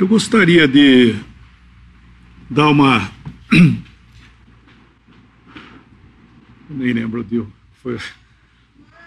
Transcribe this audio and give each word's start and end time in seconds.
Eu 0.00 0.08
gostaria 0.08 0.66
de 0.66 1.14
dar 2.48 2.70
uma. 2.70 3.12
Nem 6.70 6.94
lembro, 6.94 7.22
Dio. 7.22 7.52
Foi 7.82 7.98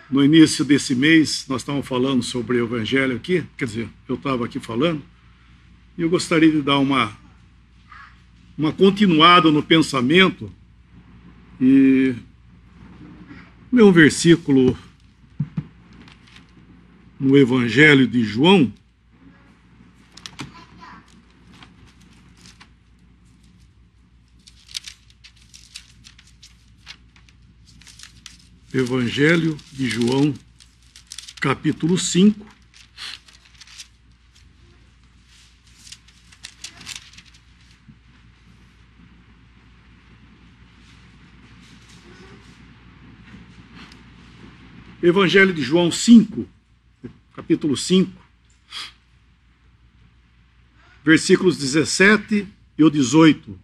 no 0.08 0.24
início 0.24 0.64
desse 0.64 0.94
mês, 0.94 1.48
nós 1.50 1.64
estávamos 1.64 1.88
falando 1.88 2.22
sobre 2.22 2.62
o 2.62 2.66
Evangelho 2.66 3.16
aqui, 3.16 3.44
quer 3.58 3.66
dizer, 3.66 3.90
eu 4.08 4.14
estava 4.14 4.46
aqui 4.46 4.60
falando, 4.60 5.02
e 5.98 6.04
eu 6.04 6.10
gostaria 6.12 6.52
de 6.52 6.62
dar 6.62 6.78
uma, 6.78 7.12
uma 8.56 8.72
continuada 8.72 9.50
no 9.50 9.64
pensamento 9.64 10.52
e 11.60 12.14
ler 13.72 13.84
um 13.84 13.92
versículo 13.92 14.78
no 17.20 17.36
Evangelho 17.36 18.06
de 18.06 18.24
João, 18.24 18.72
Evangelho 28.74 29.56
de 29.72 29.88
João, 29.88 30.34
capítulo 31.40 31.96
5. 31.96 32.44
Evangelho 45.04 45.54
de 45.54 45.62
João 45.62 45.92
5, 45.92 46.50
capítulo 47.36 47.78
5, 47.78 48.12
versículos 51.06 51.58
17 51.58 52.48
e 52.76 52.84
o 52.84 52.90
18. 52.90 53.56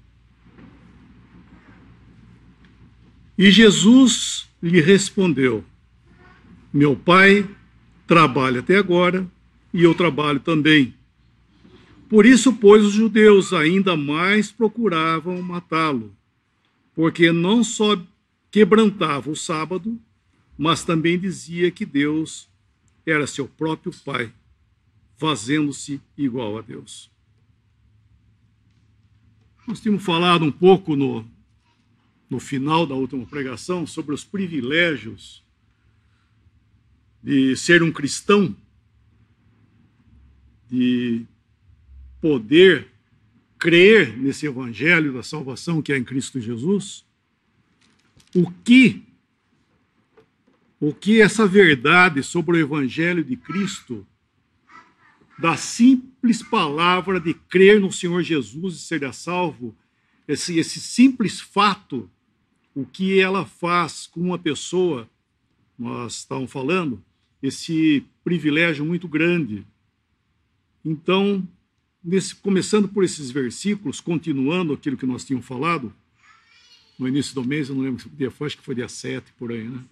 E 3.36 3.50
Jesus 3.50 4.49
lhe 4.62 4.82
respondeu: 4.82 5.64
Meu 6.74 6.96
pai 6.96 7.48
trabalha 8.06 8.60
até 8.60 8.78
agora 8.78 9.28
e 9.74 9.84
eu 9.84 9.94
trabalho 9.94 10.40
também. 10.40 10.94
Por 12.10 12.26
isso, 12.26 12.54
pois, 12.54 12.84
os 12.84 12.94
judeus 12.94 13.54
ainda 13.54 13.96
mais 13.96 14.52
procuravam 14.52 15.40
matá-lo, 15.42 16.16
porque 16.96 17.32
não 17.32 17.64
só 17.64 18.02
quebrantava 18.50 19.30
o 19.30 19.36
sábado, 19.36 20.00
mas 20.58 20.84
também 20.84 21.20
dizia 21.20 21.70
que 21.70 21.86
Deus 21.86 22.50
era 23.06 23.28
seu 23.28 23.48
próprio 23.48 23.94
pai, 24.04 24.34
fazendo-se 25.18 26.02
igual 26.18 26.58
a 26.58 26.62
Deus. 26.62 27.12
Nós 29.68 29.80
tínhamos 29.80 30.04
falado 30.04 30.44
um 30.44 30.52
pouco 30.52 30.96
no 30.96 31.24
no 32.30 32.40
final 32.40 32.86
da 32.86 32.94
última 32.94 33.26
pregação 33.26 33.88
sobre 33.88 34.14
os 34.14 34.24
privilégios 34.24 35.44
de 37.24 37.56
ser 37.56 37.82
um 37.82 37.92
cristão, 37.92 38.56
de 40.70 41.26
poder 42.22 42.88
crer 43.58 44.16
nesse 44.18 44.46
evangelho 44.46 45.14
da 45.14 45.24
salvação 45.24 45.82
que 45.82 45.92
é 45.92 45.98
em 45.98 46.04
Cristo 46.04 46.40
Jesus, 46.40 47.04
o 48.36 48.50
que 48.52 49.04
o 50.80 50.94
que 50.94 51.20
essa 51.22 51.46
verdade 51.46 52.24
sobre 52.24 52.56
o 52.56 52.60
evangelho 52.60 53.22
de 53.22 53.36
Cristo 53.36 54.08
da 55.38 55.58
simples 55.58 56.42
palavra 56.42 57.20
de 57.20 57.34
crer 57.34 57.82
no 57.82 57.92
Senhor 57.92 58.22
Jesus 58.24 58.76
e 58.76 58.80
ser 58.80 59.14
salvo, 59.14 59.76
esse, 60.28 60.58
esse 60.58 60.80
simples 60.80 61.42
fato 61.42 62.10
o 62.76 62.86
que 62.86 63.20
ela 63.20 63.46
faz 63.46 64.08
com 64.08 64.22
uma 64.22 64.38
pessoa, 64.38 65.10
nós 65.78 66.16
estávamos 66.16 66.52
falando, 66.52 67.04
esse 67.42 68.06
privilégio 68.24 68.86
muito 68.86 69.08
grande. 69.08 69.66
Então, 70.84 71.48
nesse, 72.04 72.36
começando 72.36 72.88
por 72.88 73.04
esses 73.04 73.32
versículos, 73.32 74.00
continuando 74.00 74.74
aquilo 74.74 74.98
que 74.98 75.06
nós 75.06 75.24
tínhamos 75.24 75.48
falado, 75.48 75.94
no 76.98 77.08
início 77.08 77.34
do 77.34 77.46
mês, 77.46 77.70
eu 77.70 77.76
não 77.76 77.84
lembro 77.84 78.04
que 78.04 78.10
dia 78.10 78.30
foi, 78.30 78.48
acho 78.48 78.58
que 78.58 78.64
foi 78.64 78.76
dia 78.76 78.90
7, 78.90 79.32
por 79.34 79.52
aí, 79.52 79.68
né? 79.68 79.84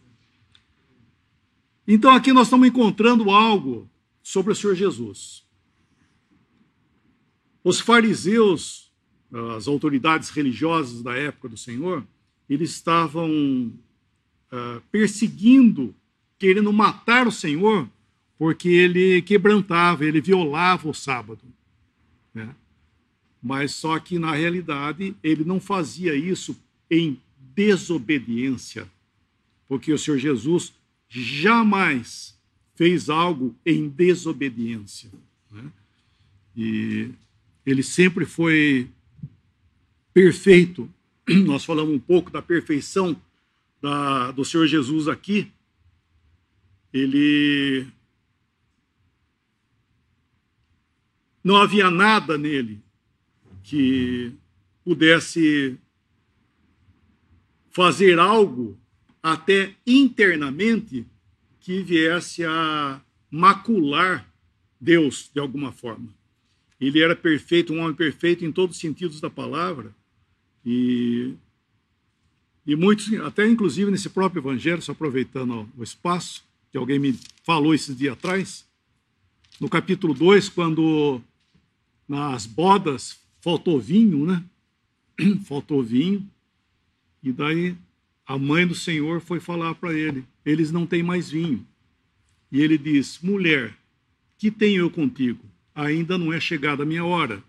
Então, 1.88 2.12
aqui 2.12 2.34
nós 2.34 2.48
estamos 2.48 2.68
encontrando 2.68 3.30
algo 3.32 3.90
sobre 4.22 4.52
o 4.52 4.56
Senhor 4.56 4.76
Jesus. 4.76 5.46
Os 7.64 7.80
fariseus, 7.80 8.92
as 9.56 9.70
autoridades 9.70 10.30
religiosas 10.30 11.02
da 11.02 11.16
época 11.16 11.48
do 11.48 11.56
Senhor, 11.56 12.06
eles 12.50 12.72
estavam 12.72 13.30
uh, 14.52 14.82
perseguindo, 14.92 15.94
querendo 16.40 16.72
matar 16.72 17.28
o 17.28 17.32
Senhor, 17.32 17.90
porque 18.38 18.70
ele 18.70 19.22
quebrantava, 19.22 20.06
ele 20.06 20.22
violava 20.22 20.88
o 20.88 20.94
sábado. 20.94 21.42
Né? 22.34 22.54
Mas 23.42 23.74
só 23.74 24.00
que, 24.00 24.20
na 24.20 24.34
realidade, 24.34 25.16
ele 25.24 25.44
não 25.44 25.60
fazia 25.60 26.16
isso 26.16 26.58
em 26.90 27.20
desobediência, 27.56 28.88
porque 29.68 29.92
o 29.92 29.98
Senhor 29.98 30.18
Jesus 30.18 30.74
jamais 31.10 32.38
fez 32.76 33.10
algo 33.10 33.56
em 33.66 33.90
desobediência. 33.90 35.10
Né? 35.52 35.72
E 36.56 37.10
ele 37.66 37.84
sempre 37.84 38.26
foi 38.26 38.88
perfeito 40.14 40.90
nós 41.46 41.66
falamos 41.66 41.94
um 41.94 42.00
pouco 42.00 42.32
da 42.32 42.42
perfeição 42.42 43.20
da, 43.82 44.32
do 44.32 44.46
Senhor 44.46 44.66
Jesus 44.66 45.08
aqui. 45.08 45.52
Ele. 46.94 47.86
Não 51.44 51.58
havia 51.58 51.92
nada 51.92 52.38
nele 52.38 52.82
que 53.64 54.34
pudesse 54.84 55.78
fazer 57.70 58.20
algo, 58.20 58.78
até 59.22 59.76
internamente, 59.86 61.06
que 61.60 61.82
viesse 61.84 62.44
a 62.46 63.02
macular 63.30 64.30
Deus 64.80 65.30
de 65.34 65.40
alguma 65.40 65.72
forma. 65.72 66.14
Ele 66.80 67.02
era 67.02 67.16
perfeito, 67.16 67.74
um 67.74 67.80
homem 67.80 67.96
perfeito 67.96 68.46
em 68.46 68.52
todos 68.52 68.76
os 68.76 68.82
sentidos 68.82 69.20
da 69.20 69.30
palavra 69.30 69.94
e, 70.70 71.34
e 72.66 72.76
muitos, 72.76 73.14
até 73.22 73.48
inclusive 73.48 73.90
nesse 73.90 74.10
próprio 74.10 74.42
evangelho, 74.42 74.82
só 74.82 74.92
aproveitando 74.92 75.66
o 75.78 75.82
espaço, 75.82 76.44
que 76.70 76.78
alguém 76.78 77.00
me 77.00 77.18
falou 77.42 77.74
esses 77.74 77.96
dias 77.96 78.12
atrás, 78.12 78.68
no 79.62 79.70
capítulo 79.70 80.14
2, 80.14 80.50
quando 80.50 81.22
nas 82.06 82.46
bodas 82.46 83.18
faltou 83.40 83.80
vinho, 83.80 84.26
né? 84.26 84.44
faltou 85.48 85.82
vinho, 85.82 86.30
e 87.24 87.32
daí 87.32 87.74
a 88.26 88.38
mãe 88.38 88.68
do 88.68 88.76
Senhor 88.76 89.22
foi 89.22 89.40
falar 89.40 89.74
para 89.76 89.94
ele: 89.94 90.26
eles 90.46 90.70
não 90.70 90.86
têm 90.86 91.02
mais 91.02 91.32
vinho. 91.32 91.66
E 92.52 92.62
ele 92.62 92.78
diz: 92.78 93.20
mulher, 93.22 93.74
que 94.38 94.52
tenho 94.52 94.82
eu 94.82 94.92
contigo? 94.92 95.40
Ainda 95.74 96.18
não 96.18 96.34
é 96.34 96.42
chegada 96.42 96.84
a 96.84 96.86
minha 96.86 97.06
hora. 97.06 97.42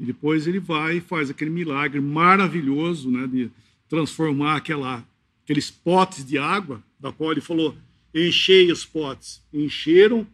E 0.00 0.04
depois 0.06 0.46
ele 0.46 0.58
vai 0.58 0.96
e 0.96 1.00
faz 1.02 1.28
aquele 1.28 1.50
milagre 1.50 2.00
maravilhoso 2.00 3.10
né, 3.10 3.26
de 3.26 3.50
transformar 3.86 4.56
aquela, 4.56 5.06
aqueles 5.44 5.70
potes 5.70 6.24
de 6.24 6.38
água, 6.38 6.82
da 6.98 7.12
qual 7.12 7.32
ele 7.32 7.42
falou: 7.42 7.76
enchei 8.14 8.72
os 8.72 8.86
potes. 8.86 9.42
Encheram 9.52 10.26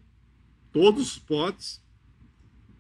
todos 0.73 1.11
os 1.11 1.19
potes 1.19 1.83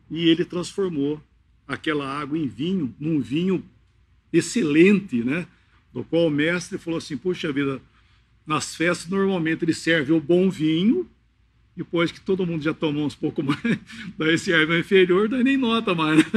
e 0.09 0.29
ele 0.29 0.45
transformou 0.45 1.21
aquela 1.67 2.07
água 2.09 2.39
em 2.39 2.47
vinho, 2.47 2.95
num 3.01 3.21
vinho 3.21 3.65
excelente, 4.33 5.25
né? 5.25 5.49
Do 5.93 6.05
qual 6.05 6.29
o 6.29 6.31
mestre 6.31 6.79
falou 6.79 6.99
assim: 6.99 7.17
puxa 7.17 7.53
vida, 7.53 7.83
nas 8.47 8.77
festas 8.77 9.11
normalmente 9.11 9.65
ele 9.65 9.75
serve 9.75 10.13
o 10.13 10.21
bom 10.21 10.49
vinho 10.49 11.11
depois 11.77 12.11
que 12.11 12.21
todo 12.21 12.47
mundo 12.47 12.63
já 12.63 12.73
tomou 12.73 13.05
uns 13.05 13.15
pouco 13.15 13.43
mais, 13.43 13.61
daí 14.17 14.35
esse 14.35 14.53
erva 14.53 14.79
inferior, 14.79 15.29
daí 15.29 15.45
nem 15.45 15.57
nota 15.57 15.95
mais. 15.95 16.25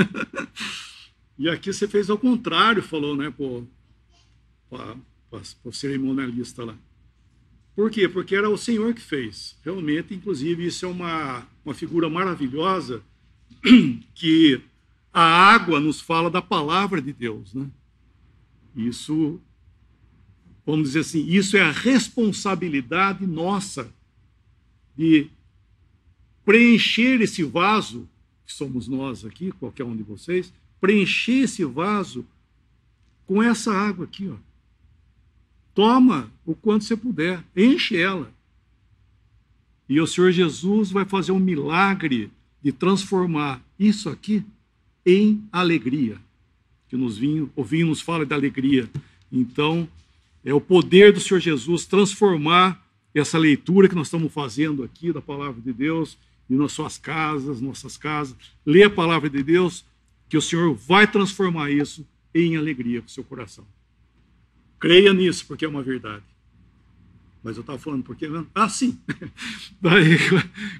E 1.41 1.47
aqui 1.47 1.71
você 1.71 1.87
fez 1.87 2.09
ao 2.09 2.17
contrário, 2.17 2.83
falou, 2.83 3.15
né, 3.15 3.33
para 4.69 4.97
o 5.63 5.71
cerimonialista 5.71 6.65
lá. 6.65 6.75
Por 7.73 7.89
quê? 7.89 8.09
Porque 8.09 8.35
era 8.35 8.49
o 8.49 8.57
Senhor 8.57 8.93
que 8.93 8.99
fez. 8.99 9.57
Realmente, 9.63 10.13
inclusive, 10.13 10.65
isso 10.65 10.85
é 10.85 10.89
uma, 10.89 11.47
uma 11.63 11.73
figura 11.73 12.09
maravilhosa 12.09 13.01
que 14.13 14.61
a 15.13 15.21
água 15.21 15.79
nos 15.79 16.01
fala 16.01 16.29
da 16.29 16.41
palavra 16.41 17.01
de 17.01 17.13
Deus, 17.13 17.53
né? 17.53 17.67
Isso, 18.75 19.39
vamos 20.65 20.89
dizer 20.89 20.99
assim, 20.99 21.25
isso 21.25 21.55
é 21.55 21.61
a 21.61 21.71
responsabilidade 21.71 23.25
nossa 23.25 23.89
de 24.99 25.29
preencher 26.43 27.21
esse 27.21 27.41
vaso 27.41 28.05
que 28.45 28.51
somos 28.51 28.85
nós 28.85 29.23
aqui, 29.23 29.49
qualquer 29.53 29.85
um 29.85 29.95
de 29.95 30.03
vocês, 30.03 30.51
preencher 30.81 31.43
esse 31.43 31.63
vaso 31.63 32.25
com 33.25 33.41
essa 33.41 33.71
água 33.71 34.03
aqui, 34.03 34.27
ó. 34.27 34.35
Toma 35.73 36.29
o 36.45 36.53
quanto 36.53 36.83
você 36.83 36.97
puder, 36.97 37.41
enche 37.55 37.95
ela. 37.95 38.29
E 39.87 40.01
o 40.01 40.05
Senhor 40.05 40.33
Jesus 40.33 40.91
vai 40.91 41.05
fazer 41.05 41.31
um 41.31 41.39
milagre 41.39 42.29
de 42.61 42.73
transformar 42.73 43.63
isso 43.79 44.09
aqui 44.09 44.43
em 45.05 45.41
alegria. 45.49 46.17
Que 46.89 46.97
nos 46.97 47.17
vinho, 47.17 47.49
o 47.55 47.63
vinho 47.63 47.87
nos 47.87 48.01
fala 48.01 48.25
de 48.25 48.33
alegria. 48.33 48.89
Então, 49.31 49.87
é 50.43 50.53
o 50.53 50.59
poder 50.59 51.13
do 51.13 51.21
Senhor 51.21 51.39
Jesus 51.39 51.85
transformar 51.85 52.85
essa 53.13 53.37
leitura 53.37 53.89
que 53.89 53.95
nós 53.95 54.07
estamos 54.07 54.31
fazendo 54.31 54.83
aqui 54.83 55.11
da 55.11 55.21
palavra 55.21 55.61
de 55.61 55.73
Deus 55.73 56.17
e 56.49 56.55
nas 56.55 56.71
suas 56.71 56.97
casas, 56.97 57.61
nossas 57.61 57.97
casas. 57.97 58.35
Lê 58.65 58.83
a 58.83 58.89
palavra 58.89 59.29
de 59.29 59.41
Deus, 59.43 59.85
que 60.27 60.37
o 60.37 60.41
Senhor 60.41 60.73
vai 60.73 61.09
transformar 61.09 61.71
isso 61.71 62.07
em 62.33 62.55
alegria 62.55 63.01
para 63.01 63.07
o 63.07 63.11
seu 63.11 63.23
coração. 63.23 63.65
Creia 64.79 65.13
nisso, 65.13 65.45
porque 65.47 65.65
é 65.65 65.67
uma 65.67 65.83
verdade. 65.83 66.23
Mas 67.43 67.55
eu 67.55 67.61
estava 67.61 67.79
falando 67.79 68.03
porque. 68.03 68.27
Ah, 68.53 68.69
sim. 68.69 68.99
Daí, 69.81 70.17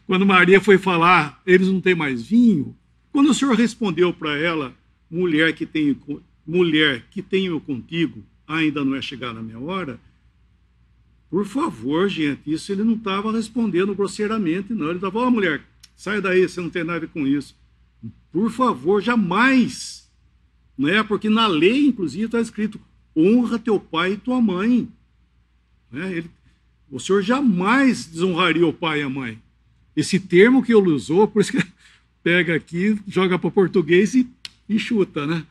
quando 0.06 0.26
Maria 0.26 0.60
foi 0.60 0.78
falar, 0.78 1.42
eles 1.46 1.68
não 1.68 1.82
têm 1.82 1.96
mais 1.96 2.26
vinho. 2.26 2.76
Quando 3.12 3.30
o 3.30 3.34
Senhor 3.34 3.56
respondeu 3.56 4.14
para 4.14 4.38
ela, 4.38 4.74
mulher 5.10 5.54
que 5.54 5.66
tenho, 5.66 5.98
mulher 6.46 7.06
que 7.10 7.22
tenho 7.22 7.60
contigo, 7.60 8.24
ainda 8.48 8.84
não 8.84 8.96
é 8.96 9.02
chegada 9.02 9.40
a 9.40 9.44
minha 9.44 9.60
hora. 9.60 10.00
Por 11.30 11.46
favor, 11.46 12.10
gente, 12.10 12.52
isso 12.52 12.72
ele 12.72 12.84
não 12.84 12.96
estava 12.96 13.32
respondendo 13.32 13.94
grosseiramente, 13.94 14.74
não. 14.74 14.88
Ele 14.88 14.96
estava, 14.96 15.20
ó, 15.20 15.28
oh, 15.28 15.32
mulher, 15.32 15.62
sai 15.96 16.20
daí, 16.20 16.48
você 16.48 16.60
não 16.60 16.70
tem 16.70 16.84
nada 16.84 17.08
com 17.08 17.28
isso. 17.28 17.56
Por 18.32 18.52
favor, 18.52 19.02
jamais. 19.02 20.10
Não 20.78 20.90
é? 20.90 21.04
Porque 21.04 21.30
na 21.30 21.46
lei, 21.46 21.88
inclusive, 21.88 22.26
está 22.26 22.40
escrito: 22.40 22.80
honra 23.16 23.60
teu 23.60 23.80
pai 23.80 24.14
e 24.14 24.18
tua 24.18 24.42
mãe. 24.42 24.88
Né? 25.92 26.18
Ele, 26.18 26.32
o 26.90 27.00
senhor 27.00 27.22
jamais 27.22 28.06
desonraria 28.06 28.66
o 28.66 28.74
pai 28.74 29.02
e 29.02 29.04
a 29.04 29.10
mãe. 29.10 29.40
Esse 29.96 30.20
termo 30.20 30.64
que 30.64 30.74
ele 30.74 30.90
usou, 30.90 31.28
por 31.28 31.42
isso 31.42 31.52
que 31.52 31.64
pega 32.24 32.56
aqui, 32.56 33.00
joga 33.08 33.38
para 33.38 33.52
português 33.52 34.16
e, 34.16 34.28
e 34.68 34.80
chuta, 34.80 35.28
né? 35.28 35.46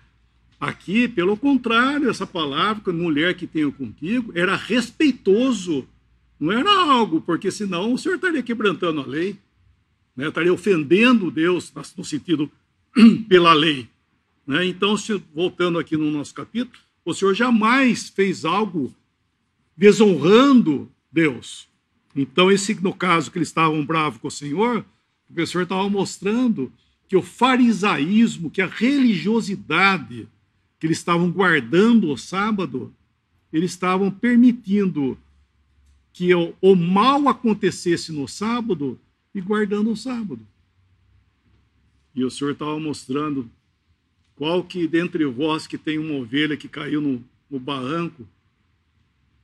Aqui, 0.60 1.06
pelo 1.06 1.36
contrário, 1.36 2.10
essa 2.10 2.26
palavra, 2.26 2.92
mulher 2.92 3.34
que 3.34 3.46
tenho 3.46 3.70
contigo, 3.70 4.32
era 4.34 4.56
respeitoso. 4.56 5.86
Não 6.38 6.52
era 6.52 6.70
algo, 6.70 7.20
porque 7.20 7.50
senão 7.50 7.92
o 7.92 7.98
senhor 7.98 8.16
estaria 8.16 8.42
quebrantando 8.42 9.00
a 9.00 9.06
lei, 9.06 9.38
né? 10.16 10.28
estaria 10.28 10.52
ofendendo 10.52 11.30
Deus 11.30 11.72
no 11.96 12.04
sentido 12.04 12.50
pela 13.28 13.52
lei. 13.52 13.88
Né? 14.46 14.66
Então, 14.66 14.96
se, 14.96 15.22
voltando 15.34 15.78
aqui 15.78 15.96
no 15.96 16.10
nosso 16.10 16.34
capítulo, 16.34 16.78
o 17.04 17.14
senhor 17.14 17.34
jamais 17.34 18.08
fez 18.08 18.44
algo 18.44 18.94
desonrando 19.76 20.90
Deus. 21.10 21.68
Então, 22.14 22.50
esse, 22.50 22.74
no 22.82 22.92
caso 22.92 23.30
que 23.30 23.38
eles 23.38 23.48
estavam 23.48 23.84
bravos 23.86 24.20
com 24.20 24.26
o 24.26 24.30
Senhor, 24.30 24.84
o 25.28 25.34
professor 25.34 25.62
estava 25.62 25.88
mostrando 25.88 26.72
que 27.06 27.16
o 27.16 27.22
farisaísmo, 27.22 28.50
que 28.50 28.60
a 28.60 28.66
religiosidade, 28.66 30.28
que 30.78 30.86
eles 30.86 30.98
estavam 30.98 31.30
guardando 31.30 32.10
o 32.10 32.16
sábado, 32.16 32.92
eles 33.52 33.72
estavam 33.72 34.10
permitindo 34.10 35.18
que 36.12 36.34
o, 36.34 36.54
o 36.60 36.74
mal 36.74 37.28
acontecesse 37.28 38.12
no 38.12 38.26
sábado 38.28 38.98
e 39.34 39.40
guardando 39.40 39.90
o 39.90 39.96
sábado. 39.96 40.40
E 42.14 42.24
o 42.24 42.30
Senhor 42.30 42.52
estava 42.52 42.78
mostrando 42.78 43.50
qual 44.34 44.62
que 44.62 44.86
dentre 44.86 45.24
vós 45.24 45.66
que 45.66 45.76
tem 45.76 45.98
uma 45.98 46.14
ovelha 46.14 46.56
que 46.56 46.68
caiu 46.68 47.00
no, 47.00 47.24
no 47.50 47.58
barranco, 47.58 48.26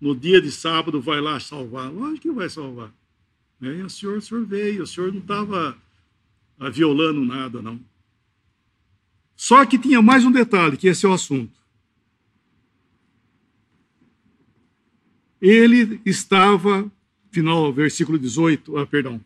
no 0.01 0.15
dia 0.15 0.41
de 0.41 0.53
sábado 0.53 1.01
vai 1.01 1.21
lá 1.21 1.41
salvar. 1.41 1.91
Lógico 1.91 2.23
que 2.23 2.31
vai 2.31 2.49
salvar. 2.49 2.93
E 3.61 3.83
o 3.83 3.89
senhor, 3.89 4.19
o 4.19 4.23
senhor 4.23 4.45
veio, 4.45 4.83
o 4.83 4.87
senhor 4.87 5.11
não 5.13 5.21
estava 5.21 5.77
violando 6.73 7.25
nada, 7.25 7.63
não. 7.63 7.81
Só 9.37 9.65
que 9.67 9.79
tinha 9.79 10.01
mais 10.01 10.25
um 10.25 10.31
detalhe, 10.31 10.77
que 10.77 10.89
esse 10.89 11.05
é 11.05 11.09
o 11.09 11.13
assunto. 11.13 11.53
Ele 15.41 16.01
estava, 16.05 16.91
final, 17.31 17.73
versículo 17.73 18.19
18, 18.19 18.79
ah, 18.79 18.87
perdão, 18.87 19.21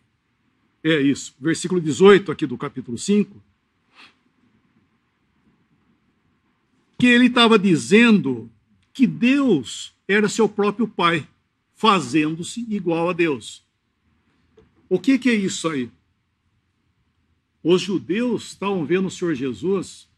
é 0.83 1.01
isso, 1.01 1.35
versículo 1.39 1.81
18 1.81 2.33
aqui 2.33 2.47
do 2.47 2.57
capítulo 2.57 2.97
5, 2.97 3.41
que 6.99 7.07
ele 7.07 7.27
estava 7.27 7.59
dizendo 7.59 8.51
que 8.93 9.07
Deus 9.07 9.95
era 10.09 10.29
seu 10.29 10.49
próprio 10.49 10.89
pai, 10.89 11.29
fazendo-se 11.77 12.67
igual 12.69 13.11
a 13.11 13.13
Deus. 13.13 13.65
O 14.89 14.99
que, 14.99 15.19
que 15.19 15.29
é 15.29 15.35
isso 15.35 15.69
aí? 15.69 15.89
Os 17.63 17.83
judeus 17.83 18.49
estavam 18.49 18.85
vendo 18.85 19.07
o 19.07 19.11
Senhor 19.11 19.35
Jesus 19.35 20.09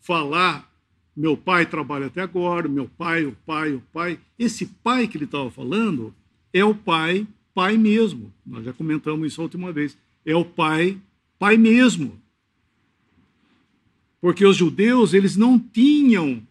falar: 0.00 0.70
meu 1.16 1.36
pai 1.36 1.64
trabalha 1.64 2.06
até 2.06 2.20
agora, 2.20 2.68
meu 2.68 2.88
pai, 2.88 3.24
o 3.24 3.32
pai, 3.46 3.72
o 3.72 3.80
pai. 3.92 4.20
Esse 4.38 4.66
pai 4.66 5.08
que 5.08 5.16
ele 5.16 5.24
estava 5.24 5.50
falando 5.50 6.14
é 6.52 6.64
o 6.64 6.74
pai, 6.74 7.26
pai 7.54 7.78
mesmo. 7.78 8.32
Nós 8.44 8.64
já 8.64 8.72
comentamos 8.72 9.32
isso 9.32 9.40
a 9.40 9.44
última 9.44 9.72
vez. 9.72 9.96
É 10.24 10.36
o 10.36 10.44
pai, 10.44 11.00
pai 11.38 11.56
mesmo. 11.56 12.20
Porque 14.20 14.44
os 14.44 14.56
judeus, 14.56 15.14
eles 15.14 15.36
não 15.36 15.58
tinham 15.58 16.42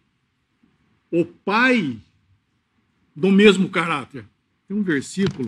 o 1.10 1.24
pai 1.24 1.96
do 3.14 3.30
mesmo 3.30 3.68
caráter. 3.68 4.24
Tem 4.66 4.76
um 4.76 4.82
versículo 4.82 5.46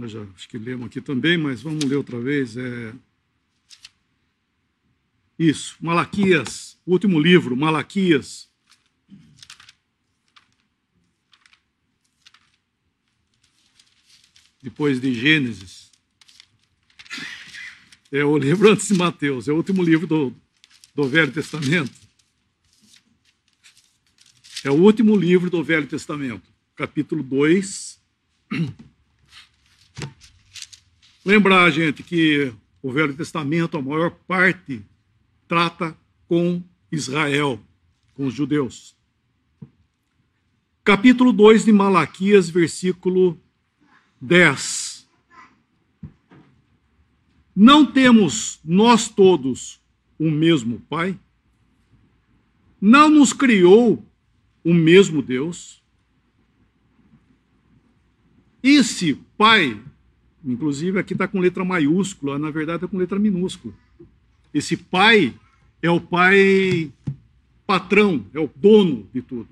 nós 0.00 0.12
já 0.12 0.22
acho 0.34 0.48
que 0.48 0.56
lemos 0.56 0.86
aqui 0.86 0.98
também, 0.98 1.36
mas 1.36 1.60
vamos 1.60 1.84
ler 1.84 1.96
outra 1.96 2.18
vez. 2.18 2.56
É... 2.56 2.94
Isso, 5.38 5.76
Malaquias, 5.78 6.78
último 6.86 7.20
livro, 7.20 7.54
Malaquias. 7.54 8.48
Depois 14.62 15.00
de 15.00 15.12
Gênesis. 15.12 15.90
É 18.10 18.24
o 18.24 18.36
livro 18.38 18.70
antes 18.70 18.88
de 18.88 18.94
Mateus, 18.94 19.48
é 19.48 19.52
o 19.52 19.56
último 19.56 19.82
livro 19.82 20.06
do, 20.06 20.34
do 20.94 21.08
Velho 21.08 21.30
Testamento. 21.30 21.92
É 24.64 24.70
o 24.70 24.74
último 24.74 25.14
livro 25.14 25.50
do 25.50 25.62
Velho 25.62 25.86
Testamento, 25.86 26.50
capítulo 26.74 27.22
2. 27.22 28.00
Lembrar, 31.22 31.70
gente, 31.70 32.02
que 32.02 32.50
o 32.82 32.90
Velho 32.90 33.14
Testamento, 33.14 33.76
a 33.76 33.82
maior 33.82 34.10
parte, 34.26 34.82
trata 35.46 35.94
com 36.26 36.62
Israel, 36.90 37.60
com 38.14 38.24
os 38.24 38.32
judeus. 38.32 38.96
Capítulo 40.82 41.30
2 41.30 41.66
de 41.66 41.72
Malaquias, 41.72 42.48
versículo 42.48 43.38
10. 44.18 45.06
Não 47.54 47.84
temos 47.84 48.58
nós 48.64 49.06
todos 49.06 49.78
o 50.18 50.30
mesmo 50.30 50.80
Pai? 50.88 51.18
Não 52.80 53.10
nos 53.10 53.34
criou 53.34 54.02
o 54.64 54.72
mesmo 54.72 55.20
Deus? 55.20 55.82
Esse 58.62 59.16
Pai 59.36 59.78
Inclusive, 60.44 60.98
aqui 60.98 61.12
está 61.12 61.28
com 61.28 61.38
letra 61.40 61.64
maiúscula, 61.64 62.38
na 62.38 62.50
verdade 62.50 62.78
está 62.78 62.88
com 62.88 62.96
letra 62.96 63.18
minúscula. 63.18 63.74
Esse 64.52 64.76
pai 64.76 65.34
é 65.82 65.90
o 65.90 66.00
pai 66.00 66.90
patrão, 67.66 68.24
é 68.34 68.40
o 68.40 68.50
dono 68.54 69.08
de 69.12 69.22
tudo. 69.22 69.48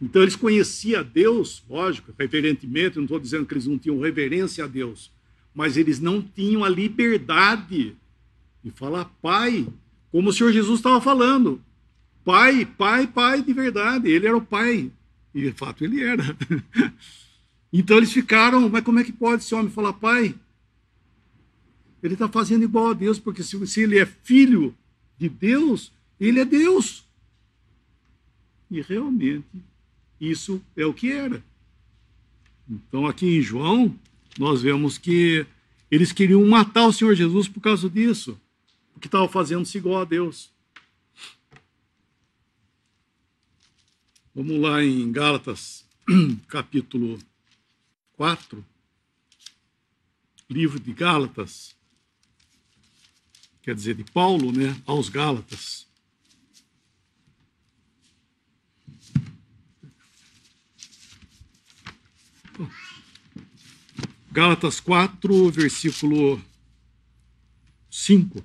Então, 0.00 0.22
eles 0.22 0.36
conheciam 0.36 1.04
Deus, 1.04 1.62
lógico, 1.68 2.14
reverentemente, 2.18 2.96
não 2.96 3.04
estou 3.04 3.20
dizendo 3.20 3.44
que 3.44 3.52
eles 3.52 3.66
não 3.66 3.78
tinham 3.78 4.00
reverência 4.00 4.64
a 4.64 4.66
Deus, 4.66 5.12
mas 5.54 5.76
eles 5.76 6.00
não 6.00 6.22
tinham 6.22 6.64
a 6.64 6.68
liberdade 6.68 7.94
de 8.62 8.70
falar 8.70 9.04
pai, 9.20 9.66
como 10.10 10.30
o 10.30 10.32
Senhor 10.32 10.52
Jesus 10.52 10.78
estava 10.78 11.00
falando. 11.00 11.60
Pai, 12.24 12.64
pai, 12.64 13.06
pai 13.06 13.42
de 13.42 13.52
verdade. 13.52 14.10
Ele 14.10 14.26
era 14.26 14.36
o 14.36 14.44
pai. 14.44 14.90
E 15.34 15.42
de 15.42 15.52
fato 15.52 15.84
ele 15.84 16.02
era. 16.02 16.22
Então 17.72 17.96
eles 17.96 18.12
ficaram, 18.12 18.68
mas 18.68 18.84
como 18.84 18.98
é 18.98 19.04
que 19.04 19.12
pode 19.12 19.42
esse 19.42 19.54
homem 19.54 19.70
falar 19.70 19.92
pai? 19.92 20.34
Ele 22.02 22.14
está 22.14 22.28
fazendo 22.28 22.64
igual 22.64 22.88
a 22.90 22.94
Deus, 22.94 23.18
porque 23.18 23.42
se, 23.42 23.64
se 23.66 23.82
ele 23.82 23.98
é 23.98 24.06
filho 24.06 24.74
de 25.18 25.28
Deus, 25.28 25.92
ele 26.18 26.40
é 26.40 26.44
Deus. 26.44 27.04
E 28.70 28.80
realmente, 28.80 29.46
isso 30.20 30.62
é 30.76 30.86
o 30.86 30.94
que 30.94 31.12
era. 31.12 31.42
Então, 32.68 33.06
aqui 33.06 33.26
em 33.26 33.42
João, 33.42 33.94
nós 34.38 34.62
vemos 34.62 34.96
que 34.96 35.46
Eles 35.90 36.12
queriam 36.12 36.44
matar 36.46 36.86
o 36.86 36.92
Senhor 36.92 37.16
Jesus 37.16 37.48
por 37.48 37.60
causa 37.60 37.90
disso, 37.90 38.40
porque 38.92 39.08
estava 39.08 39.28
fazendo-se 39.28 39.76
igual 39.76 40.00
a 40.00 40.04
Deus. 40.04 40.52
Vamos 44.32 44.60
lá 44.60 44.84
em 44.84 45.10
Gálatas, 45.10 45.84
capítulo 46.46 47.18
4, 48.20 48.62
livro 50.50 50.78
de 50.78 50.92
Gálatas, 50.92 51.74
quer 53.62 53.74
dizer, 53.74 53.94
de 53.94 54.04
Paulo, 54.04 54.52
né, 54.52 54.78
aos 54.84 55.08
Gálatas. 55.08 55.88
Gálatas 64.30 64.80
4, 64.80 65.50
versículo 65.50 66.44
5. 67.90 68.44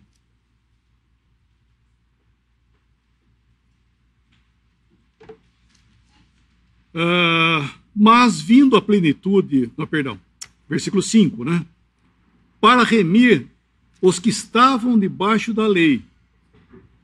Uh, 6.94 7.85
mas 7.96 8.42
vindo 8.42 8.76
a 8.76 8.82
plenitude, 8.82 9.72
não, 9.78 9.88
perdão, 9.88 10.20
versículo 10.68 11.02
5, 11.02 11.46
né? 11.46 11.66
Para 12.60 12.84
remir 12.84 13.48
os 14.02 14.20
que 14.20 14.30
estavam 14.30 15.00
debaixo 15.00 15.54
da 15.54 15.66
lei, 15.66 16.02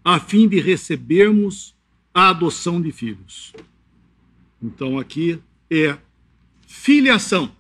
a 0.04 0.20
fim 0.20 0.48
de 0.48 0.60
recebermos 0.60 1.74
a 2.14 2.30
adoção 2.30 2.82
de 2.82 2.92
filhos. 2.92 3.54
Então 4.62 5.00
aqui 5.00 5.40
é 5.70 5.98
filiação. 6.68 7.52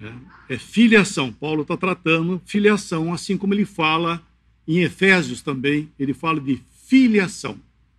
É, 0.00 0.54
é 0.54 0.58
filiação. 0.58 1.32
Paulo 1.32 1.62
está 1.62 1.76
tratando 1.76 2.40
filiação, 2.46 3.12
assim 3.12 3.36
como 3.36 3.52
ele 3.52 3.64
fala 3.64 4.22
em 4.66 4.80
Efésios 4.80 5.42
também, 5.42 5.88
ele 5.98 6.12
fala 6.12 6.40
de 6.40 6.60
filiação. 6.86 7.58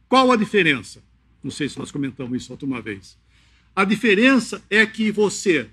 Qual 0.10 0.32
a 0.32 0.36
diferença? 0.36 1.02
Não 1.44 1.52
sei 1.52 1.70
se 1.70 1.78
nós 1.78 1.92
comentamos 1.92 2.42
isso 2.42 2.52
outra 2.52 2.82
vez. 2.82 3.18
A 3.78 3.86
diferença 3.86 4.60
é 4.72 4.84
que 4.88 5.12
você 5.12 5.70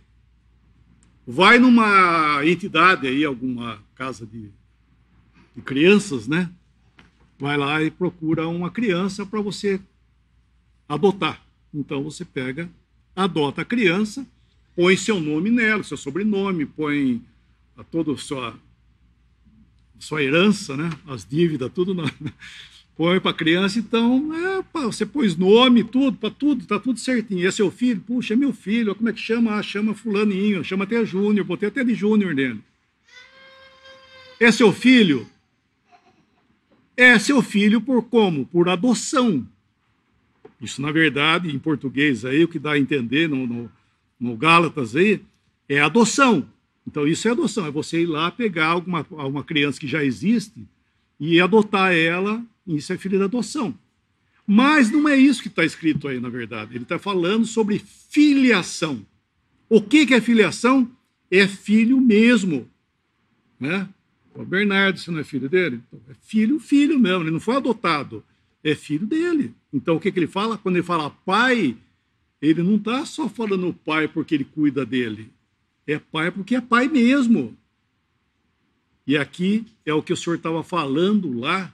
vai 1.26 1.58
numa 1.58 2.44
entidade 2.44 3.06
aí, 3.06 3.24
alguma 3.24 3.82
casa 3.94 4.26
de, 4.26 4.50
de 5.56 5.62
crianças, 5.62 6.28
né? 6.28 6.52
Vai 7.38 7.56
lá 7.56 7.82
e 7.82 7.90
procura 7.90 8.46
uma 8.46 8.70
criança 8.70 9.24
para 9.24 9.40
você 9.40 9.80
adotar. 10.86 11.42
Então 11.72 12.04
você 12.04 12.26
pega, 12.26 12.68
adota 13.16 13.62
a 13.62 13.64
criança, 13.64 14.26
põe 14.76 14.98
seu 14.98 15.18
nome 15.18 15.50
nela, 15.50 15.82
seu 15.82 15.96
sobrenome, 15.96 16.66
põe 16.66 17.22
a 17.74 17.82
toda 17.82 18.12
a 18.12 18.18
sua, 18.18 18.54
sua 19.98 20.22
herança, 20.22 20.76
né? 20.76 20.90
As 21.06 21.24
dívidas, 21.24 21.72
tudo 21.72 21.94
na, 21.94 22.04
põe 22.96 23.20
para 23.20 23.34
criança, 23.34 23.78
então 23.78 24.32
é, 24.34 24.62
pá, 24.62 24.82
você 24.82 25.04
pôs 25.04 25.36
nome, 25.36 25.82
tudo, 25.82 26.16
para 26.16 26.30
tudo, 26.30 26.64
tá 26.64 26.78
tudo 26.78 26.98
certinho. 26.98 27.40
E 27.40 27.46
é 27.46 27.50
seu 27.50 27.70
filho? 27.70 28.00
Puxa, 28.00 28.34
é 28.34 28.36
meu 28.36 28.52
filho, 28.52 28.94
como 28.94 29.08
é 29.08 29.12
que 29.12 29.20
chama? 29.20 29.54
Ah, 29.56 29.62
chama 29.62 29.94
fulaninho, 29.94 30.64
chama 30.64 30.84
até 30.84 31.04
Júnior, 31.04 31.44
botei 31.44 31.68
até 31.68 31.82
de 31.82 31.94
Júnior 31.94 32.34
nele. 32.34 32.60
É 34.38 34.50
seu 34.52 34.72
filho? 34.72 35.26
É 36.96 37.18
seu 37.18 37.42
filho 37.42 37.80
por 37.80 38.04
como? 38.04 38.46
Por 38.46 38.68
adoção. 38.68 39.46
Isso, 40.60 40.80
na 40.80 40.92
verdade, 40.92 41.54
em 41.54 41.58
português 41.58 42.24
aí, 42.24 42.44
o 42.44 42.48
que 42.48 42.58
dá 42.58 42.72
a 42.72 42.78
entender 42.78 43.28
no, 43.28 43.46
no, 43.46 43.72
no 44.18 44.36
Gálatas 44.36 44.94
aí, 44.94 45.20
é 45.68 45.80
adoção. 45.80 46.48
Então, 46.86 47.06
isso 47.06 47.26
é 47.26 47.30
adoção, 47.32 47.66
é 47.66 47.70
você 47.70 48.02
ir 48.02 48.06
lá 48.06 48.30
pegar 48.30 48.66
alguma, 48.66 49.04
uma 49.10 49.42
criança 49.42 49.80
que 49.80 49.88
já 49.88 50.04
existe 50.04 50.66
e 51.18 51.40
adotar 51.40 51.92
ela 51.92 52.44
isso 52.66 52.92
é 52.92 52.98
filho 52.98 53.18
da 53.18 53.26
adoção. 53.26 53.76
Mas 54.46 54.90
não 54.90 55.08
é 55.08 55.16
isso 55.16 55.42
que 55.42 55.48
está 55.48 55.64
escrito 55.64 56.06
aí, 56.06 56.20
na 56.20 56.28
verdade. 56.28 56.74
Ele 56.74 56.84
está 56.84 56.98
falando 56.98 57.46
sobre 57.46 57.78
filiação. 57.78 59.04
O 59.68 59.80
que, 59.80 60.06
que 60.06 60.14
é 60.14 60.20
filiação? 60.20 60.90
É 61.30 61.46
filho 61.46 62.00
mesmo. 62.00 62.68
Né? 63.58 63.88
O 64.34 64.44
Bernardo, 64.44 64.98
você 64.98 65.10
não 65.10 65.20
é 65.20 65.24
filho 65.24 65.48
dele? 65.48 65.80
Então, 65.88 66.00
é 66.10 66.14
filho, 66.14 66.58
filho 66.58 66.98
mesmo. 66.98 67.24
Ele 67.24 67.30
não 67.30 67.40
foi 67.40 67.56
adotado. 67.56 68.22
É 68.62 68.74
filho 68.74 69.06
dele. 69.06 69.54
Então, 69.72 69.96
o 69.96 70.00
que, 70.00 70.12
que 70.12 70.18
ele 70.18 70.26
fala? 70.26 70.58
Quando 70.58 70.76
ele 70.76 70.84
fala 70.84 71.10
pai, 71.10 71.76
ele 72.40 72.62
não 72.62 72.76
está 72.76 73.04
só 73.06 73.28
falando 73.28 73.72
pai 73.72 74.08
porque 74.08 74.34
ele 74.34 74.44
cuida 74.44 74.84
dele. 74.84 75.30
É 75.86 75.98
pai 75.98 76.30
porque 76.30 76.54
é 76.54 76.60
pai 76.60 76.88
mesmo. 76.88 77.56
E 79.06 79.16
aqui 79.16 79.66
é 79.84 79.92
o 79.92 80.02
que 80.02 80.12
o 80.12 80.16
senhor 80.16 80.36
estava 80.36 80.62
falando 80.62 81.38
lá 81.38 81.72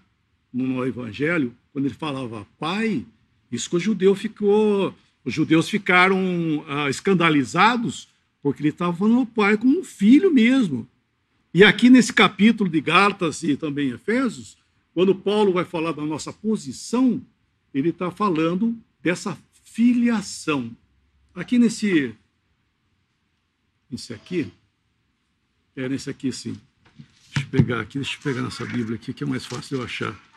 no 0.52 0.84
Evangelho, 0.86 1.54
quando 1.72 1.86
ele 1.86 1.94
falava 1.94 2.46
pai, 2.58 3.04
isso 3.50 3.70
que 3.70 3.76
o 3.76 3.80
judeu 3.80 4.14
ficou, 4.14 4.94
os 5.24 5.32
judeus 5.32 5.68
ficaram 5.68 6.64
ah, 6.68 6.88
escandalizados 6.88 8.08
porque 8.42 8.62
ele 8.62 8.70
estava 8.70 8.96
falando 8.96 9.18
ao 9.18 9.26
pai 9.26 9.56
como 9.56 9.80
um 9.80 9.84
filho 9.84 10.32
mesmo. 10.32 10.88
E 11.52 11.64
aqui 11.64 11.90
nesse 11.90 12.12
capítulo 12.12 12.70
de 12.70 12.80
Gálatas 12.80 13.42
e 13.42 13.56
também 13.56 13.90
Efésios, 13.90 14.56
quando 14.94 15.14
Paulo 15.14 15.52
vai 15.52 15.64
falar 15.64 15.92
da 15.92 16.04
nossa 16.04 16.32
posição, 16.32 17.20
ele 17.74 17.90
está 17.90 18.10
falando 18.10 18.76
dessa 19.02 19.36
filiação. 19.64 20.74
Aqui 21.34 21.58
nesse, 21.58 22.14
esse 23.92 24.12
aqui, 24.12 24.50
é 25.76 25.88
nesse 25.88 26.08
aqui 26.08 26.32
sim. 26.32 26.56
Deixa 27.34 27.46
eu 27.46 27.50
pegar 27.50 27.80
aqui, 27.80 27.98
deixa 27.98 28.16
eu 28.16 28.22
pegar 28.22 28.42
nessa 28.42 28.64
Bíblia 28.64 28.96
aqui 28.96 29.12
que 29.12 29.24
é 29.24 29.26
mais 29.26 29.44
fácil 29.44 29.76
de 29.76 29.82
eu 29.82 29.84
achar. 29.84 30.29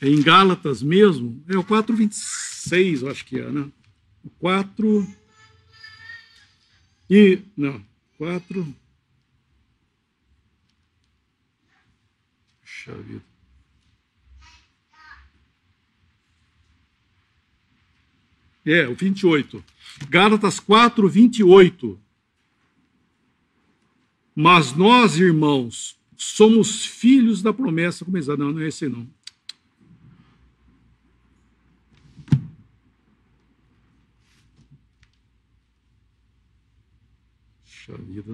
É 0.00 0.08
em 0.08 0.22
Gálatas 0.22 0.82
mesmo, 0.82 1.42
é 1.48 1.56
o 1.58 1.64
4,26, 1.64 3.02
eu 3.02 3.10
acho 3.10 3.24
que 3.24 3.38
é, 3.38 3.50
né? 3.50 3.68
O 4.24 4.30
4. 4.30 5.06
E. 7.10 7.40
Não, 7.56 7.82
4. 8.16 8.74
Puxa 12.60 12.92
vida. 12.94 13.28
É, 18.64 18.86
o 18.86 18.94
28. 18.94 19.64
Gálatas 20.10 20.60
4, 20.60 21.08
28. 21.08 21.98
Mas 24.34 24.72
nós, 24.72 25.18
irmãos, 25.18 25.98
somos 26.16 26.84
filhos 26.84 27.40
da 27.40 27.52
promessa. 27.52 28.04
Como 28.04 28.18
não, 28.36 28.52
não 28.52 28.60
é 28.60 28.68
esse 28.68 28.88
não. 28.88 29.08
Puxa 37.88 38.02
vida? 38.02 38.32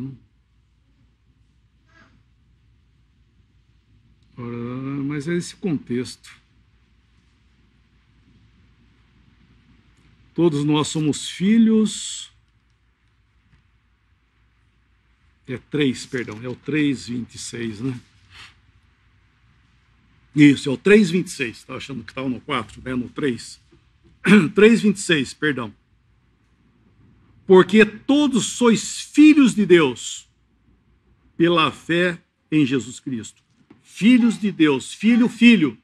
Ora, 4.37 5.05
mas 5.05 5.29
é 5.29 5.35
esse 5.35 5.55
contexto. 5.55 6.29
Todos 10.35 10.65
nós 10.65 10.89
somos 10.89 11.29
filhos. 11.29 12.33
É 15.47 15.57
3, 15.57 16.07
perdão, 16.07 16.43
é 16.43 16.49
o 16.49 16.57
3,26, 16.57 17.79
né? 17.79 18.01
Isso, 20.35 20.69
é 20.69 20.73
o 20.73 20.79
3,26. 20.79 21.51
Estava 21.51 21.77
achando 21.77 22.03
que 22.03 22.11
estava 22.11 22.29
no 22.29 22.41
4, 22.41 22.83
né? 22.83 22.95
No 22.97 23.09
3. 23.09 23.61
3,26, 24.25 25.37
perdão 25.39 25.73
porque 27.47 27.85
todos 27.85 28.47
sois 28.47 29.01
filhos 29.01 29.55
de 29.55 29.67
Deus 29.67 30.29
pela 31.37 31.71
fé 31.71 32.21
em 32.51 32.65
Jesus 32.65 33.01
Cristo. 33.01 33.43
Filhos 33.83 34.39
de 34.39 34.51
Deus, 34.51 34.93
filho, 34.93 35.29
filho. 35.29 35.77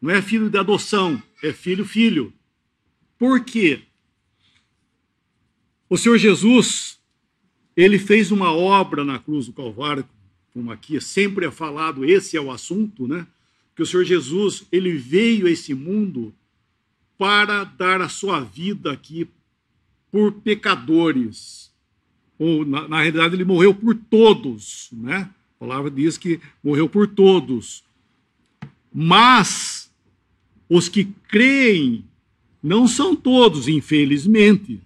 Não 0.00 0.10
é 0.10 0.20
filho 0.20 0.50
de 0.50 0.58
adoção, 0.58 1.22
é 1.42 1.52
filho, 1.52 1.84
filho. 1.84 2.32
Por 3.18 3.44
quê? 3.44 3.82
O 5.88 5.96
Senhor 5.96 6.18
Jesus, 6.18 6.98
ele 7.76 7.98
fez 7.98 8.30
uma 8.30 8.52
obra 8.52 9.04
na 9.04 9.18
cruz 9.18 9.46
do 9.46 9.52
Calvário, 9.52 10.06
como 10.52 10.70
aqui 10.70 11.00
sempre 11.00 11.46
é 11.46 11.50
falado, 11.50 12.04
esse 12.04 12.36
é 12.36 12.40
o 12.40 12.50
assunto, 12.50 13.06
né? 13.06 13.26
Que 13.74 13.82
o 13.82 13.86
Senhor 13.86 14.04
Jesus, 14.04 14.64
ele 14.70 14.92
veio 14.92 15.46
a 15.46 15.50
esse 15.50 15.74
mundo 15.74 16.34
para 17.16 17.64
dar 17.64 18.00
a 18.00 18.08
sua 18.08 18.40
vida 18.40 18.92
aqui 18.92 19.28
por 20.14 20.30
pecadores. 20.30 21.72
Ou, 22.38 22.64
na, 22.64 22.86
na 22.86 23.00
realidade, 23.02 23.34
ele 23.34 23.44
morreu 23.44 23.74
por 23.74 23.96
todos, 23.96 24.88
né? 24.92 25.28
A 25.56 25.58
palavra 25.58 25.90
diz 25.90 26.16
que 26.16 26.40
morreu 26.62 26.88
por 26.88 27.08
todos. 27.08 27.82
Mas 28.92 29.92
os 30.70 30.88
que 30.88 31.06
creem 31.26 32.04
não 32.62 32.86
são 32.86 33.16
todos, 33.16 33.66
infelizmente. 33.66 34.80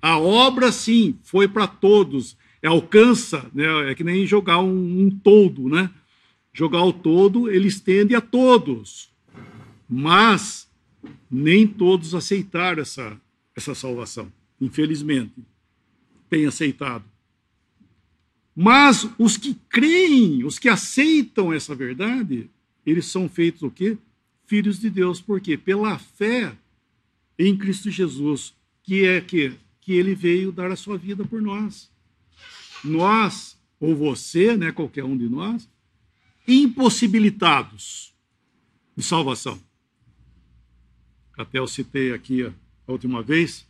A 0.00 0.18
obra, 0.18 0.72
sim, 0.72 1.16
foi 1.22 1.46
para 1.46 1.68
todos. 1.68 2.36
é, 2.60 2.66
alcança, 2.66 3.48
né, 3.54 3.92
é 3.92 3.94
que 3.94 4.02
nem 4.02 4.26
jogar 4.26 4.58
um, 4.58 5.04
um 5.04 5.08
todo, 5.08 5.68
né? 5.68 5.88
Jogar 6.52 6.82
o 6.82 6.92
todo, 6.92 7.48
ele 7.48 7.68
estende 7.68 8.12
a 8.16 8.20
todos. 8.20 9.08
Mas 9.88 10.68
nem 11.30 11.64
todos 11.64 12.12
aceitaram 12.12 12.82
essa, 12.82 13.16
essa 13.54 13.74
salvação, 13.74 14.32
infelizmente. 14.60 15.34
Tem 16.28 16.46
aceitado. 16.46 17.04
Mas 18.54 19.08
os 19.18 19.36
que 19.36 19.54
creem, 19.68 20.44
os 20.44 20.58
que 20.58 20.68
aceitam 20.68 21.52
essa 21.52 21.74
verdade, 21.74 22.50
eles 22.84 23.06
são 23.06 23.28
feitos 23.28 23.62
o 23.62 23.70
quê? 23.70 23.96
Filhos 24.46 24.78
de 24.78 24.90
Deus. 24.90 25.20
Por 25.20 25.40
quê? 25.40 25.56
Pela 25.56 25.98
fé 25.98 26.56
em 27.38 27.56
Cristo 27.56 27.90
Jesus, 27.90 28.54
que 28.82 29.04
é 29.04 29.20
que, 29.20 29.52
que 29.80 29.92
ele 29.92 30.14
veio 30.14 30.52
dar 30.52 30.70
a 30.70 30.76
sua 30.76 30.98
vida 30.98 31.24
por 31.24 31.40
nós. 31.40 31.90
Nós, 32.84 33.58
ou 33.80 33.96
você, 33.96 34.56
né, 34.56 34.70
qualquer 34.72 35.04
um 35.04 35.16
de 35.16 35.28
nós, 35.28 35.68
impossibilitados 36.46 38.12
de 38.96 39.02
salvação. 39.02 39.60
Até 41.36 41.58
eu 41.58 41.66
citei 41.66 42.12
aqui 42.12 42.44
a, 42.44 42.52
a 42.86 42.92
última 42.92 43.22
vez 43.22 43.66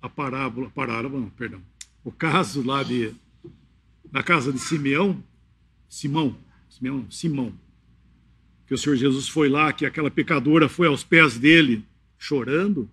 a 0.00 0.08
parábola, 0.08 0.70
parábola, 0.70 1.20
não, 1.20 1.30
perdão, 1.30 1.60
o 2.04 2.12
caso 2.12 2.62
lá 2.64 2.82
de 2.82 3.14
na 4.10 4.22
casa 4.22 4.52
de 4.52 4.58
Simeão, 4.58 5.22
Simão, 5.88 6.36
Simeão, 6.68 7.10
Simão, 7.10 7.52
que 8.66 8.74
o 8.74 8.78
Senhor 8.78 8.96
Jesus 8.96 9.28
foi 9.28 9.48
lá, 9.48 9.72
que 9.72 9.84
aquela 9.84 10.10
pecadora 10.10 10.68
foi 10.68 10.86
aos 10.86 11.04
pés 11.04 11.38
dele 11.38 11.84
chorando, 12.18 12.88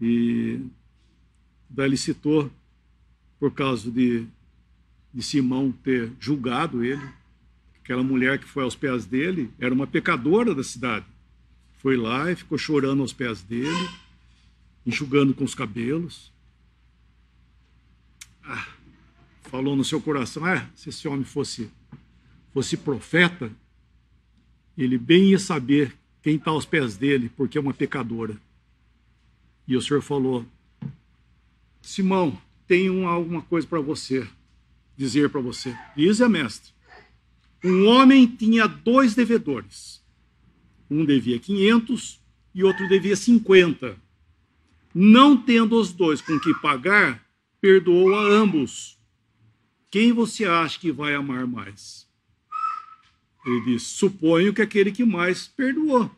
e 0.00 0.60
daí 1.68 1.86
ele 1.86 1.96
citou, 1.96 2.50
por 3.38 3.52
causa 3.52 3.90
de, 3.90 4.26
de 5.12 5.22
Simão 5.22 5.72
ter 5.72 6.12
julgado 6.18 6.82
ele, 6.84 7.02
aquela 7.82 8.02
mulher 8.02 8.38
que 8.38 8.46
foi 8.46 8.64
aos 8.64 8.74
pés 8.74 9.06
dele 9.06 9.50
era 9.58 9.72
uma 9.72 9.86
pecadora 9.86 10.54
da 10.54 10.62
cidade. 10.62 11.06
Foi 11.78 11.96
lá 11.96 12.30
e 12.30 12.36
ficou 12.36 12.58
chorando 12.58 13.00
aos 13.00 13.12
pés 13.12 13.40
dele, 13.42 13.88
enxugando 14.88 15.34
com 15.34 15.44
os 15.44 15.54
cabelos. 15.54 16.32
Ah, 18.42 18.66
falou 19.42 19.76
no 19.76 19.84
seu 19.84 20.00
coração: 20.00 20.46
ah, 20.46 20.66
se 20.74 20.88
esse 20.88 21.06
homem 21.06 21.24
fosse, 21.24 21.70
fosse 22.54 22.74
profeta, 22.74 23.52
ele 24.76 24.96
bem 24.96 25.30
ia 25.30 25.38
saber 25.38 25.94
quem 26.22 26.36
está 26.36 26.50
aos 26.50 26.64
pés 26.64 26.96
dele, 26.96 27.30
porque 27.36 27.58
é 27.58 27.60
uma 27.60 27.74
pecadora. 27.74 28.40
E 29.66 29.76
o 29.76 29.82
Senhor 29.82 30.00
falou: 30.00 30.46
Simão, 31.82 32.40
tenho 32.66 33.06
alguma 33.06 33.42
coisa 33.42 33.66
para 33.66 33.80
você, 33.80 34.26
dizer 34.96 35.28
para 35.28 35.42
você. 35.42 35.76
Diz 35.94 36.22
é 36.22 36.28
mestre. 36.28 36.72
Um 37.62 37.86
homem 37.88 38.26
tinha 38.26 38.66
dois 38.66 39.14
devedores. 39.14 40.02
Um 40.90 41.04
devia 41.04 41.38
500 41.38 42.18
e 42.54 42.64
outro 42.64 42.88
devia 42.88 43.16
50. 43.16 44.07
Não 45.00 45.40
tendo 45.40 45.78
os 45.80 45.92
dois 45.92 46.20
com 46.20 46.40
que 46.40 46.52
pagar, 46.54 47.24
perdoou 47.60 48.16
a 48.16 48.20
ambos. 48.20 48.98
Quem 49.92 50.12
você 50.12 50.44
acha 50.44 50.76
que 50.76 50.90
vai 50.90 51.14
amar 51.14 51.46
mais? 51.46 52.08
Ele 53.46 53.60
diz: 53.60 53.84
suponho 53.84 54.52
que 54.52 54.60
aquele 54.60 54.90
que 54.90 55.04
mais 55.04 55.46
perdoou. 55.46 56.10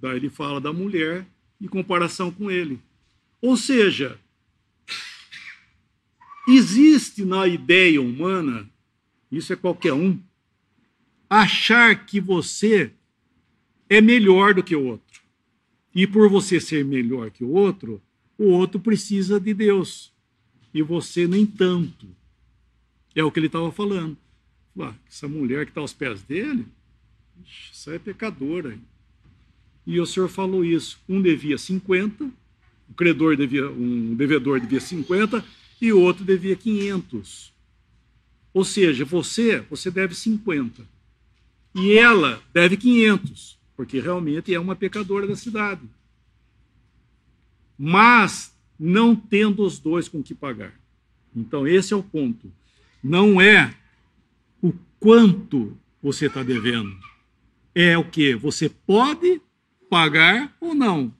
Daí 0.00 0.14
ele 0.14 0.30
fala 0.30 0.60
da 0.60 0.72
mulher 0.72 1.26
em 1.60 1.66
comparação 1.66 2.30
com 2.30 2.48
ele. 2.48 2.80
Ou 3.42 3.56
seja, 3.56 4.16
existe 6.46 7.24
na 7.24 7.44
ideia 7.48 8.00
humana, 8.00 8.70
isso 9.32 9.52
é 9.52 9.56
qualquer 9.56 9.94
um, 9.94 10.16
achar 11.28 12.06
que 12.06 12.20
você 12.20 12.92
é 13.90 14.00
melhor 14.00 14.54
do 14.54 14.62
que 14.62 14.76
o 14.76 14.86
outro. 14.86 15.07
E 15.94 16.06
por 16.06 16.28
você 16.28 16.60
ser 16.60 16.84
melhor 16.84 17.30
que 17.30 17.44
o 17.44 17.50
outro, 17.50 18.00
o 18.36 18.44
outro 18.44 18.78
precisa 18.78 19.40
de 19.40 19.52
Deus. 19.52 20.12
E 20.72 20.82
você 20.82 21.26
nem 21.26 21.44
tanto. 21.44 22.06
É 23.14 23.24
o 23.24 23.32
que 23.32 23.40
ele 23.40 23.46
estava 23.46 23.72
falando. 23.72 24.16
Ah, 24.78 24.94
essa 25.08 25.26
mulher 25.26 25.64
que 25.64 25.72
está 25.72 25.80
aos 25.80 25.92
pés 25.92 26.22
dele, 26.22 26.66
isso 27.72 27.90
é 27.90 27.98
pecadora. 27.98 28.78
E 29.84 29.98
o 29.98 30.06
senhor 30.06 30.28
falou 30.28 30.64
isso. 30.64 31.00
Um 31.08 31.20
devia 31.20 31.58
50, 31.58 32.30
o 32.88 32.94
credor 32.94 33.36
devia, 33.36 33.68
um 33.68 34.14
devedor 34.14 34.60
devia 34.60 34.80
50 34.80 35.44
e 35.80 35.92
o 35.92 36.00
outro 36.00 36.24
devia 36.24 36.54
500. 36.54 37.52
Ou 38.54 38.64
seja, 38.64 39.04
você, 39.04 39.60
você 39.68 39.90
deve 39.90 40.14
50. 40.14 40.86
E 41.74 41.98
ela 41.98 42.40
deve 42.52 42.76
500 42.76 43.57
porque 43.78 44.00
realmente 44.00 44.52
é 44.52 44.58
uma 44.58 44.74
pecadora 44.74 45.24
da 45.24 45.36
cidade. 45.36 45.82
Mas 47.78 48.52
não 48.76 49.14
tendo 49.14 49.62
os 49.62 49.78
dois 49.78 50.08
com 50.08 50.20
que 50.20 50.34
pagar. 50.34 50.74
Então, 51.34 51.64
esse 51.64 51.94
é 51.94 51.96
o 51.96 52.02
ponto. 52.02 52.52
Não 53.00 53.40
é 53.40 53.72
o 54.60 54.72
quanto 54.98 55.78
você 56.02 56.26
está 56.26 56.42
devendo. 56.42 56.92
É 57.72 57.96
o 57.96 58.02
que? 58.02 58.34
Você 58.34 58.68
pode 58.68 59.40
pagar 59.88 60.56
ou 60.60 60.74
não? 60.74 61.14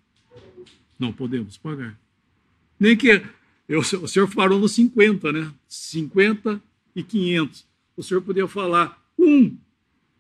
Não 0.99 1.13
podemos 1.13 1.57
pagar. 1.57 1.97
Nem 2.79 2.97
que. 2.97 3.25
Eu, 3.69 3.79
o 3.79 4.09
senhor 4.09 4.27
falou 4.27 4.59
no 4.59 4.69
50, 4.69 5.31
né? 5.31 5.55
50 5.69 6.61
e 6.97 7.05
500. 7.05 7.65
O 7.97 8.03
senhor 8.03 8.21
podia 8.21 8.49
falar 8.49 9.01
um 9.17 9.57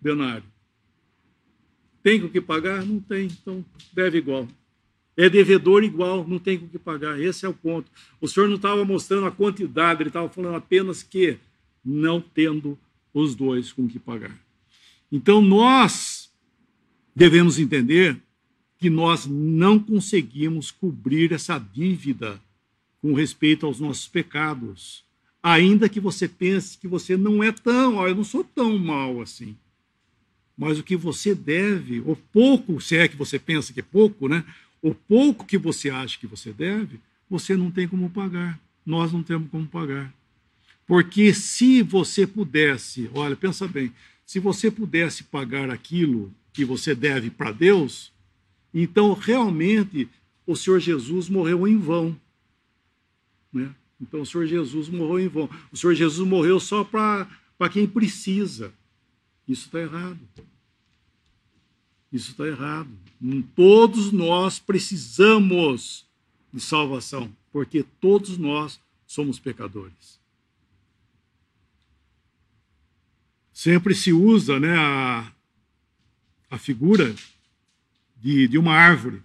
denário. 0.01 0.45
Tem 2.03 2.21
com 2.21 2.29
que 2.29 2.41
pagar? 2.41 2.85
Não 2.85 3.01
tem, 3.01 3.27
então 3.27 3.65
deve 3.93 4.19
igual. 4.19 4.47
É 5.17 5.29
devedor 5.29 5.83
igual, 5.83 6.27
não 6.27 6.39
tem 6.39 6.59
com 6.59 6.69
que 6.69 6.79
pagar. 6.79 7.21
Esse 7.21 7.45
é 7.45 7.49
o 7.49 7.55
ponto. 7.55 7.91
O 8.21 8.29
senhor 8.29 8.49
não 8.49 8.57
estava 8.57 8.85
mostrando 8.85 9.27
a 9.27 9.33
quantidade, 9.33 10.03
ele 10.03 10.11
estava 10.11 10.29
falando 10.29 10.55
apenas 10.55 11.03
que 11.03 11.39
não 11.85 12.21
tendo 12.21 12.79
os 13.13 13.35
dois 13.35 13.73
com 13.73 13.89
que 13.89 13.99
pagar. 13.99 14.39
Então 15.11 15.41
nós 15.41 16.31
devemos 17.17 17.59
entender 17.59 18.17
que 18.79 18.89
nós 18.89 19.27
não 19.27 19.79
conseguimos 19.79 20.71
cobrir 20.71 21.33
essa 21.33 21.59
dívida 21.59 22.41
com 23.03 23.13
respeito 23.13 23.67
aos 23.67 23.81
nossos 23.81 24.07
pecados. 24.07 25.05
Ainda 25.43 25.89
que 25.89 25.99
você 25.99 26.29
pense 26.29 26.79
que 26.79 26.87
você 26.87 27.17
não 27.17 27.43
é 27.43 27.51
tão, 27.51 27.97
ó, 27.97 28.07
eu 28.07 28.15
não 28.15 28.25
sou 28.25 28.45
tão 28.45 28.79
mal 28.79 29.21
assim 29.21 29.57
mas 30.59 30.77
o 30.77 30.83
que 30.83 30.97
você 30.97 31.37
deve, 31.37 32.01
o 32.01 32.17
pouco, 32.17 32.81
se 32.81 32.97
é 32.97 33.07
que 33.07 33.15
você 33.15 33.39
pensa 33.39 33.73
que 33.73 33.79
é 33.79 33.83
pouco, 33.83 34.29
né? 34.29 34.45
O 34.83 34.93
pouco 34.93 35.47
que 35.47 35.57
você 35.57 35.89
acha 35.89 36.19
que 36.19 36.27
você 36.27 36.53
deve, 36.53 36.99
você 37.31 37.57
não 37.57 37.71
tem 37.71 37.87
como 37.87 38.11
pagar. 38.11 38.59
Nós 38.85 39.13
não 39.13 39.23
temos 39.23 39.49
como 39.51 39.69
pagar. 39.69 40.13
Porque 40.85 41.33
se 41.33 41.81
você 41.81 42.27
pudesse, 42.27 43.09
olha, 43.15 43.37
pensa 43.37 43.69
bem, 43.69 43.93
se 44.27 44.41
você 44.41 44.69
pudesse 44.69 45.23
pagar 45.23 45.71
aquilo 45.71 46.33
que 46.53 46.65
você 46.65 46.93
deve 46.93 47.31
para 47.31 47.53
Deus, 47.53 48.13
então 48.75 49.13
realmente 49.13 50.09
o 50.45 50.57
Senhor 50.57 50.81
Jesus 50.81 51.29
morreu 51.29 51.69
em 51.69 51.79
vão. 51.79 52.19
Né? 53.53 53.73
Então 54.01 54.23
o 54.23 54.27
Senhor 54.27 54.47
Jesus 54.47 54.89
morreu 54.89 55.21
em 55.21 55.29
vão. 55.29 55.49
O 55.71 55.77
Senhor 55.77 55.95
Jesus 55.95 56.27
morreu 56.27 56.59
só 56.59 56.83
para 56.83 57.29
quem 57.71 57.87
precisa. 57.87 58.73
Isso 59.49 59.67
está 59.67 59.81
errado. 59.81 60.21
Isso 62.13 62.33
está 62.33 62.47
errado. 62.47 62.91
Todos 63.57 64.13
nós 64.13 64.59
precisamos 64.59 66.07
de 66.53 66.61
salvação, 66.61 67.35
porque 67.51 67.83
todos 67.83 68.37
nós 68.37 68.79
somos 69.07 69.39
pecadores. 69.39 70.19
Sempre 73.53 73.95
se 73.95 74.13
usa 74.13 74.61
né, 74.61 74.77
a, 74.77 75.33
a 76.51 76.59
figura 76.59 77.15
de, 78.17 78.47
de 78.47 78.59
uma 78.59 78.73
árvore. 78.73 79.23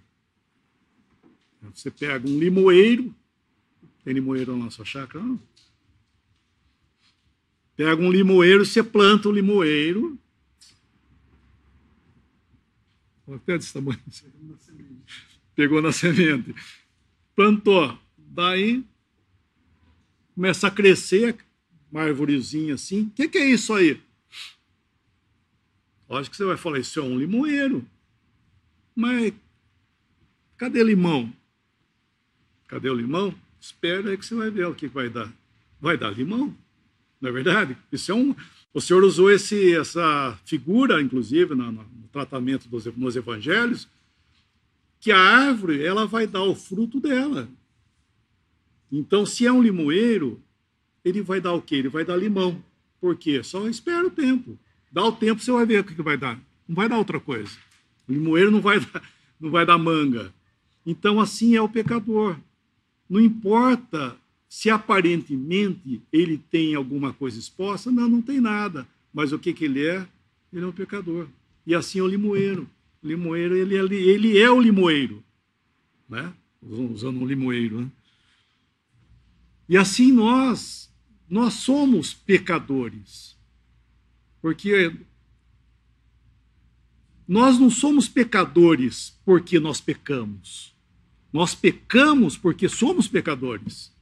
Você 1.74 1.90
pega 1.90 2.28
um 2.28 2.38
limoeiro, 2.38 3.14
tem 4.04 4.14
limoeiro 4.14 4.56
na 4.56 4.70
sua 4.70 4.84
chácara? 4.84 5.24
Não. 5.24 5.40
Pega 7.76 8.00
um 8.00 8.10
limoeiro, 8.10 8.64
você 8.64 8.82
planta 8.82 9.28
o 9.28 9.32
limoeiro. 9.32 10.18
Até 13.26 13.56
desse 13.58 13.72
tamanho. 13.72 14.00
Pegou 15.54 15.80
na 15.80 15.92
semente. 15.92 16.54
Plantou. 17.34 17.98
Daí 18.16 18.84
começa 20.34 20.66
a 20.66 20.70
crescer 20.70 21.36
uma 21.90 22.02
árvorezinha 22.02 22.74
assim. 22.74 23.02
O 23.02 23.10
que, 23.10 23.28
que, 23.28 23.38
é 23.38 23.46
isso 23.48 23.72
aí? 23.72 24.00
Lógico 26.08 26.32
que 26.32 26.36
você 26.36 26.44
vai 26.44 26.56
falar, 26.56 26.78
isso 26.78 26.98
é 26.98 27.02
um 27.02 27.18
limoeiro. 27.18 27.86
Mas 28.94 29.32
cadê 30.56 30.82
limão? 30.82 31.32
Cadê 32.66 32.90
o 32.90 32.94
limão? 32.94 33.34
Espera 33.60 34.10
aí 34.10 34.18
que 34.18 34.26
você 34.26 34.34
vai 34.34 34.50
ver 34.50 34.66
o 34.66 34.74
que 34.74 34.86
vai 34.86 35.08
dar. 35.08 35.32
vai 35.80 35.96
dar 35.96 36.10
limão. 36.10 36.54
Não 37.24 37.30
é 37.30 37.32
verdade? 37.32 37.74
Isso 37.90 38.12
é 38.12 38.14
um, 38.14 38.36
o 38.74 38.82
Senhor 38.82 39.02
usou 39.02 39.30
esse, 39.30 39.74
essa 39.74 40.38
figura, 40.44 41.00
inclusive, 41.00 41.54
no, 41.54 41.72
no 41.72 41.86
tratamento 42.12 42.68
dos, 42.68 42.84
nos 42.84 43.16
evangelhos, 43.16 43.88
que 45.00 45.10
a 45.10 45.18
árvore 45.18 45.82
ela 45.82 46.06
vai 46.06 46.26
dar 46.26 46.42
o 46.42 46.54
fruto 46.54 47.00
dela. 47.00 47.48
Então, 48.92 49.24
se 49.24 49.46
é 49.46 49.50
um 49.50 49.62
limoeiro, 49.62 50.38
ele 51.02 51.22
vai 51.22 51.40
dar 51.40 51.54
o 51.54 51.62
quê? 51.62 51.76
Ele 51.76 51.88
vai 51.88 52.04
dar 52.04 52.14
limão. 52.14 52.62
Por 53.00 53.16
quê? 53.16 53.42
Só 53.42 53.66
espera 53.68 54.06
o 54.06 54.10
tempo. 54.10 54.58
Dá 54.92 55.02
o 55.02 55.12
tempo, 55.12 55.40
você 55.40 55.50
vai 55.50 55.64
ver 55.64 55.80
o 55.80 55.84
que 55.84 56.02
vai 56.02 56.18
dar. 56.18 56.38
Não 56.68 56.76
vai 56.76 56.90
dar 56.90 56.98
outra 56.98 57.18
coisa. 57.18 57.56
O 58.06 58.12
limoeiro 58.12 58.50
não 58.50 58.60
vai 58.60 58.80
dar, 58.84 59.02
não 59.40 59.50
vai 59.50 59.64
dar 59.64 59.78
manga. 59.78 60.30
Então, 60.84 61.18
assim 61.18 61.56
é 61.56 61.62
o 61.62 61.70
pecador. 61.70 62.36
Não 63.08 63.18
importa 63.18 64.14
se 64.54 64.70
aparentemente 64.70 66.00
ele 66.12 66.38
tem 66.38 66.76
alguma 66.76 67.12
coisa 67.12 67.36
exposta, 67.36 67.90
não, 67.90 68.08
não 68.08 68.22
tem 68.22 68.40
nada. 68.40 68.86
Mas 69.12 69.32
o 69.32 69.38
que, 69.38 69.52
que 69.52 69.64
ele 69.64 69.84
é? 69.84 70.06
Ele 70.52 70.64
é 70.64 70.68
um 70.68 70.72
pecador. 70.72 71.26
E 71.66 71.74
assim 71.74 71.98
é 71.98 72.02
o 72.02 72.06
limoeiro. 72.06 72.70
O 73.02 73.08
limoeiro, 73.08 73.56
ele 73.56 73.76
é, 73.76 73.80
ele 73.80 74.38
é 74.38 74.48
o 74.48 74.60
limoeiro. 74.60 75.24
Né? 76.08 76.32
Usando 76.62 77.20
um 77.20 77.26
limoeiro. 77.26 77.80
Né? 77.80 77.90
E 79.68 79.76
assim 79.76 80.12
nós, 80.12 80.88
nós 81.28 81.54
somos 81.54 82.14
pecadores. 82.14 83.36
Porque 84.40 84.94
nós 87.26 87.58
não 87.58 87.70
somos 87.70 88.08
pecadores 88.08 89.18
porque 89.24 89.58
nós 89.58 89.80
pecamos. 89.80 90.72
Nós 91.32 91.56
pecamos 91.56 92.36
porque 92.36 92.68
somos 92.68 93.08
pecadores. 93.08 93.92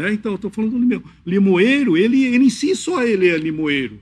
Né? 0.00 0.14
Então, 0.14 0.34
estou 0.34 0.50
falando 0.50 0.70
do 0.70 0.78
limoeiro. 0.78 1.04
Limoeiro, 1.26 1.94
ele, 1.94 2.24
ele 2.24 2.46
em 2.46 2.50
si 2.50 2.74
só 2.74 3.02
ele 3.02 3.28
é 3.28 3.36
limoeiro. 3.36 4.00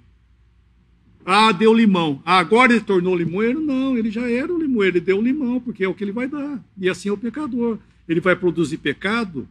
Ah, 1.27 1.51
deu 1.51 1.75
limão. 1.75 2.23
Ah, 2.25 2.39
agora 2.39 2.73
ele 2.73 2.81
tornou 2.81 3.17
limoeiro? 3.17 3.61
Não, 3.61 3.99
ele 3.99 4.09
já 4.09 4.31
era 4.31 4.55
o 4.55 4.59
limoeiro, 4.59 4.99
ele 4.99 5.05
deu 5.05 5.21
limão, 5.21 5.61
porque 5.61 5.83
é 5.83 5.89
o 5.89 5.95
que 5.95 6.05
ele 6.05 6.13
vai 6.13 6.29
dar. 6.29 6.65
E 6.81 6.89
assim 6.89 7.09
é 7.09 7.13
o 7.13 7.19
pecador. 7.19 7.81
Ele 8.09 8.21
vai 8.21 8.37
produzir 8.37 8.79
pecado 8.79 9.49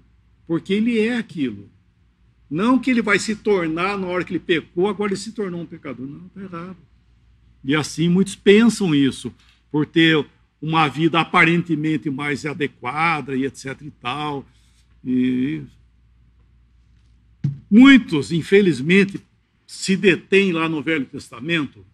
porque 0.48 0.72
ele 0.72 0.98
é 0.98 1.18
aquilo. 1.18 1.70
Não 2.50 2.80
que 2.80 2.92
ele 2.92 3.02
vai 3.02 3.20
se 3.20 3.36
tornar 3.36 3.98
na 3.98 4.08
hora 4.08 4.24
que 4.24 4.32
ele 4.32 4.40
pecou, 4.40 4.88
agora 4.88 5.12
ele 5.12 5.20
se 5.20 5.34
tornou 5.34 5.60
um 5.60 5.66
pecador. 5.66 6.08
Não, 6.08 6.28
está 6.28 6.42
errado. 6.42 6.78
E 7.62 7.76
assim 7.76 8.08
muitos 8.08 8.36
pensam 8.36 8.96
isso, 8.96 9.34
por 9.70 9.86
ter 9.86 10.26
uma 10.62 10.88
vida 10.88 11.20
aparentemente 11.20 12.10
mais 12.10 12.46
adequada 12.46 13.36
e 13.36 13.46
etc 13.46 13.82
e 13.82 13.92
tal. 13.92 14.46
E 15.04 15.62
muitos, 17.70 18.32
infelizmente, 18.32 19.22
se 19.66 19.98
detêm 19.98 20.52
lá 20.52 20.70
no 20.70 20.82
Velho 20.82 21.06
Testamento 21.06 21.86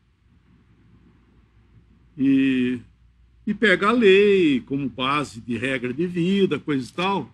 e, 2.18 2.80
e 3.46 3.54
pega 3.54 3.90
a 3.90 3.92
lei 3.92 4.62
como 4.62 4.88
base 4.88 5.42
de 5.42 5.58
regra 5.58 5.94
de 5.94 6.06
vida, 6.06 6.60
coisa 6.60 6.88
e 6.88 6.94
tal. 6.94 7.34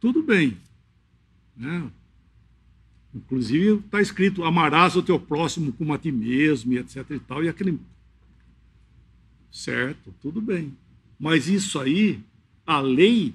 Tudo 0.00 0.22
bem. 0.22 0.56
Né? 1.56 1.90
Inclusive 3.14 3.80
está 3.84 4.00
escrito: 4.00 4.44
amarás 4.44 4.96
o 4.96 5.02
teu 5.02 5.18
próximo 5.18 5.72
como 5.72 5.92
a 5.92 5.98
ti 5.98 6.10
mesmo, 6.10 6.72
e 6.72 6.78
etc. 6.78 7.10
e 7.10 7.20
tal. 7.20 7.44
E 7.44 7.48
aquele. 7.48 7.78
Certo, 9.50 10.14
tudo 10.20 10.40
bem. 10.40 10.76
Mas 11.18 11.46
isso 11.46 11.78
aí, 11.78 12.20
a 12.66 12.80
lei, 12.80 13.34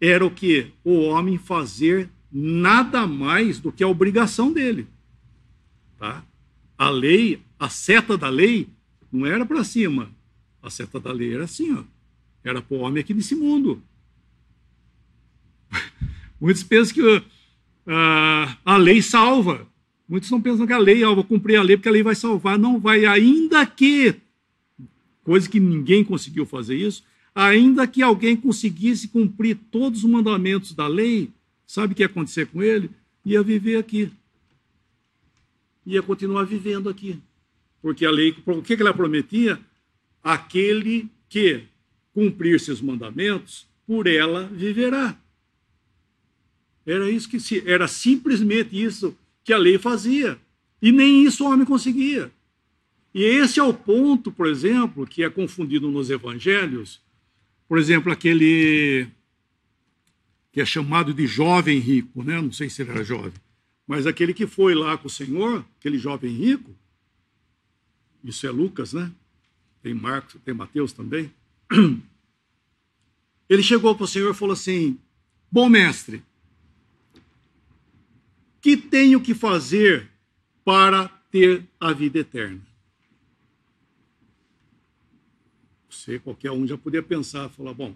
era 0.00 0.24
o 0.24 0.30
que? 0.30 0.70
O 0.84 1.00
homem 1.00 1.38
fazer 1.38 2.10
nada 2.32 3.06
mais 3.06 3.58
do 3.58 3.70
que 3.70 3.84
a 3.84 3.88
obrigação 3.88 4.52
dele. 4.52 4.86
Tá? 5.98 6.24
A 6.78 6.88
lei, 6.88 7.42
a 7.58 7.68
seta 7.68 8.16
da 8.16 8.28
lei, 8.28 8.68
não 9.12 9.26
era 9.26 9.44
para 9.44 9.62
cima. 9.62 10.10
A 10.62 10.70
seta 10.70 10.98
da 10.98 11.12
lei 11.12 11.34
era 11.34 11.44
assim, 11.44 11.74
ó. 11.74 11.84
Era 12.42 12.62
para 12.62 12.76
o 12.76 12.80
homem 12.80 13.00
aqui 13.00 13.12
nesse 13.12 13.34
mundo. 13.34 13.82
Muitos 16.40 16.62
pensam 16.64 16.94
que 16.94 17.24
ah, 17.86 18.56
a 18.64 18.76
lei 18.76 19.02
salva. 19.02 19.66
Muitos 20.08 20.30
não 20.30 20.40
pensam 20.40 20.66
que 20.66 20.72
a 20.72 20.78
lei, 20.78 21.02
eu 21.02 21.14
vou 21.14 21.24
cumprir 21.24 21.56
a 21.56 21.62
lei 21.62 21.76
porque 21.76 21.88
a 21.88 21.92
lei 21.92 22.02
vai 22.02 22.14
salvar. 22.14 22.58
Não 22.58 22.78
vai, 22.78 23.04
ainda 23.04 23.64
que, 23.66 24.14
coisa 25.22 25.48
que 25.48 25.60
ninguém 25.60 26.04
conseguiu 26.04 26.44
fazer 26.44 26.76
isso, 26.76 27.04
ainda 27.34 27.86
que 27.86 28.02
alguém 28.02 28.36
conseguisse 28.36 29.08
cumprir 29.08 29.56
todos 29.70 30.04
os 30.04 30.10
mandamentos 30.10 30.74
da 30.74 30.86
lei, 30.86 31.30
sabe 31.72 31.94
o 31.94 31.96
que 31.96 32.02
ia 32.02 32.06
acontecer 32.06 32.44
com 32.48 32.62
ele? 32.62 32.90
Ia 33.24 33.42
viver 33.42 33.78
aqui. 33.78 34.12
Ia 35.86 36.02
continuar 36.02 36.44
vivendo 36.44 36.90
aqui. 36.90 37.18
Porque 37.80 38.04
a 38.04 38.10
lei, 38.10 38.36
o 38.44 38.60
que 38.60 38.74
ela 38.74 38.92
prometia? 38.92 39.58
Aquele 40.22 41.08
que 41.30 41.64
cumprir 42.12 42.60
seus 42.60 42.82
mandamentos, 42.82 43.66
por 43.86 44.06
ela 44.06 44.44
viverá. 44.52 45.16
Era 46.84 47.10
isso 47.10 47.26
que 47.26 47.40
se, 47.40 47.66
era 47.66 47.88
simplesmente 47.88 48.78
isso 48.78 49.16
que 49.42 49.50
a 49.50 49.56
lei 49.56 49.78
fazia. 49.78 50.38
E 50.80 50.92
nem 50.92 51.24
isso 51.24 51.42
o 51.42 51.50
homem 51.50 51.64
conseguia. 51.64 52.30
E 53.14 53.24
esse 53.24 53.58
é 53.58 53.62
o 53.62 53.72
ponto, 53.72 54.30
por 54.30 54.46
exemplo, 54.46 55.06
que 55.06 55.24
é 55.24 55.30
confundido 55.30 55.90
nos 55.90 56.10
evangelhos. 56.10 57.00
Por 57.66 57.78
exemplo, 57.78 58.12
aquele 58.12 59.08
que 60.52 60.60
é 60.60 60.66
chamado 60.66 61.14
de 61.14 61.26
jovem 61.26 61.78
rico, 61.78 62.22
né? 62.22 62.40
Não 62.40 62.52
sei 62.52 62.68
se 62.68 62.82
ele 62.82 62.90
era 62.90 63.02
jovem, 63.02 63.32
mas 63.86 64.06
aquele 64.06 64.34
que 64.34 64.46
foi 64.46 64.74
lá 64.74 64.98
com 64.98 65.08
o 65.08 65.10
Senhor, 65.10 65.64
aquele 65.80 65.98
jovem 65.98 66.30
rico. 66.30 66.70
Isso 68.22 68.46
é 68.46 68.50
Lucas, 68.50 68.92
né? 68.92 69.10
Tem 69.82 69.94
Marcos, 69.94 70.40
tem 70.44 70.54
Mateus 70.54 70.92
também. 70.92 71.32
Ele 73.48 73.62
chegou 73.62 73.94
para 73.94 74.04
o 74.04 74.08
Senhor 74.08 74.30
e 74.30 74.34
falou 74.34 74.52
assim: 74.52 74.98
Bom 75.50 75.68
mestre, 75.68 76.22
que 78.60 78.76
tenho 78.76 79.20
que 79.20 79.34
fazer 79.34 80.08
para 80.64 81.08
ter 81.30 81.66
a 81.80 81.92
vida 81.92 82.20
eterna? 82.20 82.60
Você, 85.90 86.18
qualquer 86.18 86.52
um, 86.52 86.66
já 86.66 86.78
poderia 86.78 87.06
pensar, 87.06 87.48
falar, 87.50 87.74
bom, 87.74 87.94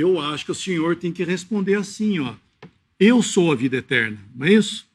eu 0.00 0.20
acho 0.20 0.44
que 0.44 0.52
o 0.52 0.54
senhor 0.54 0.96
tem 0.96 1.10
que 1.10 1.24
responder 1.24 1.74
assim, 1.74 2.18
ó, 2.18 2.34
eu 2.98 3.22
sou 3.22 3.50
a 3.50 3.54
vida 3.54 3.76
eterna, 3.76 4.18
não 4.34 4.46
é 4.46 4.52
isso? 4.52 4.86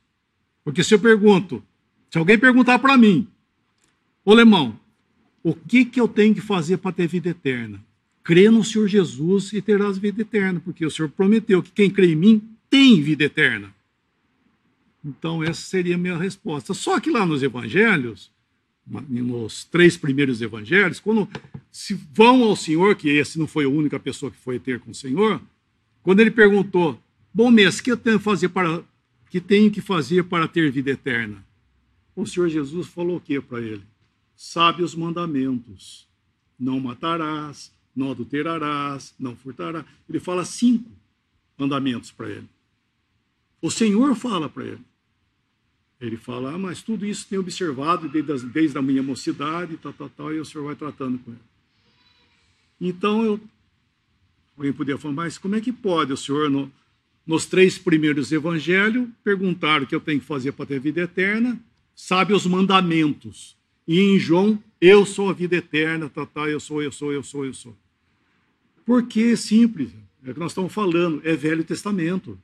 Porque 0.64 0.84
se 0.84 0.94
eu 0.94 1.00
pergunto, 1.00 1.64
se 2.10 2.18
alguém 2.18 2.38
perguntar 2.38 2.80
para 2.80 2.98
mim, 2.98 3.28
ô 4.24 4.34
Lemão, 4.34 4.80
o 5.44 5.56
que, 5.56 5.86
que 5.86 6.00
eu 6.00 6.08
tenho 6.08 6.36
que 6.36 6.42
fazer 6.42 6.78
para 6.78 6.92
ter 6.92 7.08
vida 7.08 7.30
eterna? 7.30 7.84
Crê 8.24 8.50
no 8.50 8.64
Senhor 8.64 8.88
Jesus 8.88 9.52
e 9.54 9.62
terás 9.62 9.98
vida 9.98 10.22
eterna, 10.22 10.60
porque 10.60 10.86
o 10.86 10.92
Senhor 10.92 11.10
prometeu 11.10 11.64
que 11.64 11.72
quem 11.72 11.90
crê 11.90 12.12
em 12.12 12.16
mim 12.16 12.50
tem 12.70 13.02
vida 13.02 13.24
eterna. 13.24 13.74
Então, 15.04 15.44
essa 15.44 15.62
seria 15.62 15.96
a 15.96 15.98
minha 15.98 16.16
resposta. 16.16 16.76
Só 16.76 17.00
que 17.00 17.10
lá 17.10 17.26
nos 17.26 17.42
evangelhos, 17.42 18.32
nos 18.86 19.64
três 19.66 19.96
primeiros 19.96 20.42
evangelhos, 20.42 21.00
quando 21.00 21.28
se 21.72 21.94
vão 22.14 22.44
ao 22.44 22.56
Senhor, 22.56 22.96
que 22.96 23.10
esse 23.10 23.40
não 23.40 23.48
foi 23.48 23.66
a 23.66 23.70
única 23.70 24.00
pessoa 24.00 24.32
que 24.32 24.38
foi 24.38 24.60
ter 24.60 24.80
com 24.80 24.92
o 24.92 24.96
Senhor, 24.96 25.42
quando 26.04 26.20
ele 26.20 26.32
perguntou: 26.32 27.02
Bom 27.34 27.50
mestre, 27.50 27.84
que 27.84 27.92
eu 27.92 27.98
tenho 27.98 28.18
que 28.18 28.26
fazer 28.26 28.50
para 28.50 28.84
que 29.30 29.40
tenho 29.40 29.72
que 29.72 29.80
fazer 29.80 30.24
para 30.26 30.48
ter 30.48 30.70
vida 30.72 30.92
eterna? 30.92 31.46
O 32.16 32.26
Senhor 32.26 32.50
Jesus 32.50 32.88
falou 32.88 33.18
o 33.18 33.22
que 33.22 33.40
para 33.40 33.62
ele? 33.62 33.84
Sabe 34.36 34.84
os 34.84 34.94
mandamentos: 34.94 36.08
não 36.60 36.80
matarás, 36.80 37.72
não 37.96 38.12
adulterarás, 38.12 39.14
não 39.18 39.36
furtarás. 39.36 39.86
Ele 40.10 40.20
fala 40.20 40.44
cinco 40.44 40.92
mandamentos 41.58 42.12
para 42.12 42.30
ele. 42.30 42.50
O 43.62 43.70
Senhor 43.70 44.16
fala 44.16 44.50
para 44.50 44.66
ele. 44.66 44.82
Ele 46.02 46.18
fala, 46.18 46.56
ah, 46.56 46.58
mas 46.58 46.82
tudo 46.82 47.06
isso 47.06 47.28
tem 47.30 47.38
observado 47.38 48.10
desde, 48.10 48.48
desde 48.48 48.78
a 48.78 48.82
minha 48.82 49.04
mocidade, 49.04 49.78
tal, 49.78 49.94
tal, 49.94 50.10
tal, 50.10 50.34
e 50.34 50.40
o 50.40 50.46
Senhor 50.46 50.66
vai 50.66 50.76
tratando 50.76 51.20
com 51.20 51.32
ele. 51.32 51.40
Então, 52.82 53.24
eu, 53.24 53.40
alguém 54.58 54.74
poderia 54.74 55.00
falar, 55.00 55.14
mas 55.14 55.38
como 55.38 55.56
é 55.56 55.62
que 55.62 55.72
pode 55.72 56.12
o 56.12 56.18
Senhor, 56.18 56.50
no, 56.50 56.72
nos 57.26 57.46
três 57.46 57.78
primeiros 57.78 58.32
evangelhos, 58.32 59.08
perguntar 59.24 59.84
o 59.84 59.86
que 59.86 59.94
eu 59.94 60.02
tenho 60.02 60.20
que 60.20 60.26
fazer 60.26 60.54
para 60.54 60.66
ter 60.66 60.80
vida 60.80 61.02
eterna, 61.02 61.60
sabe 61.96 62.34
os 62.34 62.48
mandamentos. 62.48 63.56
E 63.88 64.00
em 64.00 64.18
João, 64.18 64.62
eu 64.82 65.06
sou 65.06 65.30
a 65.30 65.34
vida 65.34 65.56
eterna, 65.56 66.10
tal, 66.10 66.26
tal, 66.26 66.50
eu 66.50 66.60
sou, 66.60 66.82
eu 66.82 66.92
sou, 66.92 67.14
eu 67.14 67.22
sou, 67.22 67.46
eu 67.46 67.54
sou. 67.54 67.78
Porque 68.84 69.38
simples, 69.38 69.92
é 70.26 70.32
o 70.32 70.34
que 70.34 70.40
nós 70.40 70.52
estamos 70.52 70.74
falando, 70.74 71.22
é 71.24 71.36
Velho 71.36 71.64
Testamento 71.64 72.40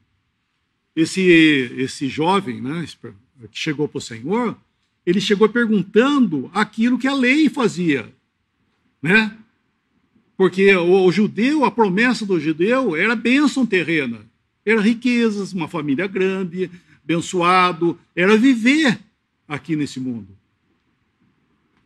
esse, 0.98 1.22
esse 1.78 2.08
jovem 2.08 2.60
né, 2.60 2.84
que 3.52 3.58
chegou 3.58 3.88
para 3.88 3.98
o 3.98 4.02
Senhor, 4.02 4.58
ele 5.06 5.22
chegou 5.22 5.48
perguntando 5.48 6.50
aquilo 6.54 6.98
que 6.98 7.08
a 7.08 7.14
lei 7.14 7.50
fazia. 7.50 8.12
Né? 9.02 9.38
Porque 10.36 10.76
o, 10.76 11.06
o 11.06 11.12
judeu, 11.12 11.66
a 11.66 11.72
promessa 11.72 12.26
do 12.26 12.40
judeu 12.40 12.96
era 12.96 13.16
bênção 13.16 13.66
terrena, 13.66 14.20
Era 14.66 14.82
riquezas, 14.82 15.54
uma 15.54 15.68
família 15.68 16.08
grande, 16.08 16.70
abençoado, 17.04 17.98
era 18.16 18.38
viver 18.38 19.00
aqui 19.48 19.76
nesse 19.76 20.00
mundo. 20.00 20.28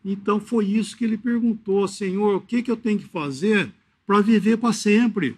Então 0.03 0.39
foi 0.39 0.65
isso 0.65 0.97
que 0.97 1.05
ele 1.05 1.17
perguntou, 1.17 1.87
Senhor, 1.87 2.37
o 2.37 2.41
que, 2.41 2.63
que 2.63 2.71
eu 2.71 2.77
tenho 2.77 2.97
que 2.97 3.05
fazer 3.05 3.71
para 4.05 4.19
viver 4.19 4.57
para 4.57 4.73
sempre? 4.73 5.37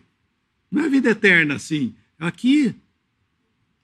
Não 0.71 0.85
é 0.85 0.89
vida 0.89 1.09
eterna 1.09 1.55
assim, 1.55 1.93
aqui. 2.17 2.73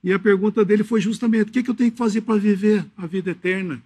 E 0.02 0.12
a 0.12 0.18
pergunta 0.18 0.64
dele 0.64 0.82
foi 0.82 1.00
justamente: 1.00 1.48
o 1.48 1.52
que, 1.52 1.62
que 1.62 1.70
eu 1.70 1.74
tenho 1.74 1.92
que 1.92 1.98
fazer 1.98 2.22
para 2.22 2.38
viver 2.38 2.84
a 2.96 3.06
vida 3.06 3.30
eterna? 3.30 3.82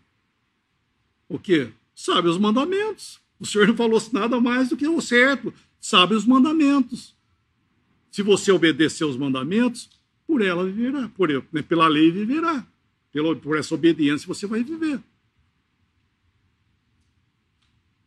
O 1.28 1.38
quê? 1.38 1.70
Sabe 1.94 2.28
os 2.28 2.38
mandamentos. 2.38 3.20
O 3.38 3.46
Senhor 3.46 3.66
não 3.66 3.76
falou 3.76 4.00
nada 4.12 4.40
mais 4.40 4.68
do 4.68 4.76
que 4.76 4.86
o 4.86 5.00
certo. 5.00 5.52
Sabe 5.80 6.14
os 6.14 6.24
mandamentos. 6.24 7.14
Se 8.10 8.22
você 8.22 8.52
obedecer 8.52 9.04
os 9.04 9.16
mandamentos, 9.16 9.90
por 10.26 10.40
ela 10.40 10.64
viverá. 10.64 11.08
Por, 11.08 11.28
né, 11.52 11.62
pela 11.62 11.88
lei 11.88 12.10
viverá. 12.10 12.66
Pela, 13.12 13.34
por 13.36 13.56
essa 13.56 13.74
obediência 13.74 14.26
você 14.26 14.46
vai 14.46 14.62
viver. 14.62 15.00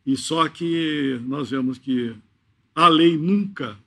E 0.04 0.16
só 0.16 0.48
que 0.48 1.20
nós 1.26 1.50
vemos 1.50 1.78
que 1.78 2.16
a 2.74 2.88
lei 2.88 3.16
nunca 3.18 3.78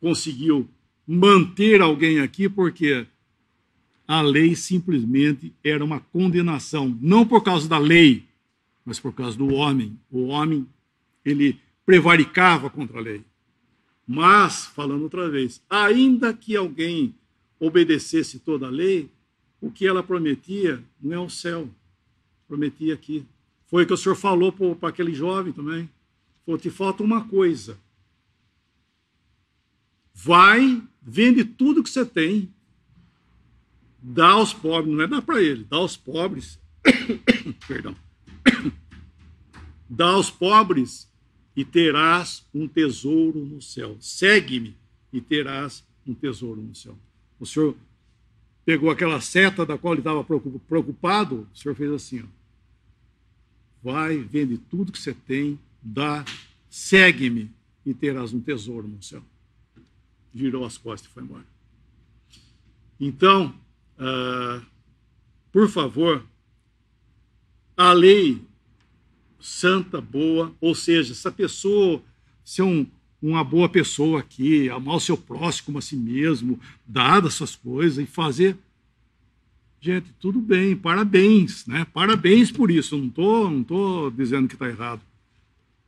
conseguiu 0.00 0.68
manter 1.06 1.80
alguém 1.80 2.20
aqui, 2.20 2.48
porque 2.48 3.06
a 4.12 4.20
lei 4.20 4.54
simplesmente 4.54 5.54
era 5.64 5.82
uma 5.82 5.98
condenação, 5.98 6.94
não 7.00 7.26
por 7.26 7.42
causa 7.42 7.66
da 7.66 7.78
lei, 7.78 8.26
mas 8.84 9.00
por 9.00 9.14
causa 9.14 9.38
do 9.38 9.54
homem. 9.54 9.98
O 10.10 10.26
homem, 10.26 10.68
ele 11.24 11.58
prevaricava 11.86 12.68
contra 12.68 12.98
a 12.98 13.00
lei. 13.00 13.24
Mas, 14.06 14.66
falando 14.66 15.00
outra 15.00 15.30
vez, 15.30 15.62
ainda 15.70 16.34
que 16.34 16.54
alguém 16.54 17.14
obedecesse 17.58 18.38
toda 18.38 18.66
a 18.66 18.70
lei, 18.70 19.08
o 19.62 19.70
que 19.70 19.86
ela 19.86 20.02
prometia 20.02 20.84
não 21.00 21.14
é 21.14 21.18
o 21.18 21.30
céu, 21.30 21.70
prometia 22.46 22.92
aqui. 22.92 23.24
Foi 23.66 23.84
o 23.84 23.86
que 23.86 23.94
o 23.94 23.96
senhor 23.96 24.14
falou 24.14 24.52
para 24.52 24.90
aquele 24.90 25.14
jovem 25.14 25.54
também. 25.54 25.88
Falou: 26.44 26.60
te 26.60 26.68
falta 26.68 27.02
uma 27.02 27.26
coisa. 27.26 27.78
Vai, 30.12 30.82
vende 31.00 31.46
tudo 31.46 31.82
que 31.82 31.88
você 31.88 32.04
tem, 32.04 32.52
dá 34.02 34.30
aos 34.30 34.52
pobres, 34.52 34.92
não 34.92 35.04
é 35.04 35.06
dar 35.06 35.22
para 35.22 35.40
ele, 35.40 35.64
dá 35.64 35.76
aos 35.76 35.96
pobres. 35.96 36.58
Perdão. 37.68 37.94
dá 39.88 40.06
aos 40.06 40.30
pobres 40.30 41.08
e 41.54 41.64
terás 41.64 42.44
um 42.52 42.66
tesouro 42.66 43.44
no 43.44 43.62
céu. 43.62 43.96
Segue-me 44.00 44.76
e 45.12 45.20
terás 45.20 45.84
um 46.06 46.14
tesouro 46.14 46.60
no 46.60 46.74
céu. 46.74 46.98
O 47.38 47.46
senhor 47.46 47.76
pegou 48.64 48.90
aquela 48.90 49.20
seta 49.20 49.64
da 49.64 49.78
qual 49.78 49.94
ele 49.94 50.00
estava 50.00 50.24
preocupado, 50.24 51.46
o 51.52 51.56
senhor 51.56 51.74
fez 51.74 51.90
assim, 51.92 52.22
ó. 52.22 52.26
Vai, 53.82 54.18
vende 54.18 54.58
tudo 54.58 54.92
que 54.92 54.98
você 54.98 55.12
tem, 55.12 55.58
dá, 55.82 56.24
segue-me 56.70 57.50
e 57.84 57.92
terás 57.92 58.32
um 58.32 58.40
tesouro 58.40 58.86
no 58.86 59.02
céu. 59.02 59.22
Virou 60.32 60.64
as 60.64 60.78
costas 60.78 61.10
e 61.10 61.12
foi 61.12 61.24
embora. 61.24 61.44
Então, 63.00 63.52
uh, 64.02 64.62
por 65.52 65.68
favor, 65.68 66.24
a 67.76 67.92
lei 67.92 68.40
santa, 69.40 70.00
boa, 70.00 70.54
ou 70.60 70.74
seja, 70.74 71.12
essa 71.12 71.30
pessoa 71.30 72.00
ser 72.44 72.62
um, 72.62 72.86
uma 73.20 73.42
boa 73.42 73.68
pessoa 73.68 74.20
aqui, 74.20 74.68
amar 74.70 74.96
o 74.96 75.00
seu 75.00 75.16
próximo 75.16 75.66
como 75.66 75.78
a 75.78 75.82
si 75.82 75.96
mesmo, 75.96 76.58
dar 76.86 77.24
essas 77.26 77.56
coisas 77.56 78.02
e 78.02 78.06
fazer. 78.06 78.56
Gente, 79.80 80.12
tudo 80.20 80.40
bem, 80.40 80.76
parabéns, 80.76 81.66
né? 81.66 81.84
Parabéns 81.92 82.52
por 82.52 82.70
isso. 82.70 82.96
não 82.96 83.06
estou 83.06 83.50
não 83.50 83.64
tô 83.64 84.10
dizendo 84.10 84.46
que 84.46 84.54
está 84.54 84.68
errado. 84.68 85.02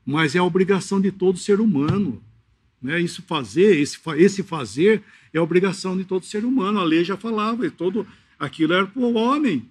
Mas 0.05 0.35
é 0.35 0.39
a 0.39 0.45
obrigação 0.45 1.01
de 1.01 1.13
todo 1.13 1.39
ser 1.39 1.61
humano. 1.61 2.21
Né? 2.85 3.01
Isso 3.01 3.23
fazer, 3.23 3.79
esse, 3.79 3.99
esse 4.19 4.43
fazer 4.43 5.03
é 5.33 5.41
obrigação 5.41 5.97
de 5.97 6.05
todo 6.05 6.27
ser 6.27 6.45
humano. 6.45 6.79
A 6.79 6.85
lei 6.85 7.03
já 7.03 7.17
falava, 7.17 7.67
e 7.67 7.71
todo 7.71 8.07
aquilo 8.39 8.75
era 8.75 8.87
para 8.87 9.01
o 9.01 9.15
homem. 9.15 9.67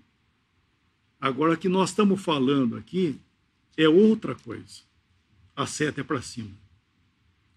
Agora 1.22 1.56
que 1.56 1.70
nós 1.70 1.92
estamos 1.92 2.20
falando 2.20 2.76
aqui 2.76 3.20
é 3.78 3.88
outra 3.88 4.34
coisa. 4.34 4.82
A 5.56 5.68
seta 5.68 6.02
é 6.02 6.04
para 6.04 6.24
cima. 6.24 6.50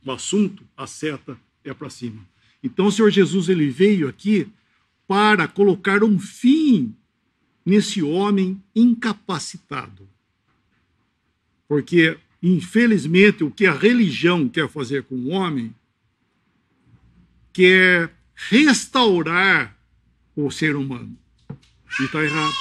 O 0.05 0.12
assunto, 0.12 0.62
a 0.77 0.87
seta 0.87 1.38
é 1.64 1.73
para 1.73 1.88
cima. 1.88 2.23
Então 2.62 2.88
o 2.88 2.92
Senhor 2.92 3.11
Jesus 3.11 3.49
ele 3.49 3.71
veio 3.71 4.09
aqui 4.09 4.47
para 5.09 5.49
colocar 5.49 6.05
um 6.05 6.19
fim 6.19 6.95
nesse 7.64 8.03
homem 8.03 8.62
incapacitado. 8.75 10.07
Porque, 11.66 12.19
infelizmente, 12.55 13.43
o 13.43 13.51
que 13.51 13.67
a 13.67 13.73
religião 13.73 14.49
quer 14.49 14.69
fazer 14.69 15.03
com 15.03 15.17
o 15.17 15.29
homem 15.31 15.75
quer 17.53 18.15
restaurar 18.35 19.77
o 20.37 20.51
ser 20.51 20.77
humano. 20.77 21.17
E 21.99 22.05
está 22.05 22.23
errado. 22.23 22.55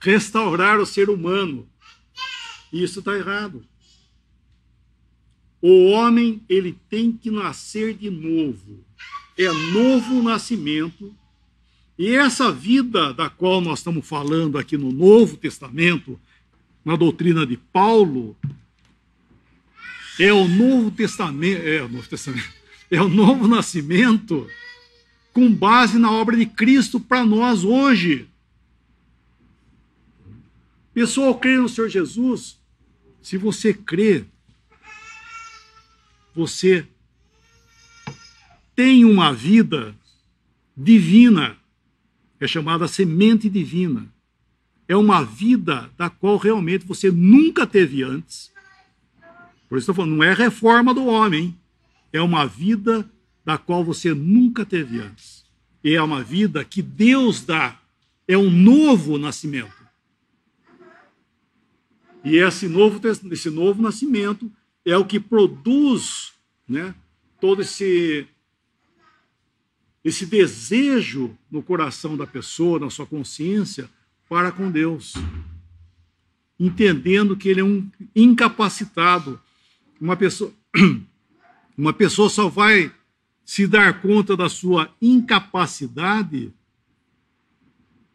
Restaurar 0.00 0.80
o 0.80 0.86
ser 0.86 1.10
humano. 1.10 1.68
Isso 2.72 2.98
está 2.98 3.16
errado. 3.16 3.64
O 5.60 5.90
homem 5.90 6.42
ele 6.48 6.76
tem 6.88 7.12
que 7.12 7.30
nascer 7.30 7.94
de 7.94 8.10
novo. 8.10 8.84
É 9.36 9.52
novo 9.72 10.22
nascimento. 10.22 11.14
E 11.98 12.14
essa 12.14 12.50
vida 12.50 13.12
da 13.12 13.30
qual 13.30 13.60
nós 13.60 13.78
estamos 13.78 14.06
falando 14.06 14.58
aqui 14.58 14.76
no 14.76 14.90
Novo 14.90 15.36
Testamento, 15.36 16.18
na 16.86 16.94
doutrina 16.94 17.44
de 17.44 17.56
Paulo, 17.56 18.36
é 20.20 20.32
o 20.32 20.46
Novo 20.46 20.92
Testamento, 20.92 21.66
é 21.66 21.82
o 21.82 21.88
Novo 21.88 22.08
Testamento, 22.08 22.52
é 22.88 23.02
o 23.02 23.08
novo 23.08 23.48
nascimento 23.48 24.48
com 25.32 25.52
base 25.52 25.98
na 25.98 26.12
obra 26.12 26.36
de 26.36 26.46
Cristo 26.46 27.00
para 27.00 27.26
nós 27.26 27.64
hoje. 27.64 28.28
Pessoa, 30.94 31.26
ao 31.26 31.38
crer 31.38 31.60
no 31.60 31.68
Senhor 31.68 31.88
Jesus, 31.88 32.56
se 33.20 33.36
você 33.36 33.74
crê, 33.74 34.24
você 36.36 36.86
tem 38.76 39.04
uma 39.04 39.32
vida 39.32 39.92
divina, 40.76 41.56
é 42.38 42.46
chamada 42.46 42.86
semente 42.86 43.50
divina. 43.50 44.08
É 44.88 44.96
uma 44.96 45.24
vida 45.24 45.90
da 45.96 46.08
qual 46.08 46.36
realmente 46.36 46.86
você 46.86 47.10
nunca 47.10 47.66
teve 47.66 48.02
antes. 48.02 48.52
Por 49.68 49.76
isso 49.78 49.90
estou 49.90 49.94
falando, 49.94 50.16
não 50.16 50.24
é 50.24 50.32
reforma 50.32 50.94
do 50.94 51.06
homem, 51.06 51.58
é 52.12 52.20
uma 52.20 52.46
vida 52.46 53.08
da 53.44 53.58
qual 53.58 53.84
você 53.84 54.14
nunca 54.14 54.64
teve 54.64 55.00
antes. 55.00 55.44
E 55.82 55.94
é 55.94 56.02
uma 56.02 56.22
vida 56.22 56.64
que 56.64 56.82
Deus 56.82 57.44
dá, 57.44 57.78
é 58.26 58.36
um 58.36 58.50
novo 58.50 59.18
nascimento. 59.18 59.86
E 62.24 62.38
esse 62.38 62.66
novo, 62.66 63.00
esse 63.30 63.50
novo 63.50 63.80
nascimento 63.80 64.50
é 64.84 64.96
o 64.96 65.04
que 65.04 65.20
produz 65.20 66.32
né, 66.68 66.92
todo 67.40 67.62
esse, 67.62 68.26
esse 70.02 70.26
desejo 70.26 71.36
no 71.48 71.62
coração 71.62 72.16
da 72.16 72.26
pessoa, 72.26 72.80
na 72.80 72.90
sua 72.90 73.06
consciência, 73.06 73.88
para 74.28 74.52
com 74.52 74.70
Deus. 74.70 75.14
Entendendo 76.58 77.36
que 77.36 77.48
ele 77.48 77.60
é 77.60 77.64
um 77.64 77.88
incapacitado. 78.14 79.40
Uma 80.00 80.16
pessoa, 80.16 80.52
uma 81.76 81.92
pessoa 81.92 82.28
só 82.28 82.48
vai 82.48 82.92
se 83.44 83.66
dar 83.66 84.00
conta 84.00 84.36
da 84.36 84.48
sua 84.48 84.92
incapacidade 85.00 86.52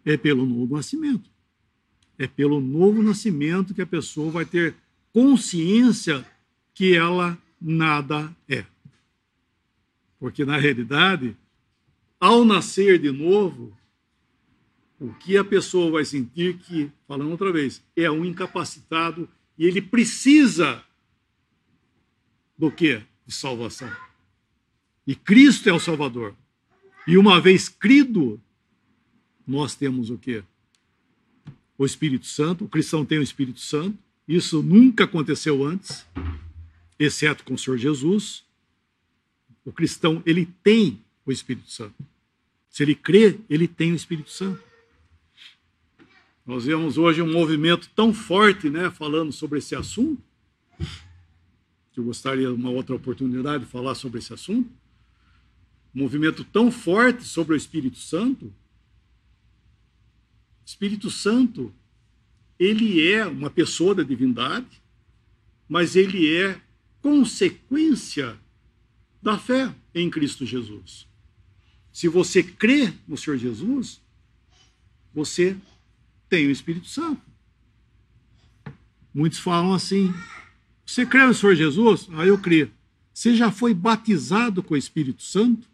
é 0.03 0.17
pelo 0.17 0.45
novo 0.45 0.75
nascimento. 0.75 1.29
É 2.17 2.27
pelo 2.27 2.59
novo 2.59 3.01
nascimento 3.01 3.73
que 3.73 3.81
a 3.81 3.87
pessoa 3.87 4.31
vai 4.31 4.45
ter 4.45 4.75
consciência 5.13 6.25
que 6.73 6.95
ela 6.95 7.37
nada 7.59 8.35
é. 8.49 8.65
Porque, 10.19 10.45
na 10.45 10.57
realidade, 10.57 11.35
ao 12.19 12.45
nascer 12.45 12.99
de 12.99 13.11
novo, 13.11 13.75
o 15.01 15.13
que 15.15 15.37
a 15.37 15.43
pessoa 15.43 15.91
vai 15.91 16.05
sentir 16.05 16.57
que, 16.59 16.89
falando 17.07 17.31
outra 17.31 17.51
vez, 17.51 17.83
é 17.95 18.09
um 18.09 18.23
incapacitado 18.23 19.27
e 19.57 19.65
ele 19.65 19.81
precisa 19.81 20.81
do 22.57 22.71
que? 22.71 23.01
De 23.25 23.33
salvação. 23.33 23.91
E 25.05 25.15
Cristo 25.15 25.67
é 25.67 25.73
o 25.73 25.79
Salvador. 25.79 26.33
E 27.05 27.17
uma 27.17 27.41
vez 27.41 27.67
crido, 27.67 28.39
nós 29.45 29.75
temos 29.75 30.09
o 30.09 30.17
que? 30.17 30.43
o 31.81 31.85
Espírito 31.85 32.27
Santo, 32.27 32.65
o 32.65 32.69
cristão 32.69 33.03
tem 33.03 33.17
o 33.17 33.23
Espírito 33.23 33.59
Santo, 33.59 33.97
isso 34.27 34.61
nunca 34.61 35.05
aconteceu 35.05 35.65
antes, 35.65 36.05
exceto 36.99 37.43
com 37.43 37.55
o 37.55 37.57
Senhor 37.57 37.75
Jesus. 37.75 38.43
O 39.65 39.71
cristão, 39.71 40.21
ele 40.23 40.47
tem 40.63 41.01
o 41.25 41.31
Espírito 41.31 41.71
Santo. 41.71 41.95
Se 42.69 42.83
ele 42.83 42.93
crê, 42.93 43.39
ele 43.49 43.67
tem 43.67 43.93
o 43.93 43.95
Espírito 43.95 44.29
Santo. 44.29 44.61
Nós 46.45 46.65
vemos 46.65 46.97
hoje 46.97 47.21
um 47.21 47.31
movimento 47.31 47.89
tão 47.95 48.13
forte, 48.13 48.69
né, 48.69 48.89
falando 48.89 49.31
sobre 49.31 49.59
esse 49.59 49.75
assunto. 49.75 50.21
Eu 51.95 52.05
gostaria 52.05 52.47
de 52.47 52.53
uma 52.53 52.69
outra 52.69 52.95
oportunidade 52.95 53.65
de 53.65 53.69
falar 53.69 53.93
sobre 53.93 54.19
esse 54.19 54.33
assunto. 54.33 54.69
Um 55.93 56.01
movimento 56.01 56.43
tão 56.43 56.71
forte 56.71 57.23
sobre 57.23 57.53
o 57.53 57.57
Espírito 57.57 57.99
Santo. 57.99 58.51
Espírito 60.65 61.11
Santo, 61.11 61.71
ele 62.57 63.07
é 63.11 63.25
uma 63.25 63.49
pessoa 63.49 63.93
da 63.93 64.03
divindade, 64.03 64.81
mas 65.69 65.95
ele 65.95 66.33
é 66.33 66.59
consequência 67.01 68.37
da 69.21 69.37
fé 69.37 69.73
em 69.93 70.09
Cristo 70.09 70.45
Jesus. 70.45 71.07
Se 71.91 72.07
você 72.07 72.41
crê 72.41 72.93
no 73.07 73.17
Senhor 73.17 73.37
Jesus, 73.37 74.01
você 75.13 75.57
tem 76.31 76.47
o 76.47 76.51
Espírito 76.51 76.87
Santo. 76.87 77.21
Muitos 79.13 79.37
falam 79.37 79.73
assim: 79.73 80.13
você 80.85 81.05
crê 81.05 81.25
no 81.25 81.33
Senhor 81.33 81.55
Jesus? 81.55 82.07
Ah, 82.13 82.25
eu 82.25 82.39
creio. 82.39 82.71
Você 83.13 83.35
já 83.35 83.51
foi 83.51 83.73
batizado 83.73 84.63
com 84.63 84.73
o 84.73 84.77
Espírito 84.77 85.21
Santo? 85.21 85.67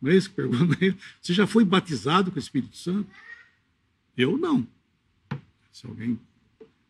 Não 0.00 0.10
é 0.10 0.16
isso 0.16 0.30
que 0.30 0.36
pergunta? 0.36 0.74
Você 1.20 1.32
já 1.32 1.46
foi 1.46 1.64
batizado 1.64 2.30
com 2.30 2.36
o 2.36 2.40
Espírito 2.40 2.76
Santo? 2.76 3.08
Eu 4.16 4.36
não. 4.36 4.66
Se 5.72 5.86
alguém 5.86 6.18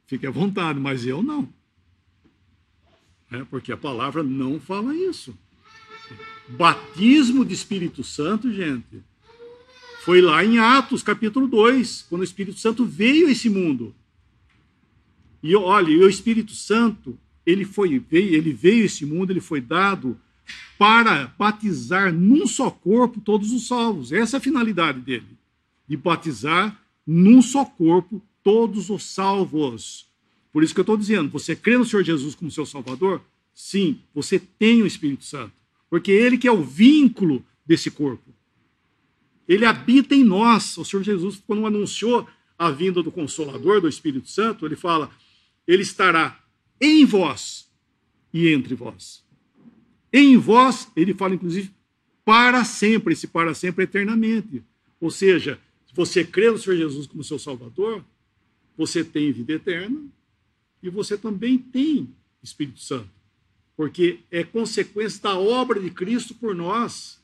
fique 0.07 0.27
à 0.27 0.31
vontade, 0.31 0.81
mas 0.81 1.05
eu 1.05 1.23
não. 1.23 1.49
É 3.31 3.45
porque 3.45 3.73
a 3.73 3.77
palavra 3.77 4.23
não 4.23 4.59
fala 4.59 4.97
isso. 4.97 5.37
Batismo 6.49 7.45
de 7.45 7.55
Espírito 7.55 8.03
Santo, 8.03 8.53
gente, 8.53 9.03
foi 10.05 10.21
lá 10.21 10.45
em 10.45 10.59
Atos, 10.59 11.03
capítulo 11.03 11.49
2, 11.49 12.05
quando 12.11 12.21
o 12.21 12.25
Espírito 12.25 12.61
Santo 12.61 12.85
veio 12.85 13.27
a 13.27 13.31
esse 13.31 13.49
mundo. 13.49 13.95
E 15.43 15.57
olha, 15.57 15.89
o 16.05 16.11
Espírito 16.11 16.53
Santo, 16.53 17.19
ele 17.47 17.65
foi 17.65 17.99
veio, 17.99 18.35
ele 18.35 18.53
veio 18.53 18.83
a 18.83 18.85
esse 18.85 19.07
mundo, 19.07 19.31
ele 19.31 19.41
foi 19.41 19.63
dado 19.63 20.21
para 20.79 21.29
batizar 21.39 22.13
num 22.13 22.47
só 22.47 22.71
corpo 22.71 23.19
todos 23.19 23.51
os 23.51 23.67
salvos. 23.67 24.13
Essa 24.13 24.37
é 24.37 24.39
a 24.39 24.43
finalidade 24.43 25.01
dele, 25.01 25.39
de 25.89 25.97
batizar 25.97 26.79
num 27.07 27.41
só 27.41 27.65
corpo 27.65 28.21
todos 28.43 28.91
os 28.91 29.05
salvos. 29.05 30.07
Por 30.53 30.63
isso 30.63 30.75
que 30.75 30.81
eu 30.81 30.83
estou 30.83 30.99
dizendo, 30.99 31.31
você 31.31 31.57
crê 31.57 31.79
no 31.79 31.85
Senhor 31.87 32.03
Jesus 32.03 32.35
como 32.35 32.51
seu 32.51 32.67
Salvador? 32.67 33.23
Sim, 33.55 34.01
você 34.15 34.39
tem 34.39 34.83
o 34.83 34.87
Espírito 34.87 35.25
Santo, 35.25 35.55
porque 35.89 36.13
ele 36.13 36.37
que 36.37 36.47
é 36.47 36.53
o 36.53 36.63
vínculo 36.63 37.43
desse 37.67 37.91
corpo. 37.91 38.34
Ele 39.49 39.65
habita 39.65 40.15
em 40.15 40.25
nós. 40.25 40.77
O 40.79 40.85
Senhor 40.85 41.03
Jesus, 41.03 41.43
quando 41.47 41.67
anunciou 41.67 42.29
a 42.59 42.71
vinda 42.71 43.03
do 43.03 43.13
Consolador, 43.13 43.81
do 43.81 43.89
Espírito 43.89 44.29
Santo, 44.29 44.65
ele 44.65 44.77
fala: 44.77 45.11
Ele 45.67 45.83
estará 45.83 46.41
em 46.81 47.05
vós 47.05 47.71
e 48.33 48.49
entre 48.49 48.75
vós. 48.75 49.25
Em 50.13 50.37
vós, 50.37 50.91
ele 50.97 51.13
fala 51.13 51.35
inclusive 51.35 51.71
para 52.25 52.65
sempre, 52.65 53.13
esse 53.13 53.27
para 53.27 53.55
sempre 53.55 53.85
eternamente. 53.85 54.63
Ou 55.01 55.11
seja, 55.11 55.59
se 55.87 55.95
você 55.95 56.25
crê 56.25 56.51
no 56.51 56.59
Senhor 56.59 56.77
Jesus 56.77 57.07
como 57.07 57.23
seu 57.25 57.39
Salvador, 57.39 58.05
você 58.77 59.05
tem 59.05 59.33
vida 59.33 59.53
eterna 59.53 60.03
e 60.83 60.89
você 60.89 61.17
também 61.17 61.59
tem 61.59 62.15
Espírito 62.43 62.81
Santo, 62.81 63.09
porque 63.77 64.21
é 64.31 64.45
consequência 64.45 65.23
da 65.23 65.39
obra 65.39 65.81
de 65.81 65.91
Cristo 65.91 66.35
por 66.35 66.55
nós. 66.55 67.21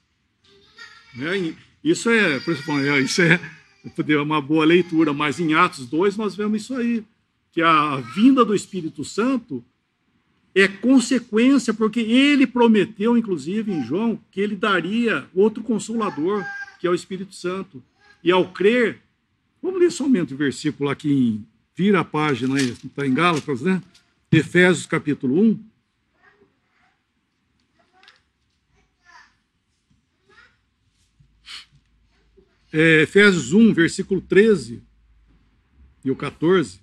Né? 1.14 1.56
Isso 1.82 2.10
é, 2.10 2.36
é, 2.36 3.00
isso 3.00 3.22
é 3.22 3.40
uma 4.22 4.40
boa 4.40 4.64
leitura, 4.64 5.12
mas 5.12 5.40
em 5.40 5.54
Atos 5.54 5.86
2 5.86 6.16
nós 6.16 6.34
vemos 6.34 6.62
isso 6.62 6.74
aí, 6.74 7.02
que 7.52 7.62
a 7.62 7.96
vinda 8.14 8.44
do 8.44 8.54
Espírito 8.54 9.04
Santo 9.04 9.64
é 10.54 10.68
consequência, 10.68 11.72
porque 11.72 12.00
ele 12.00 12.46
prometeu, 12.46 13.16
inclusive 13.16 13.72
em 13.72 13.84
João, 13.84 14.18
que 14.30 14.40
ele 14.40 14.56
daria 14.56 15.26
outro 15.34 15.62
consolador, 15.62 16.44
que 16.80 16.86
é 16.86 16.90
o 16.90 16.94
Espírito 16.94 17.34
Santo. 17.34 17.82
E 18.22 18.30
ao 18.30 18.50
crer, 18.52 19.00
vamos 19.62 19.80
ler 19.80 19.90
somente 19.90 20.34
o 20.34 20.36
versículo 20.36 20.90
aqui, 20.90 21.10
em, 21.10 21.46
vira 21.74 22.00
a 22.00 22.04
página 22.04 22.56
aí, 22.56 22.70
está 22.70 23.06
em 23.06 23.14
Gálatas, 23.14 23.62
né? 23.62 23.80
Efésios 24.30 24.86
capítulo 24.86 25.40
1. 25.40 25.69
É, 32.72 33.02
Efésios 33.02 33.52
1, 33.52 33.72
versículo 33.72 34.20
13 34.20 34.83
e 36.04 36.11
o 36.11 36.16
14. 36.16 36.80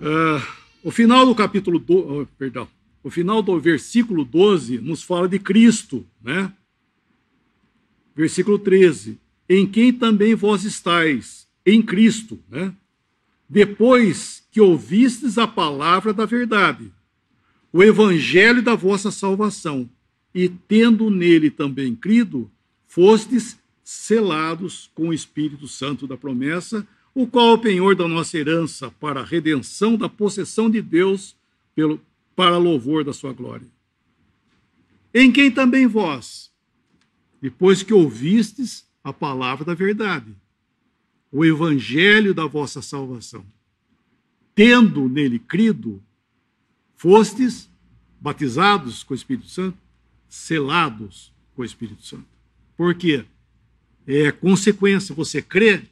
Uh, 0.00 0.42
o 0.82 0.90
final 0.90 1.24
do 1.24 1.34
capítulo, 1.34 1.78
do, 1.78 2.20
oh, 2.22 2.26
perdão, 2.38 2.68
o 3.02 3.10
final 3.10 3.42
do 3.42 3.58
versículo 3.60 4.24
12 4.24 4.78
nos 4.78 5.02
fala 5.02 5.28
de 5.28 5.38
Cristo, 5.38 6.06
né? 6.22 6.52
Versículo 8.14 8.58
13: 8.58 9.18
Em 9.48 9.66
quem 9.66 9.92
também 9.92 10.34
vós 10.34 10.64
estáis, 10.64 11.48
em 11.64 11.80
Cristo, 11.80 12.38
né? 12.48 12.74
Depois 13.48 14.46
que 14.50 14.60
ouvistes 14.60 15.38
a 15.38 15.46
palavra 15.46 16.12
da 16.12 16.24
verdade, 16.24 16.92
o 17.72 17.82
evangelho 17.82 18.62
da 18.62 18.74
vossa 18.74 19.10
salvação, 19.10 19.88
e 20.34 20.48
tendo 20.48 21.08
nele 21.10 21.50
também 21.50 21.94
crido, 21.94 22.50
fostes 22.86 23.58
selados 23.84 24.90
com 24.94 25.08
o 25.08 25.12
Espírito 25.12 25.68
Santo 25.68 26.06
da 26.06 26.16
promessa, 26.16 26.86
o 27.14 27.26
qual 27.26 27.50
é 27.50 27.52
o 27.52 27.58
penhor 27.58 27.94
da 27.94 28.08
nossa 28.08 28.36
herança 28.36 28.90
para 28.90 29.20
a 29.20 29.24
redenção 29.24 29.96
da 29.96 30.08
possessão 30.08 30.68
de 30.68 30.82
Deus 30.82 31.36
pelo, 31.74 32.00
para 32.34 32.58
louvor 32.58 33.04
da 33.04 33.12
sua 33.12 33.32
glória. 33.32 33.66
Em 35.12 35.30
quem 35.30 35.50
também 35.50 35.86
vós, 35.86 36.50
depois 37.40 37.84
que 37.84 37.94
ouvistes 37.94 38.84
a 39.04 39.12
palavra 39.12 39.64
da 39.64 39.74
verdade, 39.74 40.34
o 41.30 41.44
evangelho 41.44 42.34
da 42.34 42.46
vossa 42.46 42.82
salvação, 42.82 43.44
tendo 44.54 45.08
nele 45.08 45.38
crido, 45.38 46.02
fostes 46.96 47.70
batizados 48.20 49.04
com 49.04 49.12
o 49.12 49.16
Espírito 49.16 49.48
Santo, 49.48 49.83
selados 50.34 51.32
com 51.54 51.62
o 51.62 51.64
Espírito 51.64 52.04
Santo. 52.04 52.26
Por 52.76 52.92
quê? 52.94 53.24
É 54.04 54.32
consequência, 54.32 55.14
você 55.14 55.40
crê, 55.40 55.82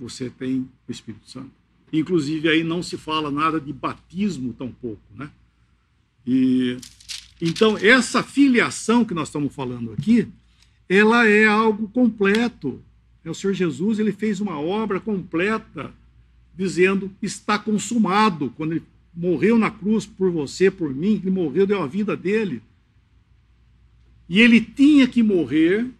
você 0.00 0.30
tem 0.30 0.66
o 0.88 0.90
Espírito 0.90 1.28
Santo. 1.30 1.50
Inclusive, 1.92 2.48
aí 2.48 2.64
não 2.64 2.82
se 2.82 2.96
fala 2.96 3.30
nada 3.30 3.60
de 3.60 3.72
batismo 3.72 4.54
tampouco, 4.54 5.02
né? 5.14 5.30
E, 6.26 6.78
então, 7.40 7.76
essa 7.76 8.22
filiação 8.22 9.04
que 9.04 9.12
nós 9.12 9.28
estamos 9.28 9.54
falando 9.54 9.92
aqui, 9.92 10.26
ela 10.88 11.28
é 11.28 11.46
algo 11.46 11.86
completo. 11.88 12.82
É 13.22 13.30
o 13.30 13.34
Senhor 13.34 13.52
Jesus, 13.52 13.98
ele 13.98 14.12
fez 14.12 14.40
uma 14.40 14.58
obra 14.58 14.98
completa, 14.98 15.92
dizendo, 16.56 17.12
está 17.20 17.58
consumado. 17.58 18.50
Quando 18.56 18.72
ele 18.72 18.82
morreu 19.14 19.58
na 19.58 19.70
cruz 19.70 20.06
por 20.06 20.30
você, 20.30 20.70
por 20.70 20.92
mim, 20.92 21.20
ele 21.22 21.30
morreu, 21.30 21.66
deu 21.66 21.82
a 21.82 21.86
vida 21.86 22.16
dele 22.16 22.62
e 24.28 24.40
ele 24.40 24.60
tinha 24.60 25.06
que 25.06 25.22
morrer, 25.22 25.90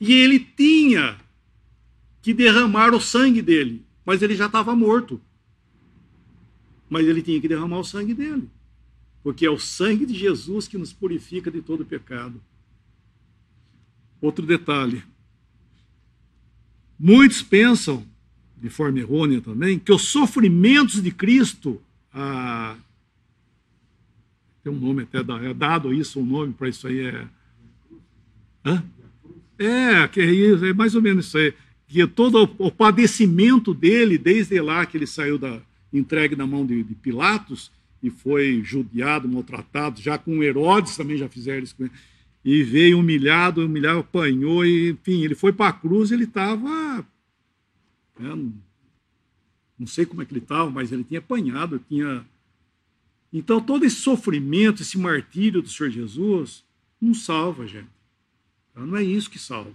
e 0.00 0.12
ele 0.12 0.40
tinha 0.40 1.18
que 2.20 2.34
derramar 2.34 2.94
o 2.94 3.00
sangue 3.00 3.40
dele, 3.40 3.84
mas 4.04 4.22
ele 4.22 4.34
já 4.34 4.46
estava 4.46 4.74
morto. 4.74 5.20
Mas 6.90 7.06
ele 7.06 7.22
tinha 7.22 7.40
que 7.40 7.48
derramar 7.48 7.78
o 7.78 7.84
sangue 7.84 8.12
dele, 8.14 8.48
porque 9.22 9.46
é 9.46 9.50
o 9.50 9.58
sangue 9.58 10.04
de 10.04 10.14
Jesus 10.14 10.66
que 10.66 10.76
nos 10.76 10.92
purifica 10.92 11.50
de 11.50 11.62
todo 11.62 11.84
pecado. 11.84 12.40
Outro 14.20 14.44
detalhe: 14.44 15.02
muitos 16.98 17.42
pensam, 17.42 18.06
de 18.56 18.68
forma 18.68 18.98
errônea 18.98 19.40
também, 19.40 19.78
que 19.78 19.92
os 19.92 20.02
sofrimentos 20.02 21.02
de 21.02 21.10
Cristo, 21.10 21.80
ah, 22.12 22.76
tem 24.62 24.72
um 24.72 24.78
nome 24.78 25.02
até, 25.02 25.18
é 25.18 25.54
dado 25.54 25.92
isso, 25.92 26.20
um 26.20 26.26
nome 26.26 26.52
para 26.52 26.68
isso 26.68 26.86
aí, 26.86 27.00
é 27.00 27.28
É, 28.64 28.82
é, 29.58 30.68
é 30.68 30.72
mais 30.72 30.94
ou 30.94 31.02
menos 31.02 31.26
isso 31.26 31.38
aí. 31.38 31.54
Que 31.86 32.06
todo 32.06 32.50
o 32.58 32.70
padecimento 32.70 33.74
dele, 33.74 34.16
desde 34.16 34.60
lá 34.60 34.86
que 34.86 34.96
ele 34.96 35.06
saiu 35.06 35.38
da 35.38 35.60
entregue 35.92 36.34
na 36.34 36.46
mão 36.46 36.64
de, 36.64 36.82
de 36.82 36.94
Pilatos 36.94 37.70
e 38.02 38.10
foi 38.10 38.62
judiado, 38.64 39.28
maltratado, 39.28 40.00
já 40.00 40.18
com 40.18 40.42
Herodes 40.42 40.96
também 40.96 41.16
já 41.16 41.28
fizeram 41.28 41.62
isso 41.62 41.76
com 41.76 41.84
ele. 41.84 41.92
E 42.44 42.62
veio 42.62 42.98
humilhado, 42.98 43.64
humilhado, 43.64 44.00
apanhou, 44.00 44.64
e, 44.64 44.90
enfim, 44.90 45.22
ele 45.22 45.34
foi 45.34 45.52
para 45.52 45.68
a 45.68 45.72
cruz, 45.72 46.10
ele 46.10 46.24
estava. 46.24 47.06
Né, 48.18 48.50
não 49.78 49.86
sei 49.86 50.04
como 50.06 50.22
é 50.22 50.24
que 50.24 50.32
ele 50.32 50.40
estava, 50.40 50.70
mas 50.70 50.90
ele 50.90 51.04
tinha 51.04 51.20
apanhado, 51.20 51.80
tinha 51.88 52.24
Então, 53.32 53.60
todo 53.60 53.84
esse 53.84 53.96
sofrimento, 53.96 54.82
esse 54.82 54.98
martírio 54.98 55.62
do 55.62 55.68
Senhor 55.68 55.90
Jesus, 55.90 56.64
não 57.00 57.14
salva, 57.14 57.66
gente. 57.66 57.88
Então, 58.72 58.86
não 58.86 58.96
é 58.96 59.02
isso 59.02 59.30
que 59.30 59.38
salva. 59.38 59.72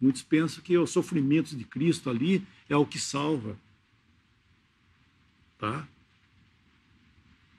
Muitos 0.00 0.22
pensam 0.22 0.62
que 0.62 0.76
o 0.76 0.86
sofrimento 0.86 1.54
de 1.56 1.64
Cristo 1.64 2.10
ali 2.10 2.44
é 2.68 2.76
o 2.76 2.84
que 2.84 2.98
salva. 2.98 3.56
Tá? 5.58 5.86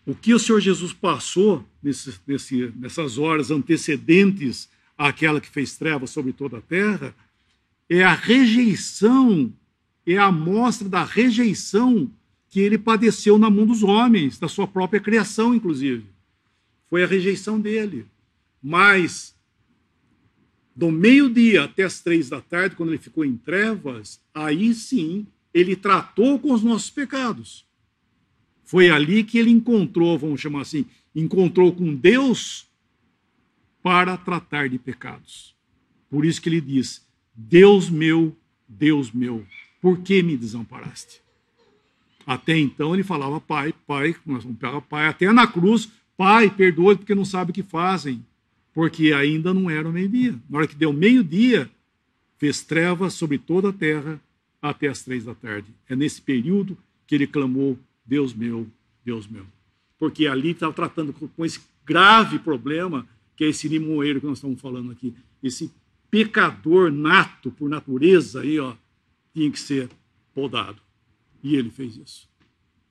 O 0.05 0.13
que 0.13 0.33
o 0.33 0.39
Senhor 0.39 0.59
Jesus 0.59 0.91
passou 0.91 1.65
nesse, 1.81 2.13
nesse, 2.27 2.73
nessas 2.75 3.17
horas 3.17 3.49
antecedentes 3.49 4.69
àquela 4.97 5.39
que 5.39 5.49
fez 5.49 5.77
trevas 5.77 6.09
sobre 6.09 6.33
toda 6.33 6.57
a 6.57 6.61
terra 6.61 7.15
é 7.89 8.03
a 8.03 8.13
rejeição, 8.13 9.53
é 10.05 10.17
a 10.17 10.25
amostra 10.25 10.89
da 10.89 11.03
rejeição 11.03 12.11
que 12.49 12.59
ele 12.59 12.77
padeceu 12.77 13.37
na 13.37 13.49
mão 13.49 13.65
dos 13.65 13.83
homens, 13.83 14.37
da 14.37 14.47
sua 14.47 14.67
própria 14.67 14.99
criação, 14.99 15.55
inclusive. 15.55 16.05
Foi 16.89 17.03
a 17.03 17.07
rejeição 17.07 17.59
dele. 17.59 18.05
Mas, 18.61 19.32
do 20.75 20.91
meio-dia 20.91 21.63
até 21.63 21.83
as 21.83 21.99
três 21.99 22.29
da 22.29 22.41
tarde, 22.41 22.75
quando 22.75 22.89
ele 22.89 22.97
ficou 22.97 23.23
em 23.23 23.37
trevas, 23.37 24.19
aí 24.33 24.73
sim 24.73 25.27
ele 25.53 25.75
tratou 25.75 26.39
com 26.39 26.51
os 26.51 26.63
nossos 26.63 26.89
pecados. 26.89 27.65
Foi 28.63 28.89
ali 28.89 29.23
que 29.23 29.37
ele 29.37 29.51
encontrou, 29.51 30.17
vamos 30.17 30.41
chamar 30.41 30.61
assim, 30.61 30.85
encontrou 31.15 31.71
com 31.73 31.93
Deus 31.93 32.67
para 33.83 34.17
tratar 34.17 34.69
de 34.69 34.79
pecados. 34.79 35.55
Por 36.09 36.25
isso 36.25 36.41
que 36.41 36.49
ele 36.49 36.61
diz: 36.61 37.05
Deus 37.35 37.89
meu, 37.89 38.35
Deus 38.67 39.11
meu, 39.11 39.45
por 39.81 39.99
que 39.99 40.23
me 40.23 40.35
desamparaste? 40.35 41.21
Até 42.25 42.57
então 42.57 42.93
ele 42.93 43.03
falava, 43.03 43.39
pai, 43.41 43.73
pai, 43.85 44.15
nós 44.25 44.43
vamos 44.43 44.57
pegar 44.57 44.79
pai, 44.81 45.07
até 45.07 45.31
na 45.31 45.45
cruz, 45.45 45.89
pai, 46.15 46.49
perdoe 46.49 46.95
porque 46.95 47.13
não 47.13 47.25
sabe 47.25 47.51
o 47.51 47.53
que 47.53 47.61
fazem, 47.61 48.25
porque 48.73 49.13
ainda 49.13 49.53
não 49.53 49.69
era 49.69 49.87
o 49.87 49.93
meio-dia. 49.93 50.39
Na 50.49 50.59
hora 50.59 50.67
que 50.67 50.75
deu 50.75 50.91
meio-dia, 50.91 51.69
fez 52.37 52.63
trevas 52.63 53.13
sobre 53.13 53.37
toda 53.37 53.69
a 53.69 53.73
terra 53.73 54.19
até 54.61 54.87
as 54.87 55.03
três 55.03 55.23
da 55.23 55.35
tarde. 55.35 55.67
É 55.87 55.95
nesse 55.95 56.21
período 56.21 56.77
que 57.05 57.15
ele 57.15 57.27
clamou, 57.27 57.77
Deus 58.05 58.33
meu, 58.33 58.67
Deus 59.05 59.27
meu. 59.27 59.45
Porque 59.99 60.27
ali 60.27 60.51
estava 60.51 60.73
tratando 60.73 61.13
com 61.13 61.45
esse 61.45 61.61
grave 61.85 62.39
problema, 62.39 63.07
que 63.35 63.43
é 63.43 63.49
esse 63.49 63.67
limoeiro 63.67 64.19
que 64.19 64.25
nós 64.25 64.37
estamos 64.37 64.59
falando 64.59 64.91
aqui, 64.91 65.13
esse 65.41 65.71
pecador 66.09 66.91
nato 66.91 67.51
por 67.51 67.69
natureza 67.69 68.41
aí, 68.41 68.59
ó, 68.59 68.75
tinha 69.33 69.49
que 69.51 69.59
ser 69.59 69.89
podado. 70.33 70.81
E 71.43 71.55
ele 71.55 71.69
fez 71.69 71.97
isso. 71.97 72.29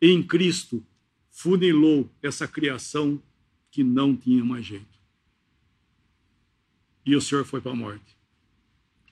Em 0.00 0.22
Cristo, 0.22 0.84
funilou 1.30 2.08
essa 2.22 2.46
criação 2.46 3.20
que 3.70 3.82
não 3.82 4.14
tinha 4.14 4.44
mais 4.44 4.66
jeito. 4.66 4.91
E 7.04 7.16
o 7.16 7.20
Senhor 7.20 7.44
foi 7.44 7.60
para 7.60 7.72
a 7.72 7.76
morte. 7.76 8.16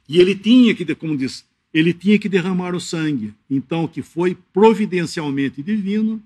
E 0.09 0.18
ele 0.18 0.34
tinha 0.34 0.74
que, 0.74 0.95
como 0.95 1.16
diz, 1.16 1.45
ele 1.72 1.93
tinha 1.93 2.18
que 2.18 2.28
derramar 2.28 2.74
o 2.74 2.80
sangue. 2.80 3.34
Então, 3.49 3.86
que 3.86 4.03
foi 4.03 4.34
providencialmente 4.53 5.62
divino, 5.62 6.22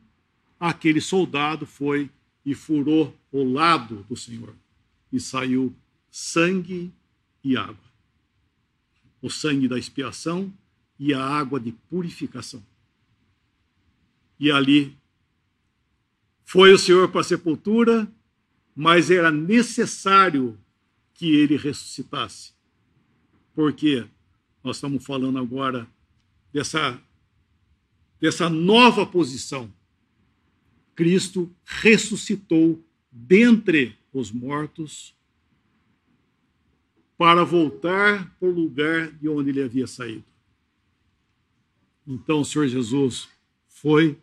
aquele 0.58 1.00
soldado 1.00 1.66
foi 1.66 2.10
e 2.44 2.54
furou 2.54 3.14
o 3.30 3.44
lado 3.44 4.04
do 4.08 4.16
Senhor. 4.16 4.54
E 5.12 5.20
saiu 5.20 5.74
sangue 6.10 6.90
e 7.42 7.56
água. 7.56 7.76
O 9.20 9.30
sangue 9.30 9.68
da 9.68 9.78
expiação 9.78 10.52
e 10.98 11.12
a 11.14 11.22
água 11.22 11.58
de 11.58 11.72
purificação 11.72 12.62
e 14.38 14.50
ali 14.50 14.96
foi 16.44 16.72
o 16.72 16.78
Senhor 16.78 17.08
para 17.08 17.20
a 17.20 17.24
sepultura, 17.24 18.06
mas 18.74 19.10
era 19.10 19.30
necessário 19.30 20.58
que 21.14 21.34
ele 21.34 21.56
ressuscitasse. 21.56 22.52
Porque 23.54 24.06
nós 24.62 24.76
estamos 24.76 25.04
falando 25.04 25.38
agora 25.38 25.88
dessa, 26.52 27.00
dessa 28.20 28.50
nova 28.50 29.06
posição. 29.06 29.72
Cristo 30.94 31.50
ressuscitou 31.64 32.84
dentre 33.10 33.96
os 34.12 34.30
mortos 34.30 35.14
para 37.16 37.44
voltar 37.44 38.34
para 38.38 38.48
o 38.48 38.52
lugar 38.52 39.10
de 39.12 39.28
onde 39.28 39.50
ele 39.50 39.62
havia 39.62 39.86
saído. 39.86 40.24
Então, 42.06 42.40
o 42.40 42.44
Senhor 42.44 42.68
Jesus 42.68 43.28
foi 43.68 44.18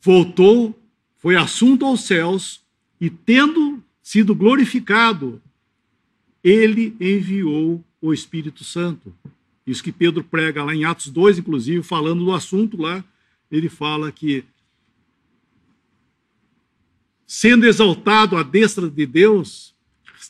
voltou, 0.00 0.78
foi 1.18 1.36
assunto 1.36 1.84
aos 1.84 2.02
céus 2.02 2.64
e, 3.00 3.10
tendo 3.10 3.82
sido 4.02 4.34
glorificado, 4.34 5.40
ele 6.42 6.96
enviou 7.00 7.84
o 8.00 8.12
Espírito 8.12 8.64
Santo. 8.64 9.14
Isso 9.66 9.82
que 9.82 9.92
Pedro 9.92 10.24
prega 10.24 10.64
lá 10.64 10.74
em 10.74 10.84
Atos 10.84 11.08
2, 11.08 11.38
inclusive, 11.38 11.82
falando 11.82 12.24
do 12.24 12.32
assunto 12.32 12.80
lá, 12.80 13.04
ele 13.50 13.68
fala 13.68 14.10
que, 14.10 14.44
sendo 17.26 17.66
exaltado 17.66 18.36
à 18.36 18.42
destra 18.42 18.88
de 18.88 19.06
Deus, 19.06 19.74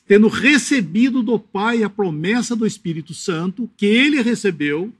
tendo 0.06 0.28
recebido 0.28 1.22
do 1.22 1.38
Pai 1.38 1.82
a 1.82 1.90
promessa 1.90 2.56
do 2.56 2.66
Espírito 2.66 3.14
Santo, 3.14 3.70
que 3.76 3.86
ele 3.86 4.20
recebeu, 4.20 4.92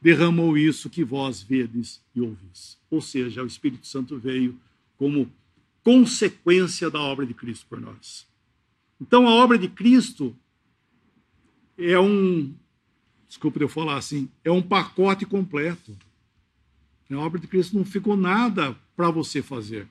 derramou 0.00 0.56
isso 0.56 0.90
que 0.90 1.04
vós 1.04 1.42
vedes 1.42 2.00
e 2.14 2.20
ouvis. 2.20 2.78
Ou 2.90 3.00
seja, 3.00 3.42
o 3.42 3.46
Espírito 3.46 3.86
Santo 3.86 4.18
veio 4.18 4.58
como 4.96 5.30
consequência 5.82 6.90
da 6.90 7.00
obra 7.00 7.26
de 7.26 7.34
Cristo 7.34 7.66
por 7.68 7.80
nós. 7.80 8.29
Então, 9.00 9.26
a 9.26 9.34
obra 9.34 9.56
de 9.56 9.68
Cristo 9.68 10.36
é 11.78 11.98
um, 11.98 12.54
desculpe 13.26 13.60
eu 13.60 13.68
falar 13.68 13.96
assim, 13.96 14.28
é 14.44 14.50
um 14.50 14.62
pacote 14.62 15.24
completo. 15.24 15.96
A 17.10 17.18
obra 17.18 17.40
de 17.40 17.48
Cristo 17.48 17.76
não 17.76 17.84
ficou 17.84 18.16
nada 18.16 18.76
para 18.94 19.10
você 19.10 19.42
fazer. 19.42 19.88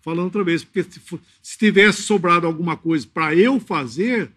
Falando 0.00 0.24
outra 0.24 0.42
vez, 0.42 0.64
porque 0.64 0.82
se, 0.82 1.00
se 1.40 1.58
tivesse 1.58 2.02
sobrado 2.02 2.46
alguma 2.46 2.76
coisa 2.76 3.06
para 3.06 3.34
eu 3.34 3.60
fazer, 3.60 4.32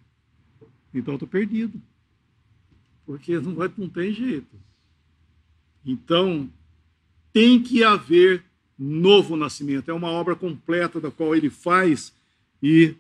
então 0.93 1.13
eu 1.13 1.15
estou 1.15 1.27
perdido. 1.27 1.81
Porque 3.05 3.39
não, 3.39 3.55
vai, 3.55 3.71
não 3.77 3.89
tem 3.89 4.13
jeito. 4.13 4.55
Então, 5.85 6.49
tem 7.33 7.61
que 7.61 7.83
haver 7.83 8.43
novo 8.77 9.35
nascimento. 9.35 9.89
É 9.89 9.93
uma 9.93 10.09
obra 10.09 10.35
completa 10.35 10.99
da 10.99 11.09
qual 11.09 11.35
ele 11.35 11.49
faz 11.49 12.13
e 12.61 12.95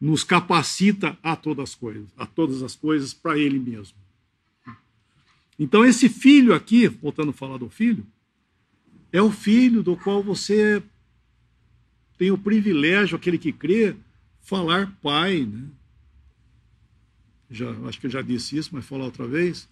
nos 0.00 0.22
capacita 0.22 1.18
a 1.22 1.34
todas 1.34 1.70
as 1.70 1.74
coisas, 1.74 2.08
a 2.16 2.26
todas 2.26 2.62
as 2.62 2.74
coisas 2.74 3.14
para 3.14 3.38
ele 3.38 3.58
mesmo. 3.58 3.96
Então 5.58 5.84
esse 5.84 6.08
filho 6.08 6.54
aqui, 6.54 6.86
voltando 6.86 7.30
a 7.30 7.34
falar 7.34 7.56
do 7.56 7.68
filho, 7.68 8.06
é 9.10 9.22
o 9.22 9.30
filho 9.30 9.82
do 9.82 9.96
qual 9.96 10.22
você 10.22 10.82
tem 12.18 12.30
o 12.30 12.38
privilégio, 12.38 13.16
aquele 13.16 13.38
que 13.38 13.52
crê, 13.52 13.96
falar 14.40 14.94
pai, 15.02 15.44
né? 15.44 15.64
Já, 17.50 17.70
acho 17.86 18.00
que 18.00 18.06
eu 18.06 18.10
já 18.10 18.22
disse 18.22 18.56
isso, 18.56 18.70
mas 18.72 18.84
falar 18.84 19.04
outra 19.04 19.26
vez. 19.26 19.68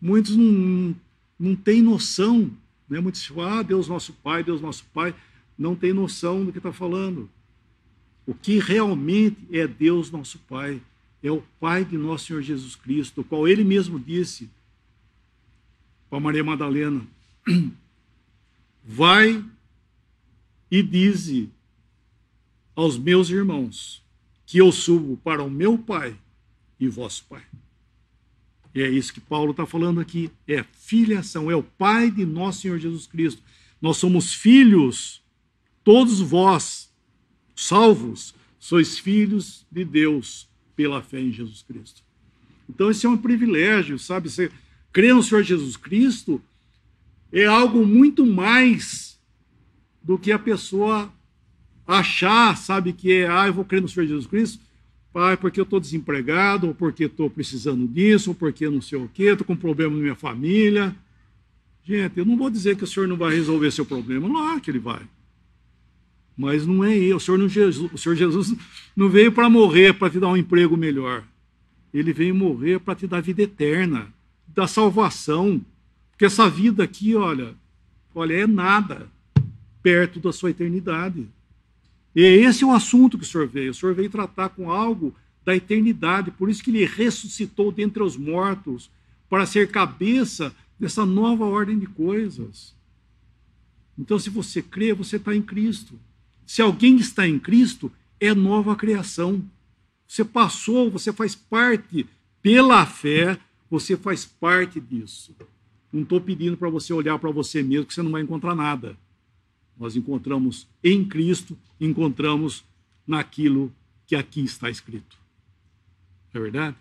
Muitos 0.00 0.36
não, 0.36 0.94
não 1.38 1.56
tem 1.56 1.82
noção, 1.82 2.50
né? 2.88 3.00
muitos 3.00 3.24
falam, 3.24 3.58
ah, 3.58 3.62
Deus 3.62 3.88
nosso 3.88 4.12
Pai, 4.12 4.44
Deus 4.44 4.60
nosso 4.60 4.84
Pai, 4.92 5.14
não 5.56 5.74
tem 5.74 5.92
noção 5.92 6.44
do 6.44 6.52
que 6.52 6.58
está 6.58 6.72
falando. 6.72 7.30
O 8.26 8.34
que 8.34 8.58
realmente 8.58 9.38
é 9.52 9.66
Deus 9.66 10.10
nosso 10.10 10.38
Pai, 10.40 10.80
é 11.22 11.30
o 11.30 11.42
Pai 11.60 11.84
de 11.84 11.96
nosso 11.96 12.26
Senhor 12.26 12.42
Jesus 12.42 12.74
Cristo, 12.74 13.20
o 13.20 13.24
qual 13.24 13.46
ele 13.46 13.64
mesmo 13.64 13.98
disse 13.98 14.50
para 16.08 16.20
Maria 16.20 16.44
Madalena: 16.44 17.06
Vai 18.84 19.44
e 20.70 20.82
dize 20.82 21.50
aos 22.74 22.98
meus 22.98 23.30
irmãos 23.30 24.02
que 24.46 24.58
eu 24.58 24.70
subo 24.72 25.16
para 25.18 25.42
o 25.42 25.50
meu 25.50 25.78
Pai 25.78 26.16
e 26.78 26.88
vosso 26.88 27.24
Pai. 27.28 27.42
E 28.74 28.82
é 28.82 28.90
isso 28.90 29.12
que 29.12 29.20
Paulo 29.20 29.52
está 29.52 29.64
falando 29.64 30.00
aqui. 30.00 30.30
É 30.48 30.62
filiação, 30.62 31.50
é 31.50 31.54
o 31.54 31.62
Pai 31.62 32.10
de 32.10 32.26
nosso 32.26 32.62
Senhor 32.62 32.78
Jesus 32.78 33.06
Cristo. 33.06 33.42
Nós 33.80 33.98
somos 33.98 34.34
filhos, 34.34 35.22
todos 35.84 36.20
vós, 36.20 36.92
salvos, 37.54 38.34
sois 38.58 38.98
filhos 38.98 39.66
de 39.70 39.84
Deus 39.84 40.48
pela 40.74 41.02
fé 41.02 41.20
em 41.20 41.32
Jesus 41.32 41.62
Cristo. 41.62 42.02
Então, 42.68 42.90
esse 42.90 43.06
é 43.06 43.08
um 43.08 43.16
privilégio, 43.16 43.98
sabe? 43.98 44.30
Você 44.30 44.50
crer 44.92 45.14
no 45.14 45.22
Senhor 45.22 45.42
Jesus 45.42 45.76
Cristo 45.76 46.40
é 47.32 47.44
algo 47.44 47.84
muito 47.86 48.24
mais 48.24 49.20
do 50.02 50.18
que 50.18 50.32
a 50.32 50.38
pessoa 50.38 51.12
achar, 51.86 52.56
sabe, 52.56 52.92
que 52.92 53.12
é, 53.12 53.28
ah, 53.28 53.46
eu 53.46 53.52
vou 53.52 53.64
crer 53.64 53.82
no 53.82 53.88
Senhor 53.88 54.06
Jesus 54.06 54.26
Cristo, 54.26 54.60
Pai, 55.12 55.36
porque 55.36 55.60
eu 55.60 55.64
estou 55.64 55.78
desempregado, 55.78 56.68
ou 56.68 56.74
porque 56.74 57.04
estou 57.04 57.30
precisando 57.30 57.86
disso, 57.86 58.30
ou 58.30 58.34
porque 58.34 58.68
não 58.68 58.82
sei 58.82 58.98
o 58.98 59.08
quê, 59.08 59.24
estou 59.24 59.46
com 59.46 59.54
problema 59.54 59.94
na 59.94 60.02
minha 60.02 60.14
família. 60.14 60.94
Gente, 61.84 62.18
eu 62.18 62.24
não 62.24 62.36
vou 62.36 62.50
dizer 62.50 62.76
que 62.76 62.82
o 62.82 62.86
Senhor 62.86 63.06
não 63.06 63.16
vai 63.16 63.34
resolver 63.34 63.70
seu 63.70 63.84
problema, 63.84 64.26
lá 64.26 64.58
que 64.58 64.70
ele 64.70 64.78
vai. 64.80 65.02
Mas 66.36 66.66
não 66.66 66.84
é 66.84 66.96
eu. 66.96 67.16
O 67.16 67.20
Senhor, 67.20 67.38
não, 67.38 67.48
Jesus, 67.48 67.92
o 67.92 67.98
Senhor 67.98 68.14
Jesus 68.16 68.54
não 68.96 69.08
veio 69.08 69.32
para 69.32 69.48
morrer 69.48 69.94
para 69.94 70.10
te 70.10 70.18
dar 70.18 70.28
um 70.28 70.36
emprego 70.36 70.76
melhor. 70.76 71.24
Ele 71.92 72.12
veio 72.12 72.34
morrer 72.34 72.80
para 72.80 72.94
te 72.94 73.06
dar 73.06 73.20
vida 73.20 73.42
eterna, 73.42 74.12
dar 74.48 74.66
salvação. 74.66 75.64
Porque 76.10 76.24
essa 76.24 76.48
vida 76.48 76.82
aqui, 76.82 77.14
olha, 77.14 77.54
olha, 78.14 78.34
é 78.34 78.46
nada 78.46 79.08
perto 79.82 80.18
da 80.18 80.32
sua 80.32 80.50
eternidade. 80.50 81.28
E 82.14 82.22
esse 82.22 82.64
é 82.64 82.66
o 82.66 82.72
assunto 82.72 83.18
que 83.18 83.24
o 83.24 83.26
Senhor 83.26 83.46
veio. 83.46 83.70
O 83.70 83.74
Senhor 83.74 83.94
veio 83.94 84.10
tratar 84.10 84.48
com 84.48 84.70
algo 84.70 85.14
da 85.44 85.54
eternidade. 85.54 86.30
Por 86.30 86.48
isso 86.48 86.62
que 86.62 86.70
ele 86.70 86.84
ressuscitou 86.84 87.70
dentre 87.70 88.02
os 88.02 88.16
mortos, 88.16 88.90
para 89.28 89.46
ser 89.46 89.68
cabeça 89.68 90.54
dessa 90.78 91.04
nova 91.04 91.44
ordem 91.44 91.78
de 91.78 91.86
coisas. 91.86 92.74
Então, 93.98 94.18
se 94.18 94.30
você 94.30 94.62
crê, 94.62 94.92
você 94.92 95.16
está 95.16 95.34
em 95.34 95.42
Cristo. 95.42 95.98
Se 96.46 96.62
alguém 96.62 96.96
está 96.96 97.26
em 97.26 97.38
Cristo, 97.38 97.90
é 98.20 98.34
nova 98.34 98.76
criação. 98.76 99.44
Você 100.06 100.24
passou, 100.24 100.90
você 100.90 101.12
faz 101.12 101.34
parte, 101.34 102.06
pela 102.42 102.84
fé, 102.86 103.38
você 103.70 103.96
faz 103.96 104.24
parte 104.24 104.80
disso. 104.80 105.34
Não 105.92 106.02
estou 106.02 106.20
pedindo 106.20 106.56
para 106.56 106.68
você 106.68 106.92
olhar 106.92 107.18
para 107.18 107.30
você 107.30 107.62
mesmo, 107.62 107.86
que 107.86 107.94
você 107.94 108.02
não 108.02 108.12
vai 108.12 108.22
encontrar 108.22 108.54
nada. 108.54 108.96
Nós 109.78 109.96
encontramos 109.96 110.68
em 110.82 111.04
Cristo, 111.04 111.56
encontramos 111.80 112.64
naquilo 113.06 113.72
que 114.06 114.14
aqui 114.14 114.44
está 114.44 114.70
escrito. 114.70 115.16
É 116.32 116.38
verdade? 116.38 116.76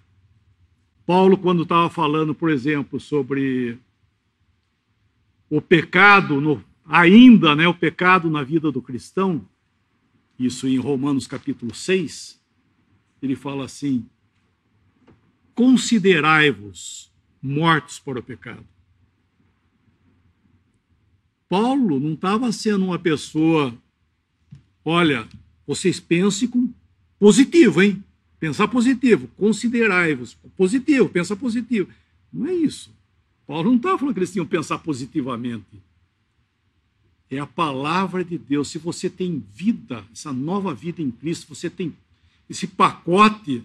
Paulo, 1.05 1.37
quando 1.37 1.63
estava 1.63 1.89
falando, 1.89 2.33
por 2.33 2.49
exemplo, 2.49 2.99
sobre 2.99 3.77
o 5.49 5.61
pecado 5.61 6.39
no 6.39 6.63
ainda 6.85 7.55
né, 7.55 7.67
o 7.67 7.73
pecado 7.73 8.29
na 8.29 8.43
vida 8.43 8.71
do 8.71 8.81
cristão, 8.81 9.45
isso 10.37 10.67
em 10.67 10.77
Romanos 10.77 11.27
capítulo 11.27 11.73
6, 11.73 12.39
ele 13.21 13.35
fala 13.35 13.65
assim: 13.65 14.05
considerai-vos 15.53 17.11
mortos 17.41 17.99
para 17.99 18.19
o 18.19 18.23
pecado. 18.23 18.65
Paulo 21.47 21.99
não 21.99 22.13
estava 22.13 22.51
sendo 22.51 22.85
uma 22.85 22.97
pessoa, 22.97 23.73
olha, 24.83 25.27
vocês 25.67 25.99
pensem 25.99 26.47
com 26.47 26.73
positivo, 27.19 27.81
hein? 27.81 28.03
Pensar 28.39 28.67
positivo, 28.67 29.29
considerai-vos 29.37 30.33
positivo, 30.57 31.07
pensa 31.07 31.35
positivo. 31.35 31.89
Não 32.31 32.47
é 32.47 32.53
isso. 32.53 32.91
Paulo 33.45 33.69
não 33.69 33.77
estava 33.77 33.99
falando 33.99 34.13
que 34.13 34.19
eles 34.19 34.31
tinham 34.31 34.45
que 34.45 34.51
pensar 34.51 34.79
positivamente 34.79 35.81
é 37.35 37.39
a 37.39 37.47
palavra 37.47 38.23
de 38.23 38.37
Deus. 38.37 38.69
Se 38.69 38.77
você 38.77 39.09
tem 39.09 39.43
vida, 39.53 40.05
essa 40.11 40.31
nova 40.31 40.73
vida 40.73 41.01
em 41.01 41.11
Cristo, 41.11 41.53
você 41.53 41.69
tem 41.69 41.95
esse 42.49 42.67
pacote, 42.67 43.63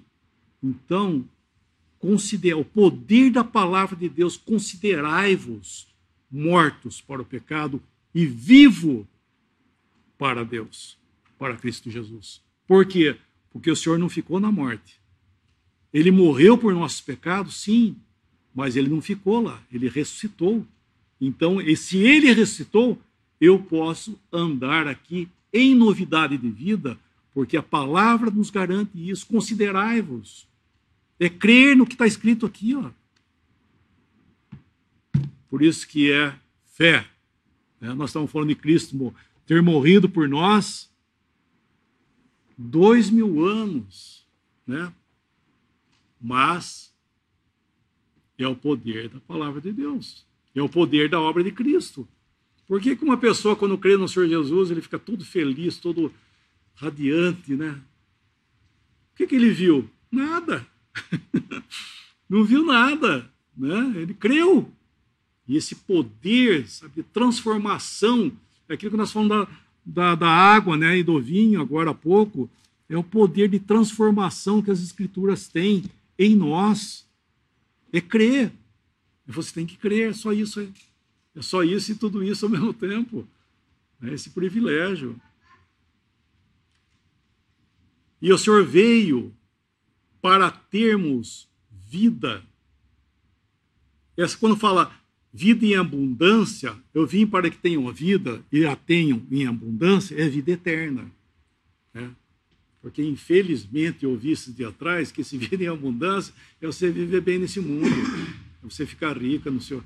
então 0.63 1.25
considera 1.99 2.57
o 2.57 2.65
poder 2.65 3.31
da 3.31 3.43
palavra 3.43 3.97
de 3.97 4.09
Deus, 4.09 4.37
considerai-vos 4.37 5.89
mortos 6.31 7.01
para 7.01 7.21
o 7.21 7.25
pecado 7.25 7.83
e 8.15 8.25
vivo 8.25 9.07
para 10.17 10.45
Deus, 10.45 10.97
para 11.39 11.57
Cristo 11.57 11.91
Jesus. 11.91 12.41
Por 12.67 12.87
quê? 12.87 13.17
Porque 13.51 13.71
o 13.71 13.77
Senhor 13.77 13.99
não 13.99 14.09
ficou 14.09 14.39
na 14.39 14.53
morte. 14.53 15.01
Ele 15.93 16.11
morreu 16.11 16.59
por 16.59 16.75
nossos 16.75 17.01
pecados, 17.01 17.61
sim, 17.63 17.97
mas 18.55 18.77
ele 18.77 18.89
não 18.89 19.01
ficou 19.01 19.41
lá, 19.41 19.63
ele 19.73 19.89
ressuscitou. 19.89 20.67
Então, 21.21 21.61
e 21.61 21.77
se 21.77 21.99
ele 21.99 22.33
ressuscitou, 22.33 22.99
eu 23.41 23.59
posso 23.59 24.19
andar 24.33 24.87
aqui 24.87 25.29
em 25.53 25.75
novidade 25.75 26.37
de 26.37 26.51
vida, 26.51 26.99
porque 27.33 27.57
a 27.57 27.63
palavra 27.63 28.31
nos 28.31 28.51
garante 28.51 28.91
isso. 28.95 29.27
Considerai-vos. 29.27 30.47
É 31.21 31.29
crer 31.29 31.77
no 31.77 31.87
que 31.87 31.95
está 31.95 32.07
escrito 32.07 32.47
aqui, 32.47 32.75
ó. 32.75 32.91
Por 35.49 35.63
isso 35.63 35.87
que 35.87 36.13
é 36.13 36.35
fé. 36.67 37.07
Né? 37.81 37.95
Nós 37.95 38.11
estamos 38.11 38.31
falando 38.31 38.49
de 38.49 38.55
Cristo 38.55 39.15
ter 39.47 39.63
morrido 39.63 40.09
por 40.09 40.29
nós 40.29 40.91
dois 42.57 43.09
mil 43.09 43.45
anos, 43.47 44.27
né? 44.67 44.93
Mas 46.21 46.93
é 48.37 48.47
o 48.47 48.57
poder 48.57 49.09
da 49.09 49.21
palavra 49.21 49.61
de 49.61 49.73
Deus, 49.73 50.27
é 50.55 50.61
o 50.61 50.69
poder 50.69 51.09
da 51.09 51.21
obra 51.21 51.43
de 51.43 51.53
Cristo. 51.53 52.07
Por 52.69 52.83
que, 52.83 52.95
que 52.95 53.05
uma 53.05 53.17
pessoa, 53.17 53.57
quando 53.57 53.79
crê 53.79 53.97
no 53.97 54.07
Senhor 54.07 54.29
Jesus, 54.29 54.71
ele 54.71 54.83
fica 54.83 54.99
todo 54.99 55.25
feliz, 55.25 55.79
todo 55.79 56.13
radiante, 56.75 57.55
né? 57.55 57.81
O 59.13 59.17
que, 59.17 59.27
que 59.27 59.35
ele 59.35 59.51
viu? 59.51 59.89
Nada. 60.13 60.67
Não 62.29 62.45
viu 62.45 62.63
nada. 62.65 63.29
Né? 63.57 63.95
Ele 63.97 64.13
creu. 64.13 64.71
E 65.49 65.57
esse 65.57 65.75
poder 65.75 66.69
sabe, 66.69 66.97
de 66.97 67.03
transformação, 67.03 68.31
é 68.69 68.75
aquilo 68.75 68.91
que 68.91 68.97
nós 68.99 69.11
falamos 69.11 69.47
da, 69.47 69.49
da, 69.85 70.15
da 70.15 70.29
água 70.29 70.77
né, 70.77 70.99
e 70.99 71.03
do 71.03 71.19
vinho 71.19 71.63
agora 71.63 71.91
há 71.91 71.95
pouco, 71.95 72.51
é 72.87 72.97
o 72.99 73.03
poder 73.03 73.49
de 73.49 73.59
transformação 73.59 74.61
que 74.61 74.71
as 74.71 74.83
Escrituras 74.83 75.49
têm 75.49 75.85
em 76.19 76.37
nós. 76.37 77.09
É 77.91 78.01
crer. 78.01 78.53
Você 79.27 79.55
tem 79.55 79.67
que 79.67 79.77
crer, 79.77 80.15
só 80.15 80.33
isso 80.35 80.61
aí. 80.61 80.71
É 81.39 81.43
só 81.43 81.63
isso 81.63 81.93
e 81.93 81.95
tudo 81.95 82.25
isso 82.25 82.47
ao 82.47 82.51
mesmo 82.51 82.75
tempo. 82.75 83.27
É 84.03 84.13
esse 84.13 84.31
privilégio. 84.31 85.19
E 88.21 88.33
o 88.33 88.37
Senhor 88.37 88.65
veio 88.65 89.33
para 90.21 90.51
termos 90.51 91.49
vida. 91.71 92.43
Essa, 94.17 94.37
quando 94.37 94.57
fala 94.57 94.93
vida 95.33 95.65
em 95.65 95.77
abundância, 95.77 96.77
eu 96.93 97.07
vim 97.07 97.25
para 97.25 97.49
que 97.49 97.57
tenham 97.57 97.91
vida 97.93 98.45
e 98.51 98.67
a 98.67 98.75
tenham 98.75 99.25
em 99.31 99.47
abundância, 99.47 100.21
é 100.21 100.29
vida 100.29 100.51
eterna. 100.51 101.09
Né? 101.95 102.11
Porque, 102.83 103.01
infelizmente, 103.01 104.03
eu 104.03 104.11
ouvi 104.11 104.33
esses 104.33 104.53
dias 104.57 104.71
atrás 104.71 105.13
que 105.13 105.23
se 105.23 105.39
vida 105.39 105.63
em 105.63 105.69
abundância 105.69 106.35
é 106.61 106.67
você 106.67 106.91
viver 106.91 107.21
bem 107.21 107.39
nesse 107.39 107.61
mundo, 107.61 107.87
é 107.87 108.69
você 108.69 108.85
ficar 108.85 109.17
rica 109.17 109.53
no 109.53 109.61
seu. 109.61 109.85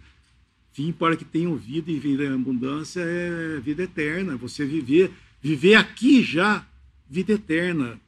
Vim 0.75 0.93
para 0.93 1.17
que 1.17 1.25
tenham 1.25 1.57
vida 1.57 1.91
e 1.91 1.99
vida 1.99 2.25
em 2.25 2.35
abundância 2.35 3.01
é 3.01 3.61
vida 3.61 3.83
eterna. 3.83 4.37
Você 4.37 4.65
viver, 4.65 5.13
viver 5.41 5.75
aqui 5.75 6.23
já, 6.23 6.67
vida 7.09 7.35
eterna. 7.35 8.01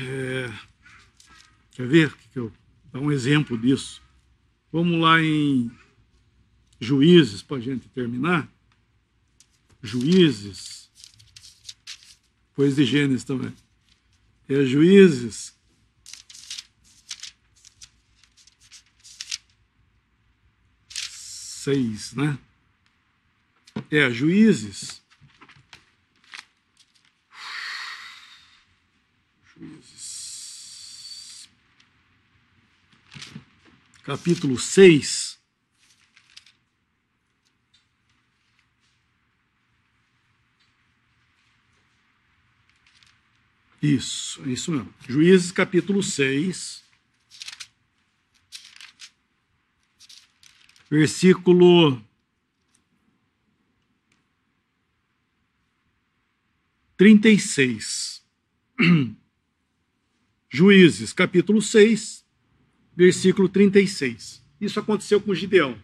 É, 0.00 0.52
quer 1.72 1.86
ver? 1.86 2.14
Que 2.32 2.38
eu 2.38 2.52
dar 2.92 3.00
um 3.00 3.10
exemplo 3.10 3.58
disso. 3.58 4.00
Vamos 4.72 5.00
lá 5.00 5.20
em 5.20 5.70
Juízes 6.80 7.42
para 7.42 7.56
a 7.56 7.60
gente 7.60 7.88
terminar. 7.88 8.48
Juízes, 9.82 10.90
depois 12.50 12.76
de 12.76 12.84
Gênesis 12.84 13.24
também. 13.24 13.52
É 14.48 14.64
Juízes, 14.64 15.53
6, 21.64 22.12
né? 22.12 22.38
É, 23.90 24.10
juízes. 24.10 25.02
Juízes. 29.56 31.48
Capítulo 34.02 34.58
6. 34.58 35.38
Isso, 43.80 44.42
é 44.44 44.50
isso 44.50 44.70
mesmo. 44.70 44.94
Juízes 45.08 45.50
capítulo 45.50 46.02
6. 46.02 46.83
Versículo 50.94 52.00
trinta 56.96 57.28
e 57.28 57.36
seis. 57.36 58.24
Juízes, 60.48 61.12
capítulo 61.12 61.60
6, 61.60 62.24
versículo 62.96 63.48
36. 63.48 64.40
Isso 64.60 64.78
aconteceu 64.78 65.20
com 65.20 65.34
Gideão. 65.34 65.76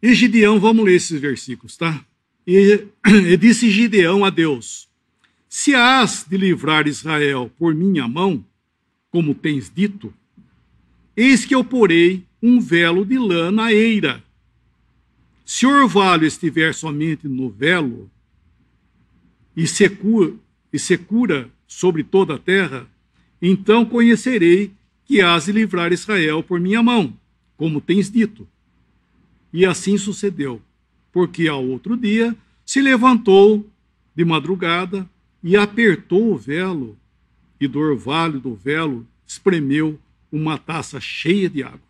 E 0.00 0.14
Gideão, 0.14 0.60
vamos 0.60 0.84
ler 0.84 0.94
esses 0.94 1.20
versículos, 1.20 1.76
tá? 1.76 2.06
E, 2.46 2.86
e 3.28 3.36
disse 3.36 3.68
Gideão 3.72 4.24
a 4.24 4.30
Deus: 4.30 4.88
Se 5.48 5.74
has 5.74 6.24
de 6.28 6.36
livrar 6.36 6.86
Israel 6.86 7.50
por 7.58 7.74
minha 7.74 8.06
mão, 8.06 8.46
como 9.12 9.34
tens 9.34 9.70
dito, 9.72 10.12
eis 11.14 11.44
que 11.44 11.54
eu 11.54 11.62
porei 11.62 12.24
um 12.42 12.58
velo 12.58 13.04
de 13.04 13.18
lã 13.18 13.52
na 13.52 13.70
eira, 13.70 14.24
Se 15.44 15.66
o 15.66 15.70
orvalho 15.70 16.26
estiver 16.26 16.72
somente 16.72 17.28
no 17.28 17.50
velo 17.50 18.10
e 19.54 19.66
secura, 19.66 20.32
e 20.72 20.78
secura 20.78 21.50
sobre 21.66 22.02
toda 22.02 22.36
a 22.36 22.38
terra, 22.38 22.86
então 23.40 23.84
conhecerei 23.84 24.72
que 25.04 25.20
has 25.20 25.44
de 25.44 25.52
livrar 25.52 25.92
Israel 25.92 26.42
por 26.42 26.58
minha 26.58 26.82
mão, 26.82 27.12
como 27.56 27.82
tens 27.82 28.10
dito. 28.10 28.48
E 29.52 29.66
assim 29.66 29.98
sucedeu, 29.98 30.62
porque 31.12 31.48
ao 31.48 31.62
outro 31.62 31.98
dia 31.98 32.34
se 32.64 32.80
levantou 32.80 33.68
de 34.14 34.24
madrugada 34.24 35.06
e 35.42 35.54
apertou 35.56 36.32
o 36.32 36.38
velo, 36.38 36.96
e 37.64 37.68
do 37.68 37.78
orvalho 37.78 38.40
do 38.40 38.54
velo 38.54 39.06
espremeu 39.24 39.98
uma 40.32 40.58
taça 40.58 41.00
cheia 41.00 41.48
de 41.48 41.62
água. 41.62 41.80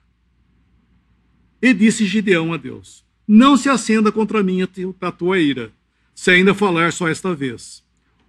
E 1.63 1.73
disse 1.73 2.05
Gideão 2.05 2.53
a 2.53 2.59
Deus: 2.59 3.03
Não 3.27 3.57
se 3.57 3.71
acenda 3.71 4.13
contra 4.13 4.43
mim 4.43 4.61
a 4.63 5.13
tua 5.13 5.39
ira, 5.39 5.73
se 6.15 6.31
ainda 6.31 6.55
falar 6.55 6.93
só 6.93 7.09
esta 7.09 7.35
vez. 7.35 7.83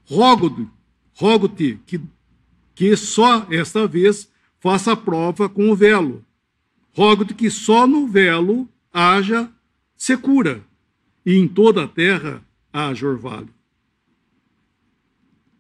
Rogo-te 0.06 0.68
rogo 1.16 1.50
que, 1.50 1.78
que 2.74 2.96
só 2.96 3.46
esta 3.52 3.86
vez 3.88 4.30
faça 4.60 4.94
a 4.94 4.96
prova 4.96 5.50
com 5.50 5.70
o 5.70 5.76
velo. 5.76 6.24
Rogo-te 6.94 7.34
que 7.34 7.50
só 7.50 7.86
no 7.86 8.08
velo 8.08 8.70
haja 8.92 9.52
secura, 9.98 10.64
e 11.26 11.36
em 11.36 11.48
toda 11.48 11.84
a 11.84 11.88
terra 11.88 12.42
haja 12.72 13.06
orvalho. 13.06 13.50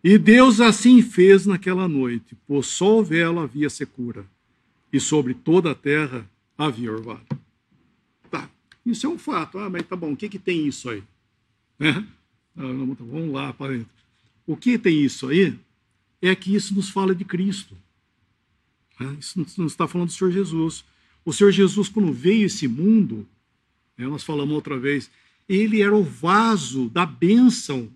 E 0.03 0.17
Deus 0.17 0.59
assim 0.59 1.01
fez 1.01 1.45
naquela 1.45 1.87
noite, 1.87 2.35
pois 2.45 2.67
só 2.67 2.99
o 2.99 3.03
velo 3.03 3.39
havia 3.39 3.69
secura, 3.69 4.25
e 4.91 4.99
sobre 4.99 5.33
toda 5.33 5.71
a 5.71 5.75
terra 5.75 6.29
havia 6.57 6.91
orvalho. 6.91 7.25
Tá, 8.29 8.49
isso 8.85 9.05
é 9.05 9.09
um 9.09 9.17
fato. 9.17 9.57
Ah, 9.57 9.69
mas 9.69 9.87
tá 9.87 9.95
bom, 9.95 10.11
o 10.11 10.17
que, 10.17 10.27
que 10.27 10.37
tem 10.37 10.67
isso 10.67 10.89
aí? 10.89 11.01
É? 11.79 11.89
Ah, 11.89 12.03
tá 12.55 13.03
vamos 13.03 13.31
lá, 13.31 13.53
para 13.53 13.79
O 14.45 14.57
que 14.57 14.77
tem 14.77 15.01
isso 15.03 15.29
aí 15.29 15.57
é 16.21 16.35
que 16.35 16.53
isso 16.53 16.75
nos 16.75 16.89
fala 16.89 17.15
de 17.15 17.23
Cristo. 17.23 17.77
É? 18.99 19.05
Isso 19.19 19.45
não 19.57 19.65
está 19.65 19.87
falando 19.87 20.09
do 20.09 20.13
Senhor 20.13 20.31
Jesus. 20.31 20.83
O 21.25 21.31
Senhor 21.31 21.51
Jesus, 21.51 21.87
quando 21.87 22.11
veio 22.11 22.45
esse 22.45 22.67
mundo, 22.67 23.25
né, 23.97 24.05
nós 24.05 24.23
falamos 24.23 24.53
outra 24.53 24.77
vez, 24.77 25.09
ele 25.47 25.81
era 25.81 25.95
o 25.95 26.03
vaso 26.03 26.89
da 26.89 27.05
bênção 27.05 27.89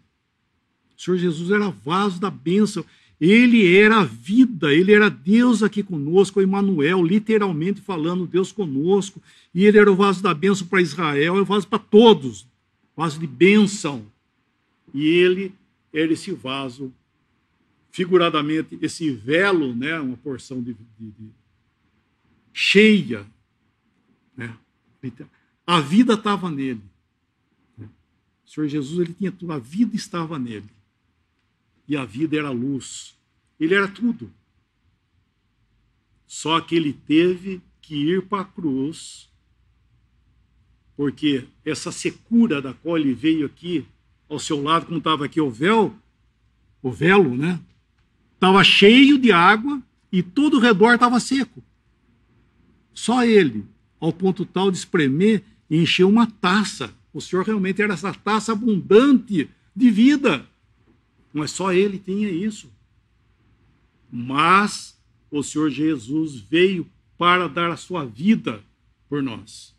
o 0.97 1.01
Senhor 1.01 1.17
Jesus 1.17 1.51
era 1.51 1.69
vaso 1.69 2.19
da 2.19 2.31
bênção. 2.31 2.83
Ele 3.21 3.75
era 3.75 3.99
a 3.99 4.03
vida, 4.03 4.73
ele 4.73 4.91
era 4.91 5.09
Deus 5.09 5.61
aqui 5.61 5.83
conosco, 5.83 6.41
Emmanuel, 6.41 7.03
literalmente 7.03 7.81
falando, 7.81 8.25
Deus 8.25 8.51
conosco. 8.51 9.21
E 9.53 9.65
ele 9.65 9.77
era 9.77 9.91
o 9.91 9.95
vaso 9.95 10.23
da 10.23 10.33
bênção 10.33 10.67
para 10.67 10.81
Israel, 10.81 11.37
é 11.37 11.41
o 11.41 11.45
vaso 11.45 11.67
para 11.67 11.79
todos, 11.79 12.47
vaso 12.95 13.19
de 13.19 13.27
bênção. 13.27 14.05
E 14.93 15.05
ele 15.05 15.53
era 15.93 16.11
esse 16.11 16.31
vaso, 16.31 16.91
figuradamente, 17.91 18.77
esse 18.81 19.11
velo, 19.11 19.75
né, 19.75 19.99
uma 19.99 20.17
porção 20.17 20.61
de, 20.61 20.73
de, 20.73 21.11
de 21.11 21.29
cheia. 22.53 23.25
Né? 24.35 24.55
A 25.65 25.79
vida 25.79 26.13
estava 26.13 26.49
nele. 26.51 26.83
Né? 27.77 27.87
O 28.45 28.49
Senhor 28.49 28.67
Jesus 28.67 28.99
ele 28.99 29.13
tinha 29.13 29.31
tudo, 29.31 29.53
a 29.53 29.59
vida 29.59 29.95
estava 29.95 30.37
nele 30.37 30.76
e 31.87 31.95
a 31.95 32.05
vida 32.05 32.37
era 32.37 32.49
luz. 32.49 33.15
Ele 33.59 33.73
era 33.73 33.87
tudo. 33.87 34.31
Só 36.25 36.59
que 36.59 36.75
ele 36.75 36.93
teve 36.93 37.61
que 37.81 37.95
ir 37.95 38.23
para 38.23 38.41
a 38.41 38.45
cruz, 38.45 39.29
porque 40.95 41.47
essa 41.63 41.91
secura 41.91 42.61
da 42.61 42.73
qual 42.73 42.97
ele 42.97 43.13
veio 43.13 43.45
aqui 43.45 43.85
ao 44.27 44.39
seu 44.39 44.61
lado, 44.61 44.87
como 44.87 44.97
estava 44.97 45.25
aqui 45.25 45.39
o 45.39 45.49
véu, 45.49 45.95
o 46.81 46.91
velo, 46.91 47.35
né? 47.35 47.59
Estava 48.33 48.63
cheio 48.63 49.17
de 49.17 49.31
água 49.31 49.81
e 50.11 50.21
todo 50.21 50.57
o 50.57 50.59
redor 50.59 50.93
estava 50.93 51.19
seco. 51.19 51.63
Só 52.93 53.23
ele, 53.23 53.65
ao 53.99 54.11
ponto 54.11 54.45
tal 54.45 54.69
de 54.69 54.77
espremer 54.77 55.43
e 55.69 55.77
encher 55.77 56.03
uma 56.03 56.27
taça. 56.27 56.93
O 57.13 57.21
Senhor 57.21 57.45
realmente 57.45 57.81
era 57.81 57.93
essa 57.93 58.13
taça 58.13 58.51
abundante 58.51 59.49
de 59.75 59.89
vida. 59.89 60.45
Mas 61.37 61.51
só 61.51 61.71
ele 61.71 61.99
tinha 61.99 62.29
isso. 62.29 62.71
Mas 64.11 64.99
o 65.29 65.43
Senhor 65.43 65.69
Jesus 65.69 66.39
veio 66.39 66.89
para 67.15 67.47
dar 67.47 67.69
a 67.69 67.77
sua 67.77 68.03
vida 68.03 68.63
por 69.07 69.21
nós. 69.21 69.75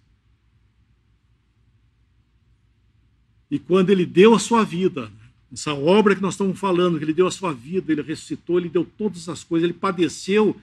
E 3.50 3.58
quando 3.58 3.90
ele 3.90 4.06
deu 4.06 4.34
a 4.34 4.38
sua 4.38 4.62
vida, 4.62 5.10
essa 5.52 5.74
obra 5.74 6.14
que 6.14 6.22
nós 6.22 6.34
estamos 6.34 6.56
falando, 6.56 6.96
que 6.96 7.04
ele 7.04 7.12
deu 7.12 7.26
a 7.26 7.30
sua 7.30 7.52
vida, 7.52 7.90
ele 7.90 8.02
ressuscitou, 8.02 8.58
ele 8.58 8.68
deu 8.68 8.84
todas 8.84 9.28
as 9.28 9.42
coisas, 9.42 9.68
ele 9.68 9.76
padeceu 9.76 10.54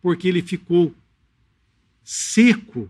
porque 0.00 0.28
ele 0.28 0.42
ficou 0.42 0.94
seco. 2.04 2.88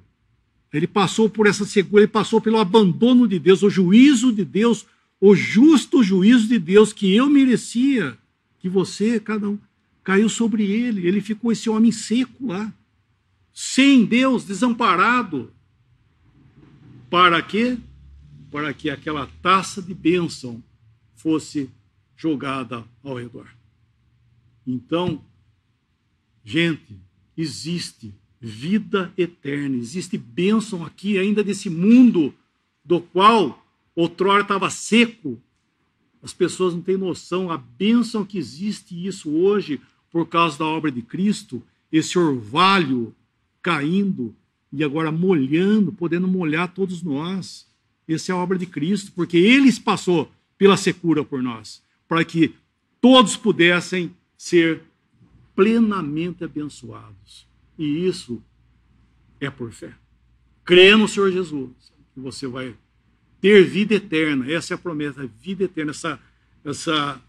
Ele 0.71 0.87
passou 0.87 1.31
por 1.31 1.47
essa 1.47 1.65
secura, 1.65 2.03
ele 2.03 2.13
passou 2.13 2.43
pelo 2.43 2.59
abandono 2.59 3.27
de 3.27 3.39
Deus, 3.39 3.63
o 3.63 3.71
juízo 3.71 4.33
de 4.33 4.45
Deus 4.45 4.85
o 5.21 5.35
justo 5.35 6.03
juízo 6.03 6.49
de 6.49 6.59
Deus 6.59 6.93
que 6.93 7.15
eu 7.15 7.29
merecia, 7.29 8.19
que 8.59 8.69
você, 8.69 9.19
cada 9.19 9.49
um, 9.49 9.59
caiu 10.03 10.29
sobre 10.29 10.65
ele. 10.65 11.07
Ele 11.07 11.21
ficou 11.21 11.51
esse 11.51 11.69
homem 11.71 11.91
seco 11.91 12.47
lá, 12.47 12.73
sem 13.53 14.05
Deus, 14.05 14.45
desamparado. 14.45 15.53
Para 17.09 17.41
quê? 17.41 17.79
Para 18.51 18.75
que 18.75 18.91
aquela 18.91 19.27
taça 19.41 19.81
de 19.81 19.95
bênção 19.95 20.63
fosse 21.15 21.71
jogada 22.17 22.85
ao 23.03 23.17
redor. 23.17 23.49
Então, 24.67 25.25
gente, 26.45 26.99
existe 27.37 28.15
vida 28.41 29.13
eterna, 29.17 29.77
existe 29.77 30.19
bênção 30.19 30.85
aqui 30.85 31.17
ainda 31.19 31.43
desse 31.43 31.71
mundo 31.71 32.35
do 32.85 33.01
qual 33.01 33.64
outrora 33.95 34.43
estava 34.43 34.71
seco. 34.71 35.41
As 36.23 36.33
pessoas 36.33 36.75
não 36.75 36.81
têm 36.81 36.97
noção 36.97 37.51
a 37.51 37.57
bênção 37.59 38.25
que 38.25 38.39
existe 38.39 39.07
isso 39.07 39.31
hoje 39.31 39.81
por 40.11 40.27
causa 40.29 40.59
da 40.59 40.65
obra 40.65 40.91
de 40.91 41.03
Cristo, 41.03 41.63
esse 41.91 42.19
orvalho 42.19 43.15
caindo 43.61 44.35
e 44.73 44.83
agora 44.83 45.11
molhando, 45.11 45.93
podendo 45.93 46.27
molhar 46.27 46.73
todos 46.73 47.03
nós. 47.03 47.67
Essa 48.07 48.33
é 48.33 48.35
a 48.35 48.39
obra 48.39 48.59
de 48.59 48.67
Cristo, 48.67 49.13
porque 49.13 49.37
ele 49.37 49.73
passou 49.81 50.31
pela 50.59 50.77
secura 50.77 51.25
por 51.25 51.43
nós, 51.43 51.83
para 52.09 52.25
que 52.25 52.55
todos 53.01 53.37
pudessem 53.37 54.15
ser 54.37 54.83
plenamente 55.55 56.45
abençoados. 56.45 57.47
E 57.79 58.07
isso 58.07 58.43
é 59.41 59.51
por 59.51 59.73
fé. 59.73 59.95
Crê 60.65 60.97
no 60.97 61.09
Senhor 61.09 61.31
Jesus, 61.31 61.71
que 62.13 62.21
você 62.21 62.47
vai 62.47 62.75
ter 63.45 63.63
vida 63.63 63.97
eterna. 63.97 64.51
Essa 64.51 64.73
é 64.73 64.75
a 64.75 64.79
promessa, 64.79 65.27
vida 65.39 65.65
eterna, 65.65 65.91
essa, 65.91 66.19
essa, 66.65 67.21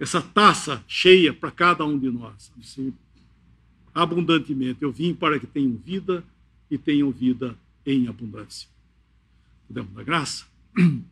essa 0.00 0.20
taça 0.20 0.84
cheia 0.88 1.32
para 1.32 1.52
cada 1.52 1.84
um 1.84 1.96
de 1.96 2.10
nós. 2.10 2.50
Assim, 2.58 2.92
abundantemente. 3.94 4.82
Eu 4.82 4.90
vim 4.90 5.14
para 5.14 5.38
que 5.38 5.46
tenham 5.46 5.76
vida 5.76 6.24
e 6.68 6.76
tenham 6.76 7.12
vida 7.12 7.56
em 7.86 8.08
abundância. 8.08 8.68
Podemos 9.68 9.92
dar 9.92 10.02
graça? 10.02 10.44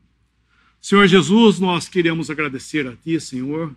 Senhor 0.82 1.07
Jesus, 1.07 1.61
nós 1.61 1.88
queremos 1.88 2.28
agradecer 2.30 2.88
a 2.88 2.97
Ti, 2.97 3.20
Senhor, 3.20 3.76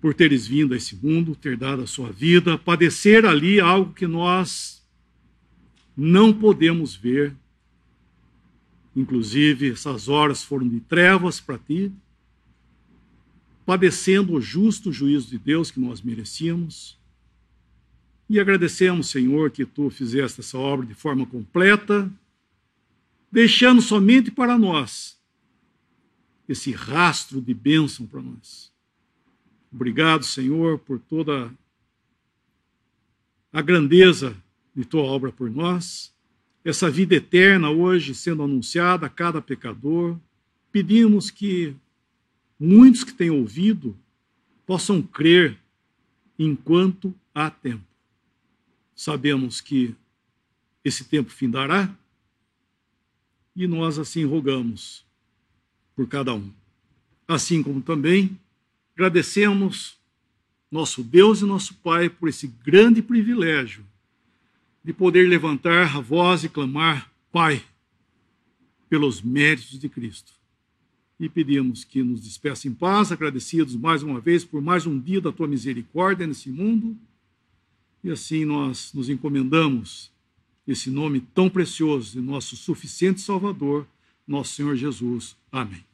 por 0.00 0.12
teres 0.12 0.44
vindo 0.44 0.74
a 0.74 0.76
esse 0.76 0.96
mundo, 0.96 1.36
ter 1.36 1.56
dado 1.56 1.82
a 1.82 1.86
sua 1.86 2.10
vida, 2.10 2.58
padecer 2.58 3.24
ali 3.24 3.60
algo 3.60 3.94
que 3.94 4.08
nós 4.08 4.84
não 5.96 6.32
podemos 6.32 6.96
ver, 6.96 7.36
Inclusive, 8.94 9.70
essas 9.70 10.08
horas 10.08 10.42
foram 10.44 10.68
de 10.68 10.80
trevas 10.80 11.40
para 11.40 11.58
ti, 11.58 11.90
padecendo 13.64 14.34
o 14.34 14.40
justo 14.40 14.92
juízo 14.92 15.30
de 15.30 15.38
Deus 15.38 15.70
que 15.70 15.80
nós 15.80 16.02
merecíamos. 16.02 16.98
E 18.28 18.38
agradecemos, 18.38 19.08
Senhor, 19.08 19.50
que 19.50 19.64
tu 19.64 19.88
fizeste 19.88 20.40
essa 20.40 20.58
obra 20.58 20.86
de 20.86 20.94
forma 20.94 21.24
completa, 21.26 22.10
deixando 23.30 23.80
somente 23.80 24.30
para 24.30 24.58
nós 24.58 25.18
esse 26.48 26.72
rastro 26.72 27.40
de 27.40 27.54
bênção 27.54 28.06
para 28.06 28.20
nós. 28.20 28.70
Obrigado, 29.72 30.24
Senhor, 30.24 30.78
por 30.78 30.98
toda 30.98 31.50
a 33.50 33.62
grandeza 33.62 34.36
de 34.74 34.84
tua 34.84 35.02
obra 35.02 35.32
por 35.32 35.50
nós 35.50 36.11
essa 36.64 36.90
vida 36.90 37.14
eterna 37.14 37.70
hoje 37.70 38.14
sendo 38.14 38.42
anunciada 38.42 39.06
a 39.06 39.10
cada 39.10 39.42
pecador. 39.42 40.18
Pedimos 40.70 41.30
que 41.30 41.74
muitos 42.58 43.02
que 43.02 43.12
têm 43.12 43.30
ouvido 43.30 43.96
possam 44.64 45.02
crer 45.02 45.58
enquanto 46.38 47.14
há 47.34 47.50
tempo. 47.50 47.84
Sabemos 48.94 49.60
que 49.60 49.94
esse 50.84 51.04
tempo 51.04 51.30
findará 51.30 51.94
e 53.54 53.66
nós 53.66 53.98
assim 53.98 54.24
rogamos 54.24 55.04
por 55.94 56.08
cada 56.08 56.32
um. 56.34 56.50
Assim 57.26 57.62
como 57.62 57.82
também 57.82 58.38
agradecemos 58.94 59.98
nosso 60.70 61.02
Deus 61.02 61.40
e 61.40 61.44
nosso 61.44 61.74
Pai 61.74 62.08
por 62.08 62.28
esse 62.28 62.46
grande 62.46 63.02
privilégio 63.02 63.84
de 64.84 64.92
poder 64.92 65.28
levantar 65.28 65.96
a 65.96 66.00
voz 66.00 66.44
e 66.44 66.48
clamar: 66.48 67.10
Pai, 67.30 67.62
pelos 68.88 69.22
méritos 69.22 69.78
de 69.78 69.88
Cristo. 69.88 70.32
E 71.18 71.28
pedimos 71.28 71.84
que 71.84 72.02
nos 72.02 72.20
despeça 72.20 72.66
em 72.66 72.74
paz, 72.74 73.12
agradecidos 73.12 73.76
mais 73.76 74.02
uma 74.02 74.20
vez 74.20 74.44
por 74.44 74.60
mais 74.60 74.86
um 74.86 74.98
dia 74.98 75.20
da 75.20 75.30
tua 75.30 75.46
misericórdia 75.46 76.26
nesse 76.26 76.50
mundo. 76.50 76.96
E 78.02 78.10
assim 78.10 78.44
nós 78.44 78.92
nos 78.92 79.08
encomendamos 79.08 80.10
esse 80.66 80.90
nome 80.90 81.20
tão 81.20 81.48
precioso 81.48 82.12
de 82.12 82.20
nosso 82.20 82.56
suficiente 82.56 83.20
Salvador, 83.20 83.86
nosso 84.26 84.54
Senhor 84.54 84.74
Jesus. 84.74 85.36
Amém. 85.50 85.91